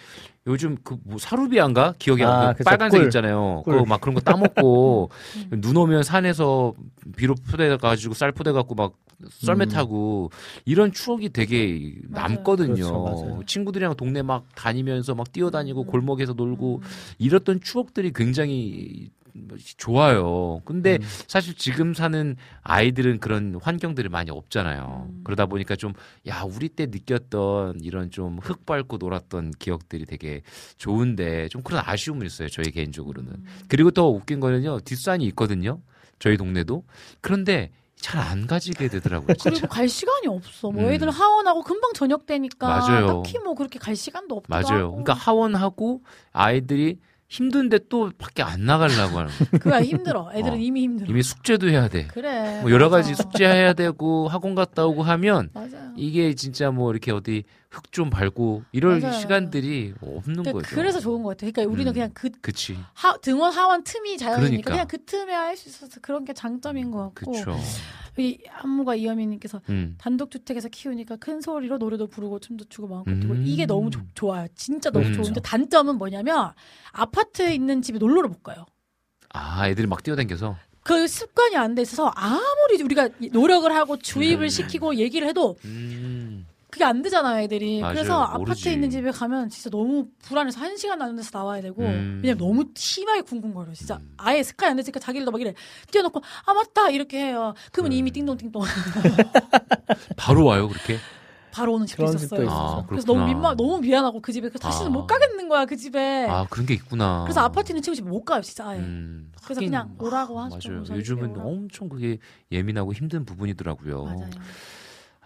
[0.47, 2.53] 요즘 그 뭐 사루비안가 기억이 안 아, 나.
[2.53, 2.71] 그 그쵸.
[2.71, 3.07] 빨간색 꿀.
[3.09, 3.63] 있잖아요.
[3.65, 3.75] 꿀.
[3.75, 5.11] 그거 막 그런 거 따먹고
[5.53, 5.61] 음.
[5.61, 6.73] 눈 오면 산에서
[7.17, 8.95] 비료 푸대 가지고 쌀 푸대 갖고 막
[9.31, 9.69] 썰매 음.
[9.69, 10.31] 타고
[10.65, 12.29] 이런 추억이 되게 맞아요.
[12.29, 12.75] 남거든요.
[12.75, 13.41] 그렇죠, 맞아요.
[13.47, 15.87] 친구들이랑 동네 막 다니면서 막 뛰어다니고 음.
[15.87, 16.89] 골목에서 놀고 음.
[17.19, 19.11] 이랬던 추억들이 굉장히
[19.77, 20.61] 좋아요.
[20.65, 21.07] 근데 음.
[21.27, 25.09] 사실 지금 사는 아이들은 그런 환경들이 많이 없잖아요.
[25.11, 25.21] 음.
[25.25, 25.93] 그러다 보니까 좀,
[26.27, 30.43] 야, 우리 때 느꼈던 이런 좀 흙 밟고 놀았던 기억들이 되게
[30.77, 32.49] 좋은데 좀 그런 아쉬움은 있어요.
[32.49, 33.33] 저희 개인적으로는.
[33.33, 33.45] 음.
[33.69, 34.81] 그리고 더 웃긴 거는요.
[34.81, 35.81] 뒷산이 있거든요.
[36.19, 36.85] 저희 동네도.
[37.21, 39.35] 그런데 잘안 가지게 되더라고요.
[39.43, 40.71] 그리고 갈 시간이 없어.
[40.71, 40.93] 뭐 음.
[40.93, 43.07] 애들 하원하고 금방 저녁 되니까 맞아요.
[43.23, 44.85] 딱히 뭐 그렇게 갈 시간도 없기도 맞아요.
[44.85, 44.91] 하고.
[44.93, 46.03] 그러니까 하원하고
[46.33, 46.99] 아이들이
[47.29, 49.31] 힘든데 또 밖에 안 나가려고 하는.
[49.61, 50.31] 그거야 힘들어.
[50.33, 50.57] 애들은 어.
[50.57, 51.09] 이미 힘들어.
[51.11, 52.07] 이미 숙제도 해야 돼.
[52.09, 52.61] 그래.
[52.63, 53.23] 뭐 여러 가지 맞아.
[53.23, 55.93] 숙제해야 되고 학원 갔다 오고 하면 맞아요.
[55.97, 59.13] 이게 진짜 뭐 이렇게 어디 흙 좀 밟고 이럴 맞아요.
[59.21, 60.75] 시간들이 없는 그러니까 거죠.
[60.75, 61.53] 그래서 좋은 것 같아요.
[61.53, 61.95] 그러니까 우리는 음.
[61.95, 62.79] 그냥 그 그치.
[62.95, 64.71] 하, 등원 하원 틈이 자연이니까 그러니까.
[64.71, 67.57] 그냥 그 틈에 할 수 있어서 그런 게 장점인 것 같고 그쵸.
[68.17, 69.95] 이 한무가 이현미님께서 음.
[69.99, 73.45] 단독 주택에서 키우니까 큰 소리로 노래도 부르고 춤도 추고 마음껏 뛰고 음.
[73.47, 74.47] 이게 너무 좋- 좋아요.
[74.55, 75.13] 진짜 너무 음.
[75.13, 76.53] 좋은데 단점은 뭐냐면
[76.93, 78.65] 아파트에 있는 집에 놀러를 못 가요.
[79.35, 80.57] 아, 애들이 막 뛰어다녀서.
[80.85, 84.49] 그 습관이 안 돼 있어서 아무리 우리가 노력을 하고 주입을 음.
[84.49, 86.47] 시키고 얘기를 해도 음.
[86.79, 87.81] 그게 안 되잖아요, 애들이.
[87.81, 87.95] 맞아요.
[87.95, 88.73] 그래서 아파트에 모르지.
[88.73, 92.21] 있는 집에 가면 진짜 너무 불안해서 한 시간 나는 데서 나와야 되고 음.
[92.23, 93.73] 왜냐면 너무 심하게 쿵쿵거려.
[93.75, 94.15] 진짜 음.
[94.17, 95.55] 아예 습관이 안 됐으니까 자기들도 막 이래
[95.91, 97.55] 뛰어놓고 아 맞다 이렇게 해요.
[97.73, 97.97] 그러면 음.
[97.97, 98.63] 이미 띵동띵동
[100.17, 100.99] 바로 와요, 그렇게?
[101.51, 102.29] 바로 오는 집도 있었어요.
[102.43, 102.49] 집도.
[102.49, 103.05] 아, 그래서.
[103.07, 104.95] 너무 민망, 너무 미안하고 그 집에 그래서 다시는 아.
[104.95, 106.29] 못 가겠는 거야 그 집에.
[106.31, 107.23] 아, 그런 게 있구나.
[107.25, 108.79] 그래서 아파트 있는 친구 집에 못 가요, 진짜 아예.
[108.79, 110.71] 음, 그래서 하긴, 그냥 오라고 하죠.
[110.71, 110.85] 맞아요.
[110.91, 111.49] 요즘은 오라고.
[111.51, 112.19] 엄청 그게
[112.53, 114.05] 예민하고 힘든 부분이더라고요.
[114.05, 114.31] 맞아요.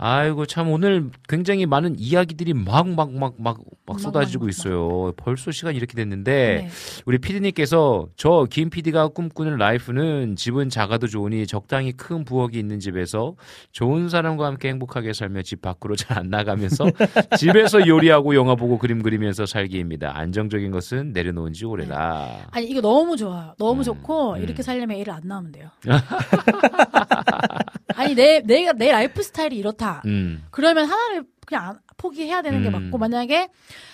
[0.04, 5.12] 아이고 참 오늘 굉장히 많은 이야기들이 막 막 막 막 막 쏟아지고 있어요.
[5.16, 6.68] 벌써 시간 이렇게 됐는데 네.
[7.04, 13.34] 우리 피디님께서 저 김 피디가 꿈꾸는 라이프는 집은 작아도 좋으니 적당히 큰 부엌이 있는 집에서
[13.72, 16.84] 좋은 사람과 함께 행복하게 살며 집 밖으로 잘 안 나가면서
[17.38, 20.16] 집에서 요리하고 영화 보고 그림 그리면서 살기입니다.
[20.16, 22.46] 안정적인 것은 내려놓은 지 오래라.
[22.50, 23.54] 아니 이거 너무 좋아요.
[23.58, 24.42] 너무 음, 좋고 음.
[24.42, 25.70] 이렇게 살려면 애를 안 낳으면 돼요.
[27.96, 30.02] 아니 내 내가 내 라이프 스타일이 이렇다.
[30.06, 30.44] 음.
[30.50, 32.72] 그러면 하나를 그냥 안- 포기해야 되는 게 음.
[32.86, 33.48] 맞고 만약에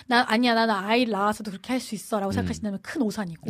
[0.07, 2.33] 나 아니야 나는 아이를 낳아서도 그렇게 할 수 있어라고 음.
[2.33, 3.49] 생각하신다면 큰 오산이고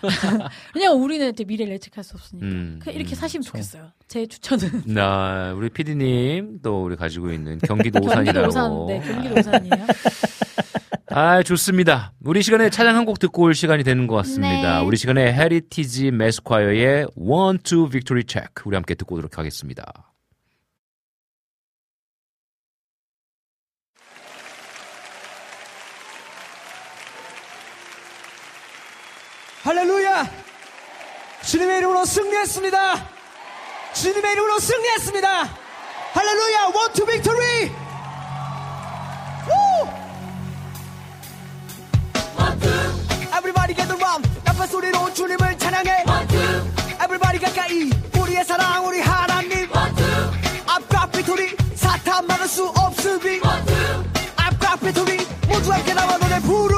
[0.74, 2.78] 왜냐면 우리는 이제 미래를 예측할 수 없으니까 음.
[2.82, 3.16] 그냥 이렇게 음.
[3.16, 3.90] 사시면 좋겠어요.
[4.08, 8.48] 제 추천은 나 우리 피디님 또 우리 가지고 있는 경기도 오산이라고.
[8.48, 9.86] 오산 네 경기도 오산이에요.
[11.12, 12.12] 아, 좋습니다.
[12.24, 14.78] 우리 시간에 찬양 한곡 듣고 올 시간이 되는 것 같습니다.
[14.80, 14.86] 네.
[14.86, 19.84] 우리 시간에 헤리티지 매스콰이어의 One Two Victory Check 우리 함께 듣고 오도록 하겠습니다.
[29.62, 30.26] 할렐루야!
[31.42, 33.08] 주님의 이름으로 승리했습니다!
[33.92, 35.48] 주님의 이름으로 승리했습니다!
[36.14, 36.64] 할렐루야!
[36.68, 37.70] One to victory!
[39.46, 39.90] Woo!
[43.36, 44.22] Everybody get run!
[44.44, 46.04] 나쁜 소리로 주님을 찬양해!
[46.94, 47.90] Everybody 가까이!
[48.18, 49.68] 우리의 사랑 우리 하나님!
[50.66, 53.42] 앞과 비토리 사탄 막을 수 없으리!
[54.36, 55.18] 앞과 비토리
[55.48, 56.69] 모두 함께 나와 노래 부르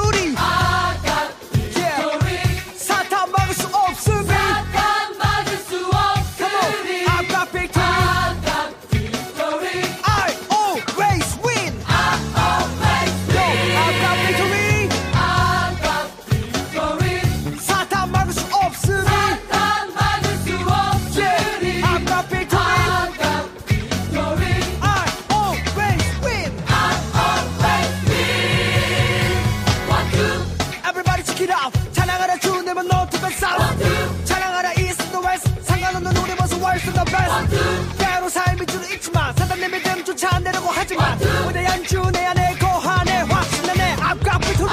[38.65, 44.71] 줄은 있지만 사단 내 믿음 쫓아내려고 하지만 위대한 주내 안에 거하네 확신한 내 앞과 비토리.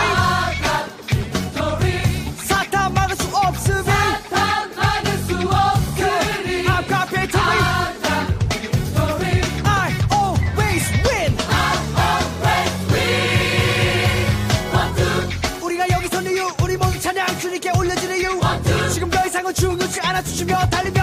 [2.46, 3.90] 사탄 막을 수 없으리 그
[6.70, 7.58] 앞과 비토리.
[9.64, 11.36] I always win.
[15.62, 18.40] 우리가 여기 선 이유 우리 모두 찬양 주님께 올려드는 이유.
[18.92, 20.22] 지금 더 이상은 중요치 않아.
[20.22, 20.99] 주시며 달리며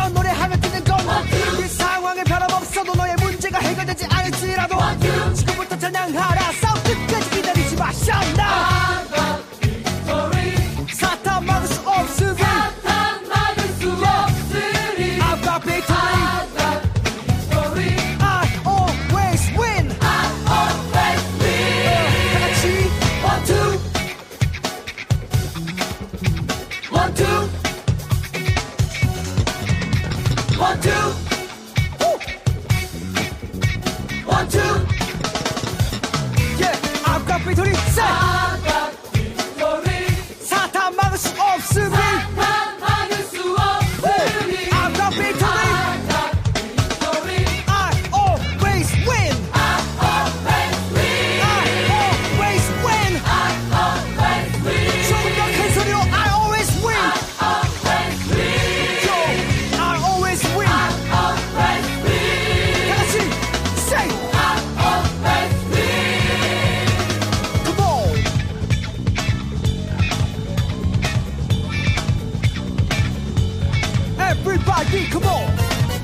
[74.88, 75.52] Everybody, come on!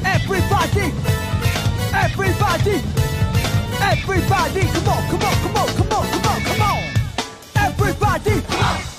[0.03, 0.93] Everybody!
[1.93, 2.81] Everybody!
[3.80, 6.84] Everybody, come on, come on, come on, come on, come on, come on!
[7.55, 8.31] Everybody!
[8.31, 8.93] Everybody!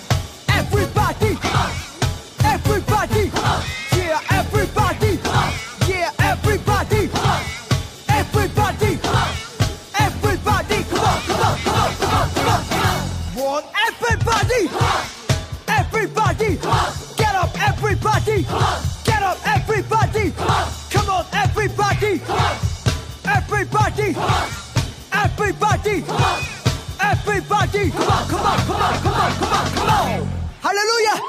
[27.75, 27.91] Everybody!
[27.91, 30.29] Come on, come on, come on, come on, come on, come on!
[30.63, 31.21] Hallelujah!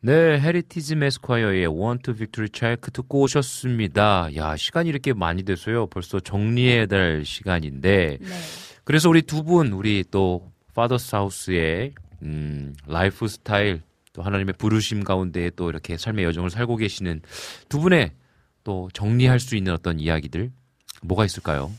[0.00, 4.30] 네, 헤리티지 매스콰이어의 One Two Victory Check 듣고 오셨습니다.
[4.36, 5.86] 야, 시간이 이렇게 많이 돼서요.
[5.86, 8.18] 벌써 정리해야 될 시간인데.
[8.20, 8.28] 네.
[8.84, 13.82] 그래서 우리 두 분, 우리 또 파더스 하우스의 음, 라이프 스타일
[14.16, 17.20] 또 하나님의 부르심 가운데 또 이렇게 삶의 여정을 살고 계시는
[17.68, 18.12] 두 분의
[18.64, 20.50] 또 정리할 수 있는 어떤 이야기들
[21.02, 21.70] 뭐가 있을까요?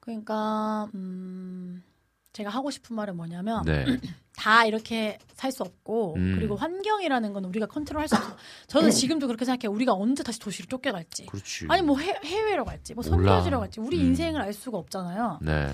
[0.00, 1.84] 그러니까 음,
[2.32, 3.84] 제가 하고 싶은 말은 뭐냐면 네.
[4.34, 6.34] 다 이렇게 살 수 없고 음.
[6.34, 8.36] 그리고 환경이라는 건 우리가 컨트롤할 수 없어.
[8.66, 9.72] 저는 지금도 그렇게 생각해요.
[9.72, 11.26] 우리가 언제 다시 도시로 쫓겨갈지.
[11.26, 11.66] 그렇지.
[11.68, 13.04] 아니 뭐 해, 해외로 갈지, 뭐.
[13.04, 14.06] 선교지로 갈지 우리 음.
[14.06, 15.38] 인생을 알 수가 없잖아요.
[15.42, 15.72] 네.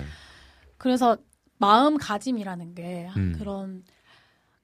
[0.77, 1.17] 그래서
[1.57, 3.33] 마음가짐이라는 게 음.
[3.39, 3.83] 그런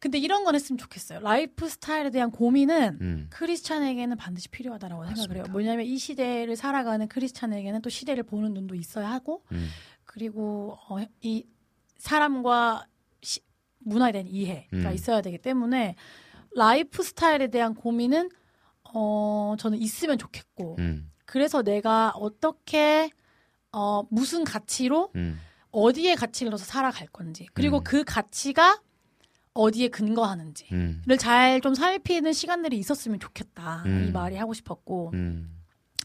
[0.05, 1.19] 근데 이런 건 했으면 좋겠어요.
[1.21, 3.27] 라이프 스타일에 대한 고민은 음.
[3.31, 5.45] 크리스찬에게는 반드시 필요하다라고 생각을 해요.
[5.49, 9.67] 뭐냐면 이 시대를 살아가는 크리스찬에게는 또 시대를 보는 눈도 있어야 하고 음.
[10.03, 11.47] 그리고 어, 이
[11.97, 12.85] 사람과
[13.23, 13.39] 시-
[13.79, 14.93] 문화에 대한 이해가 음.
[14.93, 15.95] 있어야 되기 때문에
[16.55, 18.29] 라이프 스타일에 대한 고민은
[18.93, 21.11] 어 저는 있으면 좋겠고 음.
[21.25, 23.09] 그래서 내가 어떻게
[23.71, 25.39] 어 무슨 가치로 음.
[25.71, 27.83] 어디에 가치를 넣어서 살아갈 건지 그리고 음.
[27.83, 28.79] 그 가치가
[29.55, 31.01] 어디에 근거하는지를 음.
[31.17, 34.05] 잘좀 살피는 시간들이 있었으면 좋겠다 음.
[34.07, 35.49] 이 말이 하고 싶었고 음.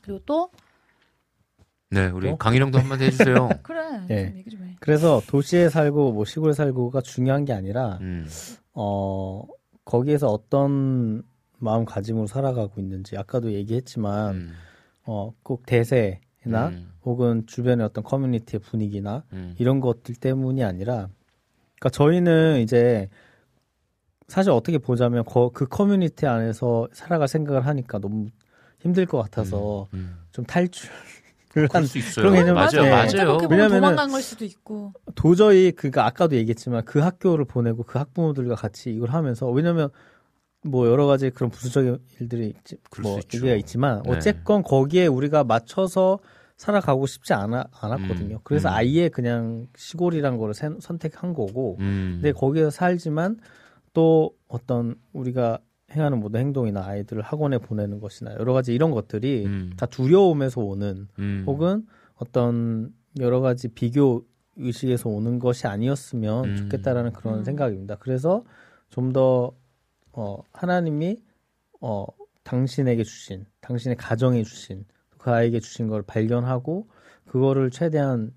[0.02, 0.51] 그리고 또
[1.90, 2.36] 네, 우리 또?
[2.36, 3.48] 강인영도 한마디 해주세요.
[3.64, 4.28] 그래 예.
[4.28, 8.27] 좀 얘기 좀 해 그래서 도시에 살고 뭐 시골에 살고가 중요한 게 아니라 음.
[8.72, 9.43] 어
[9.85, 11.22] 거기에서 어떤
[11.59, 14.52] 마음가짐으로 살아가고 있는지 아까도 얘기했지만 음.
[15.02, 16.93] 어꼭 대세나 음.
[17.05, 19.56] 혹은 주변의 어떤 커뮤니티의 분위기나 음.
[19.59, 21.09] 이런 것들 때문이 아니라
[21.81, 23.09] 그러니까 저희는 이제
[24.31, 28.27] 사실 어떻게 보자면 거- 그 커뮤니티 안에서 살아갈 생각을 하니까 너무
[28.78, 30.16] 힘들 것 같아서 음.
[30.32, 30.90] 좀 탈출을
[31.51, 32.23] 그럴 한수 있어요.
[32.24, 32.90] 그런 개념 맞아요, 네.
[32.90, 33.39] 맞아요.
[33.69, 39.11] 도망간 걸 수도 있고 도저히 그가 아까도 얘기했지만 그 학교를 보내고 그 학부모들과 같이 이걸
[39.11, 39.89] 하면서 왜냐면
[40.62, 43.16] 뭐 여러 가지 그런 부수적인 일들이 있지, 뭐.
[43.16, 44.11] 얘기가 있지만 네.
[44.12, 46.19] 어쨌건 거기에 우리가 맞춰서
[46.57, 48.36] 살아가고 싶지 않아, 않았거든요.
[48.36, 48.74] 음, 그래서 음.
[48.74, 52.19] 아예 그냥 시골이란 거를 선- 선택한 거고 음.
[52.20, 53.39] 근데 거기서 살지만
[53.93, 55.59] 또 어떤 우리가
[55.93, 59.73] 행하는 모든 행동이나 아이들을 학원에 보내는 것이나 여러 가지 이런 것들이 음.
[59.77, 61.45] 다 두려움에서 오는 음.
[61.47, 64.25] 혹은 어떤 여러 가지 비교
[64.57, 66.57] 의식에서 오는 것이 아니었으면 음.
[66.57, 67.45] 좋겠다라는 그런 음.
[67.45, 67.97] 생각입니다.
[67.97, 68.45] 그래서
[68.91, 69.53] 좀 더
[70.12, 71.23] 어, 하나님이
[71.81, 72.07] 어,
[72.43, 74.85] 당신에게 주신, 당신의 가정에 주신,
[75.19, 76.89] 그 아이에게 주신 걸 발견하고
[77.27, 78.33] 그거를 최대한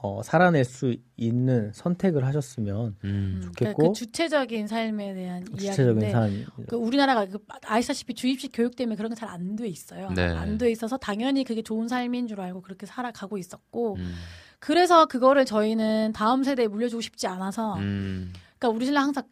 [0.00, 3.50] 어, 살아낼 수 있는 선택을 하셨으면 음.
[3.56, 6.66] 그러니까 좋겠고 그 주체적인 삶에 대한 구체적인 이야기인데 삶.
[6.68, 10.10] 그 우리나라가 그 아시다시피 주입식 교육 때문에 그런 게 잘 안 돼 있어요.
[10.10, 10.28] 네.
[10.28, 14.14] 안돼 있어서 당연히 그게 좋은 삶인 줄 알고 그렇게 살아가고 있었고 음.
[14.60, 18.32] 그래서 그거를 저희는 다음 세대에 물려주고 싶지 않아서 음.
[18.58, 19.24] 그러니까 우리 신랑 항상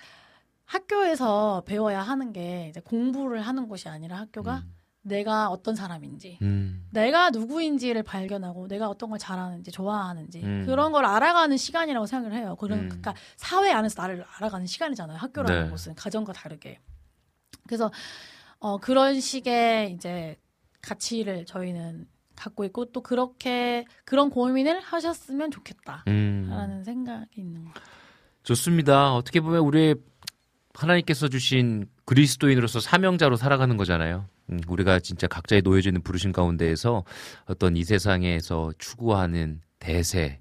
[0.64, 4.64] 학교에서 배워야 하는 게 이제 공부를 하는 것이 아니라 학교가
[5.06, 6.84] 내가 어떤 사람인지 음.
[6.90, 10.62] 내가 누구인지를 발견하고 내가 어떤 걸 잘하는지 좋아하는지 음.
[10.66, 12.56] 그런 걸 알아가는 시간이라고 생각을 해요.
[12.58, 12.88] 그런 음.
[12.88, 15.18] 그러니까 사회 안에서 나를 알아가는 시간이잖아요.
[15.18, 15.70] 학교라는 네.
[15.70, 16.80] 곳은 가정과 다르게.
[17.66, 17.90] 그래서
[18.58, 20.36] 어 그런 식의 이제
[20.82, 26.82] 가치를 저희는 갖고 있고 또 그렇게 그런 고민을 하셨으면 좋겠다라는 음.
[26.84, 27.96] 생각이 있는 것 같아요.
[28.42, 29.14] 좋습니다.
[29.14, 29.94] 어떻게 보면 우리
[30.74, 34.28] 하나님께서 주신 그리스도인으로서 사명자로 살아가는 거잖아요.
[34.50, 37.04] 음, 우리가 진짜 각자의 놓여져 있는 부르심 가운데에서
[37.46, 40.40] 어떤 이 세상에서 추구하는 대세,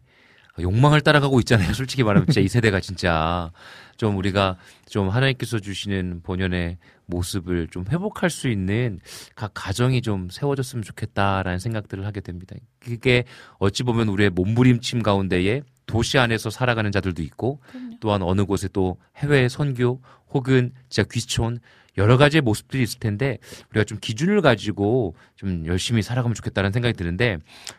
[0.60, 1.74] 욕망을 따라가고 있잖아요.
[1.74, 3.52] 솔직히 말하면 진짜 이 세대가 진짜
[3.98, 4.58] 좀 우리가
[4.90, 6.78] 좀 하나님께서 주시는 본연의
[7.08, 9.00] 모습을 좀 회복할 수 있는
[9.36, 12.56] 각 가정이 좀 세워졌으면 좋겠다라는 생각들을 하게 됩니다.
[12.80, 13.26] 그게
[13.60, 17.98] 어찌 보면 우리의 몸부림침 가운데에 도시 안에서 살아가는 자들도 있고 그럼요.
[18.00, 20.02] 또한 어느 곳에 또 해외 선교
[20.34, 21.60] 혹은 진짜 귀촌
[21.98, 23.38] 여러 가지의 모습들이 있을 텐데
[23.72, 27.38] 우리가 좀 기준을 가지고 좀 열심히 살아가면 좋겠다는 생각이 드는데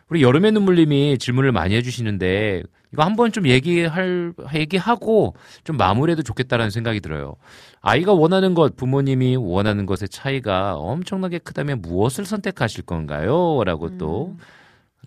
[0.09, 2.63] 우리 여름의 눈물님이 질문을 많이 해주시는데
[2.93, 5.35] 이거 한번 좀 얘기할 얘기하고
[5.65, 7.35] 좀 마무리해도 좋겠다라는 생각이 들어요.
[7.83, 14.37] 아이가 원하는 것, 부모님이 원하는 것의 차이가 엄청나게 크다면 무엇을 선택하실 건가요?라고 또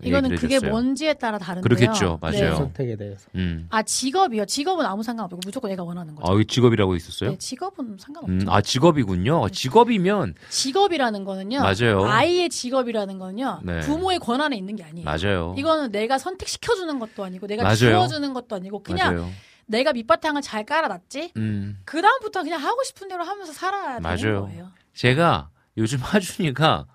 [0.02, 0.70] 이거는 얘기를 그게 해줬어요.
[0.70, 1.62] 뭔지에 따라 다른데요.
[1.62, 2.18] 그렇겠죠.
[2.20, 2.50] 맞아요.
[2.50, 2.54] 네.
[2.56, 3.28] 선택에 대해서.
[3.34, 3.66] 음.
[3.70, 4.46] 아 직업이요.
[4.46, 6.32] 직업은 아무 상관없고 무조건 얘가 원하는 거죠.
[6.32, 7.30] 아, 직업이라고 있었어요?
[7.30, 8.32] 네, 직업은 상관없죠.
[8.32, 9.48] 음, 아 직업이군요.
[9.50, 11.60] 직업이면 직업이라는 거는요.
[11.60, 12.04] 맞아요.
[12.04, 13.60] 아이의 직업이라는 거는요.
[13.64, 13.80] 네.
[13.80, 15.04] 부모의 권한에 있는 게 아니에요.
[15.04, 15.54] 맞아요.
[15.56, 17.74] 이거는 내가 선택시켜 주는 것도 아니고 내가 맞아요.
[17.76, 19.30] 지어주는 것도 아니고 그냥 맞아요.
[19.66, 21.32] 내가 밑바탕을 잘 깔아놨지.
[21.36, 24.42] 음, 그 다음부터 그냥 하고 싶은 대로 하면서 살아야 되는 맞아요.
[24.42, 24.68] 거예요.
[24.94, 26.86] 제가 요즘 하준이가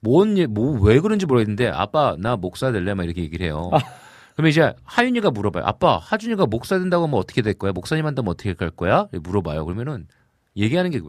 [0.00, 3.70] 뭔 뭐 왜 그런지 모르겠는데 아빠 나 목사 될래 막 이렇게 얘기를 해요.
[4.34, 5.64] 그러면 이제 하윤이가 물어봐요.
[5.66, 7.72] 아빠 하준이가 목사 된다고 하면 어떻게 될 거야?
[7.72, 9.08] 목사님 한다면 어떻게 할 거야?
[9.12, 9.64] 물어봐요.
[9.64, 10.06] 그러면은
[10.56, 11.00] 얘기하는 게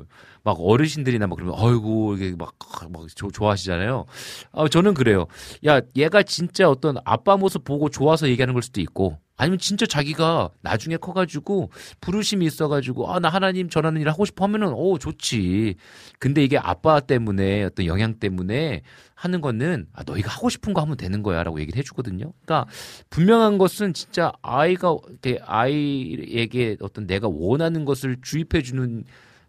[0.43, 2.53] 막 어르신들이나 막 그러면 어이구 이게 막,
[2.91, 4.05] 막 조- 좋아하시잖아요.
[4.53, 5.27] 아, 저는 그래요.
[5.67, 10.49] 야 얘가 진짜 어떤 아빠 모습 보고 좋아서 얘기하는 걸 수도 있고 아니면 진짜 자기가
[10.61, 11.71] 나중에 커가지고
[12.01, 15.75] 부르심이 있어가지고 아 나 하나님 전하는 일 하고 싶어 하면은 오 좋지.
[16.19, 18.81] 근데 이게 아빠 때문에 어떤 영향 때문에
[19.15, 22.33] 하는 거는 아, 너희가 하고 싶은 거 하면 되는 거야라고 얘기를 해주거든요.
[22.45, 22.69] 그러니까
[23.09, 29.03] 분명한 것은 진짜 아이가 이렇게 아이에게 어떤 내가 원하는 것을 주입해주는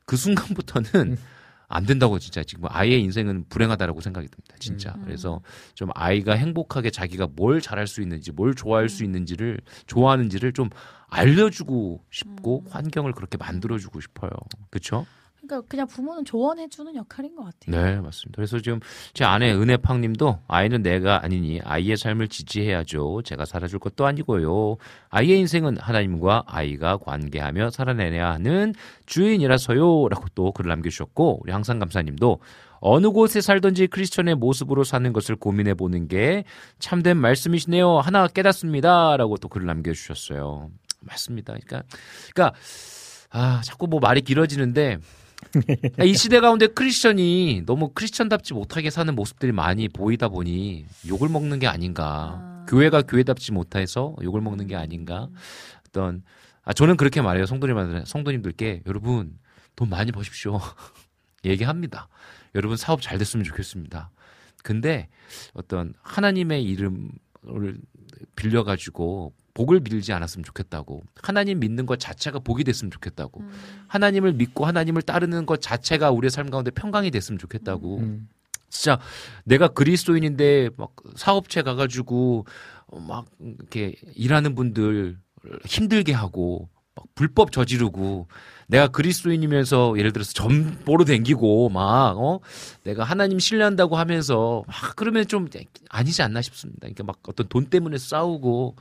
[0.07, 1.17] 그 순간부터는
[1.71, 4.57] 안 된다고 진짜 지금 아이의 인생은 불행하다라고 생각이 듭니다.
[4.59, 4.93] 진짜.
[4.97, 5.05] 음.
[5.05, 5.41] 그래서
[5.75, 10.69] 좀 아이가 행복하게 자기가 뭘 잘할 수 있는지, 뭘 좋아할 수 있는지를 좋아하는지를 좀
[11.09, 14.31] 알려주고 싶고 환경을 그렇게 만들어주고 싶어요.
[14.71, 15.07] 그렇죠?
[15.51, 17.77] 그러니까 그냥 부모는 조언해주는 역할인 것 같아요.
[17.77, 18.37] 네, 맞습니다.
[18.37, 18.79] 그래서 지금
[19.13, 23.23] 제 아내 은혜팡님도 아이는 내가 아니니 아이의 삶을 지지해야죠.
[23.25, 24.77] 제가 살아줄 것도 아니고요.
[25.09, 28.75] 아이의 인생은 하나님과 아이가 관계하며 살아내야 하는
[29.07, 32.39] 주인이라서요라고 또 글을 남겨주셨고 우리 항상 감사님도
[32.83, 36.45] 어느 곳에 살든지 크리스천의 모습으로 사는 것을 고민해 보는 게
[36.79, 37.99] 참된 말씀이시네요.
[37.99, 40.71] 하나 깨닫습니다라고 또 글을 남겨주셨어요.
[41.01, 41.55] 맞습니다.
[41.55, 41.83] 그러니까,
[42.33, 42.57] 그러니까
[43.31, 45.20] 아 자꾸 뭐 말이 길어지는데 아,
[46.05, 51.67] 이 시대 가운데 크리스천이 너무 크리스천답지 못하게 사는 모습들이 많이 보이다 보니 욕을 먹는 게
[51.67, 52.39] 아닌가.
[52.41, 52.67] 아.
[52.69, 55.29] 교회가 교회답지 못해서 욕을 먹는 게 아닌가.
[55.89, 56.23] 어떤
[56.63, 57.47] 아 저는 그렇게 말해요.
[57.47, 59.39] 성도님한테 성도님들께 여러분
[59.77, 60.61] 돈 많이 버십시오.
[61.45, 62.09] 얘기합니다.
[62.55, 64.11] 여러분 사업 잘 됐으면 좋겠습니다.
[64.63, 65.09] 근데
[65.55, 67.81] 어떤 하나님의 이름을
[68.37, 71.03] 빌려 가지고 복을 빌지 않았으면 좋겠다고.
[71.23, 73.41] 하나님 믿는 것 자체가 복이 됐으면 좋겠다고.
[73.41, 73.51] 음.
[73.89, 77.99] 하나님을 믿고 하나님을 따르는 것 자체가 우리의 삶 가운데 평강이 됐으면 좋겠다고.
[77.99, 78.29] 음.
[78.69, 79.01] 진짜
[79.45, 82.47] 내가 그리스도인인데 막 사업체 가가지고
[82.87, 85.19] 어, 막 이렇게 일하는 분들
[85.67, 88.29] 힘들게 하고 막 불법 저지르고
[88.69, 92.41] 내가 그리스도인이면서 예를 들어서 점 보러 댕기고 막 어
[92.85, 95.49] 내가 하나님 신뢰한다고 하면서 막 그러면 좀
[95.89, 96.81] 아니지 않나 싶습니다.
[96.83, 98.77] 그러니까 막 어떤 돈 때문에 싸우고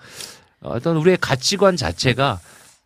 [0.62, 2.40] 어떤 우리의 가치관 자체가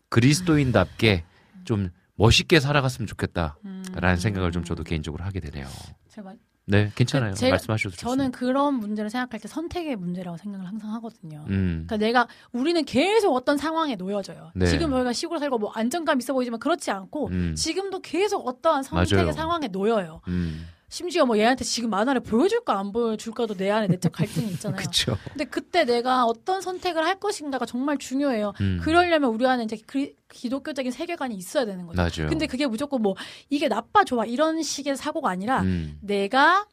[0.09, 1.23] 그리스도인답게
[1.65, 5.67] 좀 멋있게 살아갔으면 좋겠다라는 생각을 좀 저도 개인적으로 하게 되네요.
[6.09, 6.33] 제가
[6.65, 7.33] 네, 괜찮아요.
[7.33, 8.37] 제가- 말씀하셔도 저는 좋습니다.
[8.39, 11.43] 그런 문제를 생각할 때 선택의 문제라고 생각을 항상 하거든요.
[11.49, 14.51] 음, 그러니까 내가 우리는 계속 어떤 상황에 놓여져요.
[14.55, 14.67] 네.
[14.67, 17.55] 지금 저희가 시골 살고 뭐 안정감 있어 보이지만 그렇지 않고 음.
[17.55, 19.31] 지금도 계속 어떠한 선택의 맞아요.
[19.33, 20.21] 상황에 놓여요.
[20.29, 24.77] 음, 심지어 뭐 얘한테 지금 만화를 보여줄까 안 보여줄까도 내 안에 내적 갈등이 있잖아요.
[24.77, 25.17] 그렇죠.
[25.29, 28.53] 근데 그때 내가 어떤 선택을 할 것인가가 정말 중요해요.
[28.61, 31.99] 음, 그러려면 우리 안에 이제 그 기독교적인 세계관이 있어야 되는 거죠.
[31.99, 32.29] 맞아요.
[32.29, 33.15] 근데 그게 무조건 뭐
[33.49, 36.67] 이게 나빠 좋아 이런 식의 사고가 아니라 음, 내가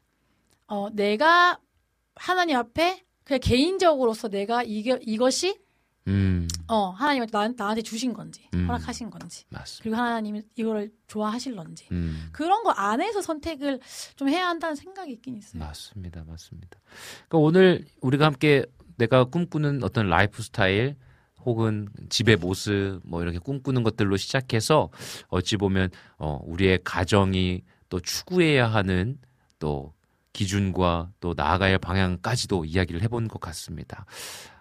[0.67, 1.57] 어 내가
[2.13, 5.57] 하나님 앞에 그냥 개인적으로서 내가 이게 이것이
[6.07, 8.65] 음, 어 하나님한테 나, 나한테 주신 건지 음.
[8.67, 9.83] 허락하신 건지 맞습니다.
[9.83, 12.29] 그리고 하나님이 이거를 좋아하실런지 음.
[12.31, 13.79] 그런 거 안에서 선택을
[14.15, 15.63] 좀 해야 한다는 생각이 있긴 있어요.
[15.63, 16.23] 맞습니다.
[16.27, 16.79] 맞습니다.
[17.27, 18.65] 그러니까 오늘 우리가 함께
[18.97, 20.95] 내가 꿈꾸는 어떤 라이프 스타일
[21.45, 24.89] 혹은 집의 모습 뭐 이렇게 꿈꾸는 것들로 시작해서
[25.27, 29.19] 어찌 보면 어 우리의 가정이 또 추구해야 하는
[29.59, 29.93] 또
[30.33, 34.05] 기준과 또 나아가야 할 방향까지도 이야기를 해본 것 같습니다.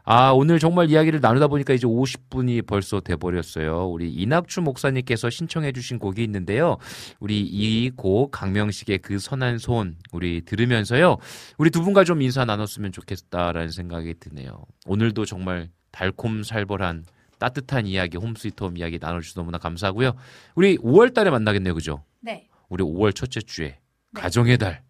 [0.05, 3.89] 아, 오늘 정말 이야기를 나누다 보니까 이제 50분이 벌써 돼버렸어요.
[3.89, 6.79] 우리 이낙주 목사님께서 신청해주신 곡이 있는데요.
[7.21, 11.17] 우리 이 곡 강명식의 그 선한 손 우리 들으면서요.
[11.59, 14.65] 우리 두 분과 좀 인사 나눴으면 좋겠다라는 생각이 드네요.
[14.87, 17.05] 오늘도 정말 달콤살벌한
[17.39, 20.13] 따뜻한 이야기, 홈스위트홈 이야기 나눠주셔서 너무나 감사하고요.
[20.55, 21.75] 우리 5월 달에 만나겠네요.
[21.75, 22.05] 그죠?
[22.21, 22.49] 네.
[22.69, 23.79] 우리 5월 첫째 주에
[24.15, 24.83] 가정의 달.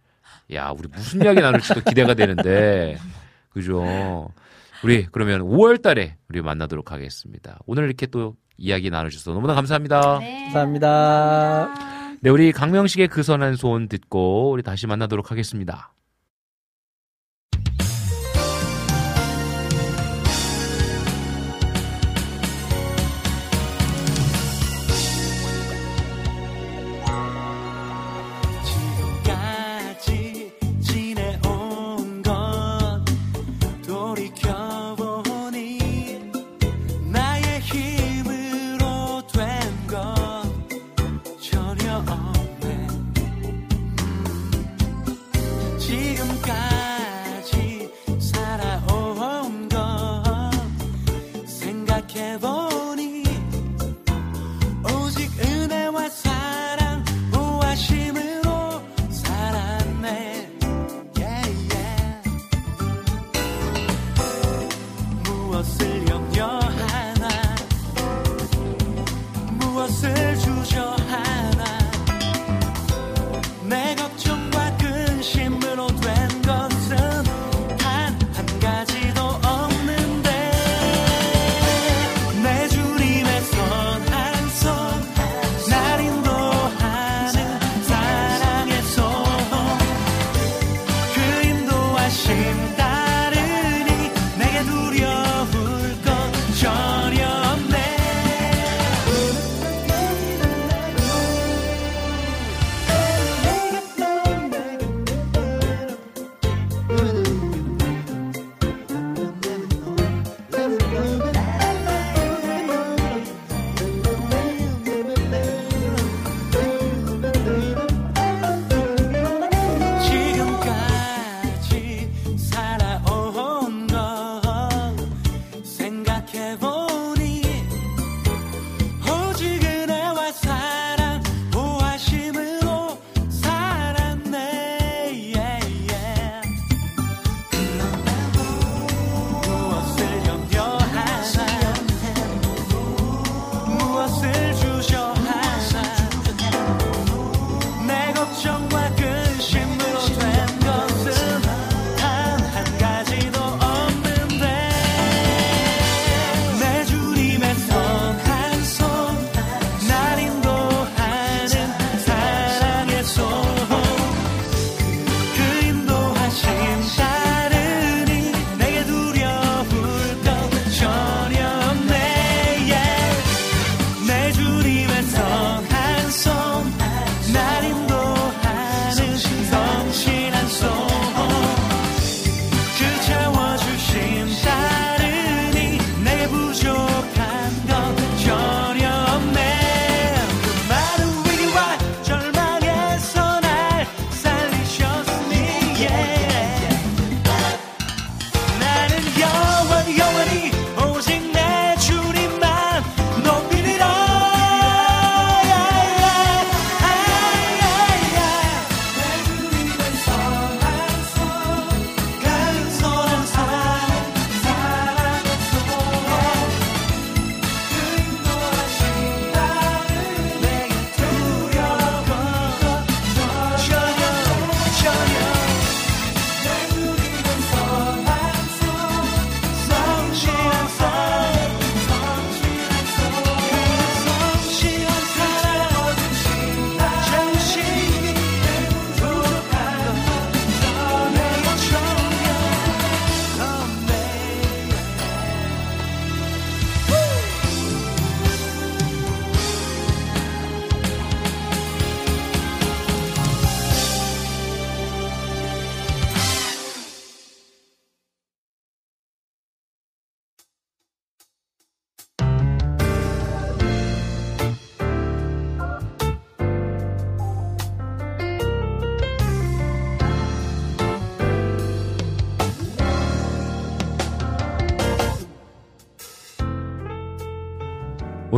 [0.53, 2.99] 야, 우리 무슨 이야기 나눌지도 기대가 되는데.
[3.51, 4.31] 그죠?
[4.83, 7.59] 우리 그러면 5월 달에 우리 만나도록 하겠습니다.
[7.67, 10.19] 오늘 이렇게 또 이야기 나눠주셔서 너무나 감사합니다.
[10.21, 10.45] 네.
[10.45, 11.75] 감사합니다.
[12.21, 15.93] 네, 우리 강명식의 그 선한 손 듣고 우리 다시 만나도록 하겠습니다.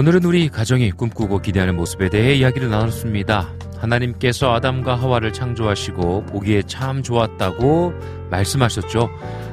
[0.03, 3.53] 오늘은 우리 가정이 꿈꾸고 기대하는 모습에 대해 이야기를 나눴습니다.
[3.79, 7.93] 하나님께서 아담과 하와를 창조하시고 보기에 참 좋았다고
[8.29, 9.09] 말씀하셨죠.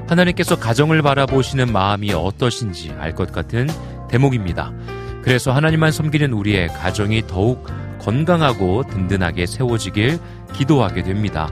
[0.08, 3.68] 하나님께서 가정을 바라보시는 마음이 어떠신지 알 것 같은
[4.10, 4.74] 대목입니다.
[5.22, 7.68] 그래서 하나님만 섬기는 우리의 가정이 더욱
[8.00, 10.18] 건강하고 든든하게 세워지길
[10.54, 11.52] 기도하게 됩니다.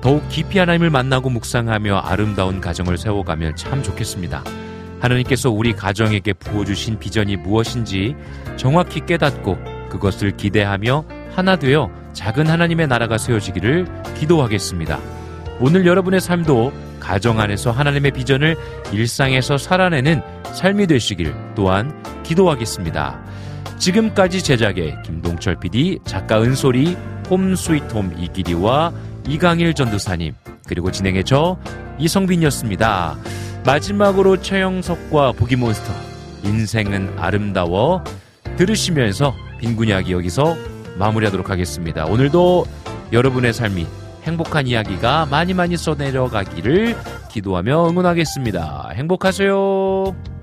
[0.00, 4.44] 더욱 깊이 하나님을 만나고 묵상하며 아름다운 가정을 세워가면 참 좋겠습니다.
[5.00, 8.14] 하나님께서 우리 가정에게 부어주신 비전이 무엇인지
[8.56, 9.58] 정확히 깨닫고
[9.90, 11.04] 그것을 기대하며
[11.34, 13.86] 하나 되어 작은 하나님의 나라가 세워지기를
[14.18, 14.98] 기도하겠습니다.
[15.60, 18.56] 오늘 여러분의 삶도 가정 안에서 하나님의 비전을
[18.92, 23.22] 일상에서 살아내는 삶이 되시길 또한 기도하겠습니다.
[23.78, 26.96] 지금까지 제작의 김동철 PD, 작가 은솔이,
[27.30, 28.92] 홈 스위트홈 이기리와
[29.28, 30.34] 이강일 전도사님,
[30.66, 31.58] 그리고 진행의 저
[31.98, 33.16] 이성빈이었습니다.
[33.66, 35.92] 마지막으로 최영석과 보기몬스터,
[36.44, 38.04] 인생은 아름다워
[38.56, 40.54] 들으시면서 빈군 이야기 여기서
[40.98, 42.06] 마무리하도록 하겠습니다.
[42.06, 42.64] 오늘도
[43.12, 43.86] 여러분의 삶이
[44.22, 46.96] 행복한 이야기가 많이 많이 써내려가기를
[47.32, 48.90] 기도하며 응원하겠습니다.
[48.94, 50.35] 행복하세요.